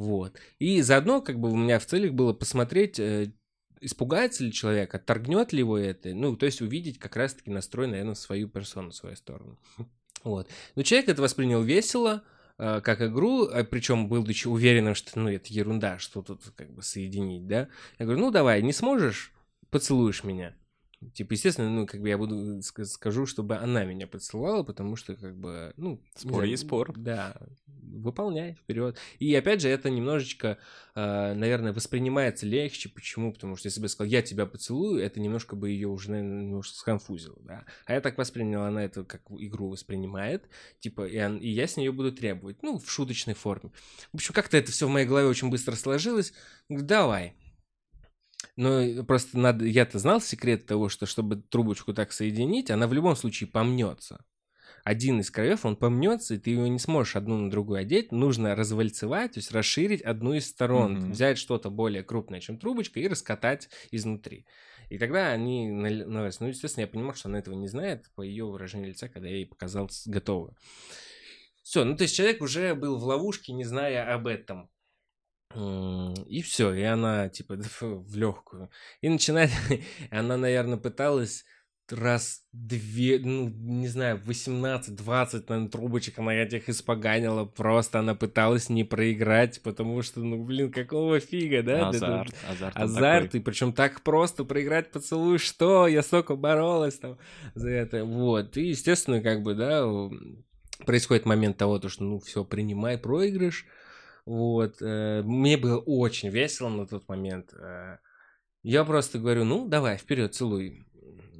Вот. 0.02 0.36
И 0.58 0.82
заодно 0.82 1.22
как 1.22 1.38
бы 1.38 1.48
у 1.48 1.56
меня 1.56 1.78
в 1.78 1.86
целях 1.86 2.12
было 2.12 2.32
посмотреть, 2.32 2.98
э, 2.98 3.32
испугается 3.80 4.42
ли 4.42 4.52
человек, 4.52 4.92
отторгнет 4.92 5.52
ли 5.52 5.60
его 5.60 5.78
это, 5.78 6.12
ну, 6.12 6.36
то 6.36 6.44
есть 6.44 6.60
увидеть 6.60 6.98
как 6.98 7.14
раз-таки 7.14 7.52
настрой, 7.52 7.86
наверное, 7.86 8.14
свою 8.14 8.48
персону, 8.48 8.90
в 8.90 8.96
свою 8.96 9.14
сторону. 9.14 9.58
Вот. 10.24 10.48
Но 10.76 10.82
человек 10.84 11.08
это 11.08 11.20
воспринял 11.20 11.62
весело, 11.62 12.22
э, 12.58 12.80
как 12.80 13.00
игру, 13.00 13.48
причем 13.70 14.08
будучи 14.08 14.48
уверенным, 14.48 14.96
что, 14.96 15.18
ну, 15.18 15.28
это 15.28 15.52
ерунда, 15.52 15.98
что 15.98 16.22
тут 16.22 16.42
как 16.56 16.72
бы 16.72 16.82
соединить, 16.82 17.46
да. 17.46 17.68
Я 17.98 18.06
говорю, 18.06 18.20
ну, 18.20 18.30
давай, 18.32 18.62
не 18.62 18.72
сможешь, 18.72 19.32
поцелуешь 19.70 20.24
меня. 20.24 20.54
Типа, 21.14 21.32
естественно, 21.32 21.70
ну, 21.70 21.86
как 21.86 22.00
бы 22.00 22.08
я 22.08 22.18
буду 22.18 22.60
скажу, 22.62 23.26
чтобы 23.26 23.56
она 23.56 23.84
меня 23.84 24.06
поцеловала, 24.06 24.62
потому 24.62 24.96
что, 24.96 25.16
как 25.16 25.36
бы, 25.36 25.72
ну... 25.76 26.00
Спор 26.14 26.44
и 26.44 26.56
спор. 26.56 26.92
Да, 26.96 27.36
выполняй, 27.98 28.54
вперед. 28.54 28.98
И 29.18 29.34
опять 29.34 29.60
же, 29.60 29.68
это 29.68 29.90
немножечко, 29.90 30.58
э, 30.94 31.34
наверное, 31.34 31.72
воспринимается 31.72 32.46
легче. 32.46 32.88
Почему? 32.88 33.32
Потому 33.32 33.56
что 33.56 33.66
если 33.66 33.80
бы 33.80 33.84
я 33.84 33.88
сказал, 33.88 34.10
я 34.10 34.22
тебя 34.22 34.46
поцелую, 34.46 35.02
это 35.02 35.20
немножко 35.20 35.56
бы 35.56 35.70
ее 35.70 35.88
уже, 35.88 36.10
наверное, 36.10 36.42
немножко 36.42 36.76
сконфузило, 36.76 37.38
да. 37.42 37.64
А 37.86 37.94
я 37.94 38.00
так 38.00 38.18
воспринял, 38.18 38.62
она 38.62 38.84
это 38.84 39.04
как 39.04 39.22
игру 39.30 39.68
воспринимает, 39.68 40.48
типа, 40.80 41.06
и, 41.06 41.20
он, 41.20 41.38
и 41.38 41.48
я 41.48 41.66
с 41.66 41.76
нее 41.76 41.92
буду 41.92 42.12
требовать, 42.12 42.62
ну, 42.62 42.78
в 42.78 42.90
шуточной 42.90 43.34
форме. 43.34 43.72
В 44.12 44.16
общем, 44.16 44.34
как-то 44.34 44.56
это 44.56 44.72
все 44.72 44.86
в 44.86 44.90
моей 44.90 45.06
голове 45.06 45.26
очень 45.26 45.50
быстро 45.50 45.74
сложилось. 45.74 46.32
Давай, 46.68 47.34
ну, 48.56 49.04
просто 49.04 49.38
надо... 49.38 49.64
Я-то 49.64 49.98
знал 49.98 50.20
секрет 50.20 50.66
того, 50.66 50.88
что 50.88 51.06
чтобы 51.06 51.36
трубочку 51.36 51.94
так 51.94 52.12
соединить, 52.12 52.70
она 52.70 52.86
в 52.86 52.92
любом 52.92 53.16
случае 53.16 53.48
помнется. 53.48 54.24
Один 54.84 55.20
из 55.20 55.30
краев, 55.30 55.64
он 55.64 55.76
помнется, 55.76 56.34
и 56.34 56.38
ты 56.38 56.50
его 56.50 56.66
не 56.66 56.78
сможешь 56.78 57.14
одну 57.14 57.36
на 57.38 57.50
другую 57.50 57.78
одеть. 57.78 58.10
Нужно 58.10 58.56
развальцевать, 58.56 59.32
то 59.32 59.38
есть 59.38 59.52
расширить 59.52 60.02
одну 60.02 60.34
из 60.34 60.48
сторон, 60.48 60.96
mm-hmm. 60.96 61.10
взять 61.10 61.38
что-то 61.38 61.70
более 61.70 62.02
крупное, 62.02 62.40
чем 62.40 62.58
трубочка, 62.58 62.98
и 62.98 63.06
раскатать 63.06 63.68
изнутри. 63.92 64.44
И 64.90 64.98
тогда 64.98 65.28
они 65.28 65.70
навес. 65.70 66.40
Ну, 66.40 66.48
естественно, 66.48 66.82
я 66.82 66.88
понимал, 66.88 67.14
что 67.14 67.28
она 67.28 67.38
этого 67.38 67.54
не 67.54 67.68
знает 67.68 68.10
по 68.14 68.22
ее 68.22 68.44
выражению 68.44 68.88
лица, 68.88 69.08
когда 69.08 69.28
я 69.28 69.36
ей 69.36 69.46
показал 69.46 69.88
готовую. 70.06 70.56
Все, 71.62 71.84
ну 71.84 71.96
то 71.96 72.02
есть 72.02 72.16
человек 72.16 72.42
уже 72.42 72.74
был 72.74 72.98
в 72.98 73.04
ловушке, 73.04 73.52
не 73.52 73.64
зная 73.64 74.12
об 74.12 74.26
этом. 74.26 74.68
И 75.54 76.42
все, 76.42 76.72
и 76.72 76.82
она 76.82 77.28
типа 77.28 77.56
в 77.80 78.16
легкую. 78.16 78.70
И 79.00 79.08
начинает, 79.08 79.50
она, 80.10 80.36
наверное, 80.36 80.78
пыталась 80.78 81.44
раз 81.90 82.42
две, 82.52 83.18
ну, 83.18 83.48
не 83.48 83.88
знаю, 83.88 84.20
18-20, 84.24 85.44
наверное, 85.48 85.68
трубочек 85.68 86.18
она 86.18 86.34
этих 86.34 86.68
испоганила. 86.68 87.44
Просто 87.44 87.98
она 87.98 88.14
пыталась 88.14 88.68
не 88.68 88.84
проиграть, 88.84 89.62
потому 89.62 90.02
что, 90.02 90.20
ну, 90.20 90.44
блин, 90.44 90.70
какого 90.70 91.20
фига, 91.20 91.62
да? 91.62 91.88
Азарт, 91.88 92.34
азарт. 92.48 92.76
Азарт, 92.76 93.34
и 93.34 93.40
причем 93.40 93.72
так 93.72 94.02
просто 94.02 94.44
проиграть 94.44 94.90
поцелуй, 94.90 95.38
что? 95.38 95.86
Я 95.86 96.02
столько 96.02 96.36
боролась 96.36 96.98
там 96.98 97.18
за 97.54 97.70
это. 97.70 98.04
Вот, 98.04 98.56
и, 98.56 98.68
естественно, 98.68 99.20
как 99.20 99.42
бы, 99.42 99.54
да, 99.54 99.86
происходит 100.84 101.26
момент 101.26 101.56
того, 101.56 101.78
то, 101.78 101.88
что, 101.88 102.04
ну, 102.04 102.20
все, 102.20 102.44
принимай 102.44 102.98
проигрыш, 102.98 103.66
вот. 104.24 104.80
Э, 104.80 105.22
мне 105.22 105.56
было 105.56 105.78
очень 105.78 106.28
весело 106.28 106.68
на 106.68 106.86
тот 106.86 107.08
момент. 107.08 107.52
Э. 107.54 107.98
Я 108.62 108.84
просто 108.84 109.18
говорю, 109.18 109.44
ну, 109.44 109.68
давай, 109.68 109.96
вперед, 109.96 110.34
целуй. 110.34 110.86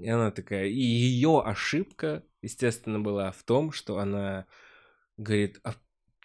И 0.03 0.09
она 0.09 0.31
такая... 0.31 0.67
И 0.67 0.81
ее 0.81 1.43
ошибка, 1.45 2.25
естественно, 2.43 3.01
была 3.01 3.33
в 3.33 3.43
том, 3.45 3.73
что 3.73 3.99
она 3.99 4.47
говорит, 5.17 5.61
а 5.65 5.75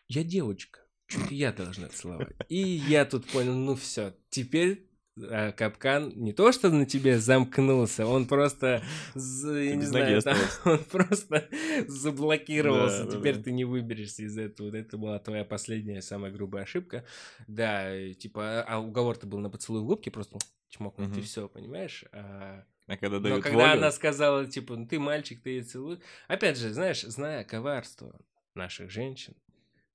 я 0.08 0.24
девочка, 0.24 0.80
чуть 1.08 1.32
я 1.32 1.52
должна 1.52 1.88
целовать. 1.90 2.36
И 2.50 2.58
я 2.58 3.06
тут 3.06 3.26
понял, 3.28 3.54
ну 3.54 3.76
все, 3.76 4.14
теперь 4.30 4.88
а 5.30 5.52
капкан 5.52 6.14
не 6.16 6.34
то 6.34 6.52
что 6.52 6.70
на 6.70 6.86
тебе 6.86 7.20
замкнулся, 7.20 8.06
он 8.06 8.28
просто, 8.28 8.84
я 9.16 9.76
не 9.76 9.86
знаю, 9.86 10.22
там, 10.22 10.38
он 10.66 10.84
просто 10.84 11.48
заблокировался. 11.88 13.06
Да, 13.06 13.18
Теперь 13.18 13.38
да, 13.38 13.44
ты 13.44 13.52
не 13.52 13.66
выберешься 13.66 14.24
из 14.24 14.38
этого. 14.38 14.68
Вот 14.68 14.76
это 14.76 14.98
была 14.98 15.20
твоя 15.20 15.44
последняя 15.44 16.02
самая 16.02 16.32
грубая 16.32 16.64
ошибка. 16.64 17.06
Да, 17.48 17.92
типа, 18.14 18.62
а 18.62 18.80
уговор-то 18.80 19.28
был 19.28 19.40
на 19.40 19.50
поцелуй 19.50 19.82
в 19.82 19.86
губке, 19.86 20.12
просто 20.12 20.38
чмокнуть 20.70 21.10
угу. 21.10 21.20
и 21.20 21.24
все, 21.24 21.48
понимаешь? 21.48 22.06
А... 22.12 22.64
А 22.88 22.96
когда 22.96 23.20
дают 23.20 23.38
Но 23.38 23.44
когда 23.44 23.70
волю... 23.70 23.80
она 23.80 23.92
сказала, 23.92 24.46
типа, 24.48 24.76
ну 24.78 24.88
ты 24.88 24.98
мальчик, 24.98 25.42
ты 25.42 25.52
ее 25.52 25.64
целуй. 25.64 26.00
Опять 26.28 26.58
же, 26.58 26.74
знаешь, 26.74 27.02
зная 27.02 27.44
коварство 27.44 28.18
наших 28.56 28.90
женщин, 28.90 29.36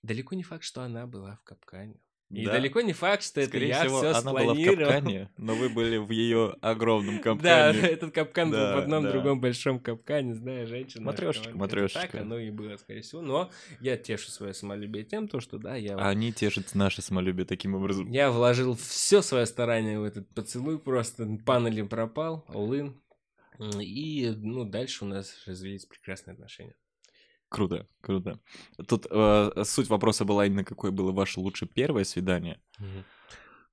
далеко 0.02 0.34
не 0.34 0.42
факт, 0.42 0.62
что 0.62 0.82
она 0.82 1.06
была 1.06 1.36
в 1.36 1.42
капкане. 1.42 1.98
И 2.32 2.46
да. 2.46 2.52
далеко 2.52 2.80
не 2.80 2.94
факт, 2.94 3.22
что 3.22 3.44
Скорее 3.44 3.68
это 3.70 3.78
я 3.78 3.84
всего, 3.84 3.98
все 3.98 4.08
она 4.08 4.20
спланировал. 4.20 4.54
была 4.54 4.64
в 4.64 4.78
капкане, 4.78 5.30
но 5.36 5.54
вы 5.54 5.68
были 5.68 5.98
в 5.98 6.10
ее 6.10 6.56
огромном 6.62 7.18
капкане. 7.20 7.42
Да, 7.42 7.72
этот 7.88 8.14
капкан 8.14 8.50
да, 8.50 8.56
был 8.56 8.80
в 8.80 8.84
одном 8.84 9.04
да. 9.04 9.12
другом 9.12 9.40
большом 9.40 9.78
капкане, 9.78 10.34
знаешь, 10.34 10.66
женщина. 10.66 11.04
Матрешечка, 11.04 11.54
матрешечка. 11.54 12.08
Так 12.08 12.14
оно 12.22 12.38
и 12.38 12.50
было, 12.50 12.78
скорее 12.78 13.02
всего. 13.02 13.20
Но 13.20 13.50
я 13.80 13.98
тешу 13.98 14.30
свое 14.30 14.54
самолюбие 14.54 15.04
тем, 15.04 15.28
то, 15.28 15.40
что 15.40 15.58
да, 15.58 15.76
я... 15.76 15.94
А 15.96 16.08
они 16.08 16.32
тешат 16.32 16.74
наше 16.74 17.02
самолюбие 17.02 17.44
таким 17.44 17.74
образом. 17.74 18.10
Я 18.10 18.30
вложил 18.30 18.76
все 18.76 19.20
свое 19.20 19.44
старание 19.44 20.00
в 20.00 20.04
этот 20.04 20.26
поцелуй, 20.34 20.78
просто 20.78 21.38
панели 21.44 21.82
пропал, 21.82 22.46
all 22.48 22.94
И, 23.78 24.32
ну, 24.38 24.64
дальше 24.64 25.04
у 25.04 25.08
нас 25.08 25.34
развились 25.46 25.84
прекрасные 25.84 26.32
отношения. 26.32 26.76
Круто, 27.52 27.86
круто. 28.00 28.40
Тут 28.88 29.06
э, 29.10 29.64
суть 29.64 29.90
вопроса 29.90 30.24
была 30.24 30.46
именно, 30.46 30.64
какое 30.64 30.90
было 30.90 31.12
ваше 31.12 31.38
лучшее 31.38 31.68
первое 31.68 32.04
свидание. 32.04 32.58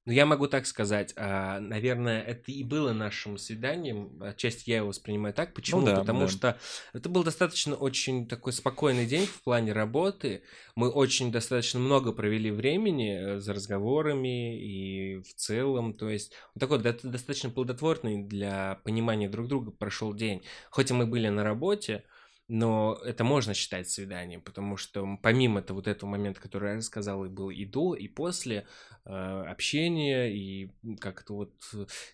Ну, 0.05 0.11
я 0.13 0.25
могу 0.25 0.47
так 0.47 0.65
сказать, 0.65 1.13
а, 1.15 1.59
наверное, 1.61 2.21
это 2.21 2.51
и 2.51 2.63
было 2.63 2.91
нашим 2.91 3.37
свиданием. 3.37 4.21
Отчасти 4.21 4.69
я 4.69 4.77
его 4.77 4.87
воспринимаю 4.89 5.33
так. 5.33 5.53
Почему? 5.53 5.79
Ну, 5.79 5.85
да, 5.85 5.95
Потому 5.99 6.21
да. 6.21 6.27
что 6.27 6.57
это 6.91 7.07
был 7.07 7.23
достаточно 7.23 7.75
очень 7.75 8.27
такой 8.27 8.51
спокойный 8.51 9.05
день 9.05 9.25
в 9.25 9.41
плане 9.43 9.71
работы. 9.71 10.41
Мы 10.75 10.89
очень 10.89 11.31
достаточно 11.31 11.79
много 11.79 12.11
провели 12.11 12.51
времени 12.51 13.35
э, 13.35 13.39
за 13.39 13.53
разговорами 13.53 14.59
и 14.59 15.21
в 15.21 15.33
целом. 15.35 15.93
То 15.93 16.09
есть 16.09 16.33
такой 16.59 16.79
достаточно 16.79 17.49
плодотворный 17.49 18.23
для 18.23 18.81
понимания 18.83 19.29
друг 19.29 19.47
друга 19.47 19.71
прошел 19.71 20.13
день. 20.13 20.41
Хоть 20.69 20.91
и 20.91 20.93
мы 20.93 21.05
были 21.05 21.29
на 21.29 21.45
работе, 21.45 22.03
но 22.49 22.99
это 23.05 23.23
можно 23.23 23.53
считать 23.53 23.89
свиданием, 23.89 24.41
потому 24.41 24.75
что 24.75 25.05
помимо 25.21 25.59
этого 25.59 25.77
вот 25.77 25.87
этого 25.87 26.09
момента, 26.09 26.41
который 26.41 26.71
я 26.71 26.77
рассказал, 26.77 27.23
и 27.23 27.29
был 27.29 27.51
и 27.51 27.63
до, 27.63 27.93
и 27.93 28.07
после 28.07 28.65
э, 29.05 29.11
общения, 29.11 30.33
и 30.35 30.71
как 30.99 31.21
это 31.21 31.33
вот, 31.33 31.53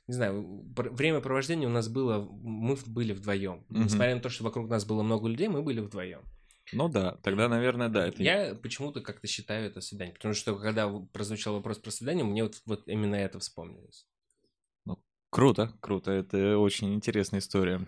не 0.08 0.14
знаю, 0.14 0.66
времяпровождение 0.76 1.70
у 1.70 1.72
нас 1.72 1.88
было, 1.88 2.30
мы 2.30 2.78
были 2.86 3.14
вдвоем. 3.14 3.66
Mm-hmm. 3.70 3.84
Несмотря 3.86 4.16
на 4.16 4.22
то, 4.22 4.30
что 4.30 4.44
вокруг 4.44 4.70
нас 4.70 4.86
было 4.86 5.04
много 5.04 5.30
людей, 5.30 5.48
мы 5.48 5.62
были 5.62 5.80
вдвоем. 5.80 6.22
Ну 6.74 6.90
да, 6.90 7.18
тогда, 7.24 7.48
наверное, 7.48 7.88
да. 7.88 8.08
Это... 8.08 8.22
Я 8.22 8.56
почему-то 8.56 9.00
как-то 9.00 9.28
считаю 9.28 9.68
это 9.68 9.80
свидание, 9.80 10.16
потому 10.16 10.34
что 10.34 10.58
когда 10.58 10.90
прозвучал 11.14 11.54
вопрос 11.54 11.78
про 11.78 11.92
свидание, 11.92 12.26
мне 12.26 12.44
вот, 12.44 12.62
вот 12.66 12.88
именно 12.88 13.16
это 13.16 13.40
вспомнилось. 13.40 14.06
Ну, 14.84 15.00
круто, 15.30 15.72
круто, 15.80 16.12
это 16.12 16.58
очень 16.58 16.94
интересная 16.94 17.40
история. 17.40 17.88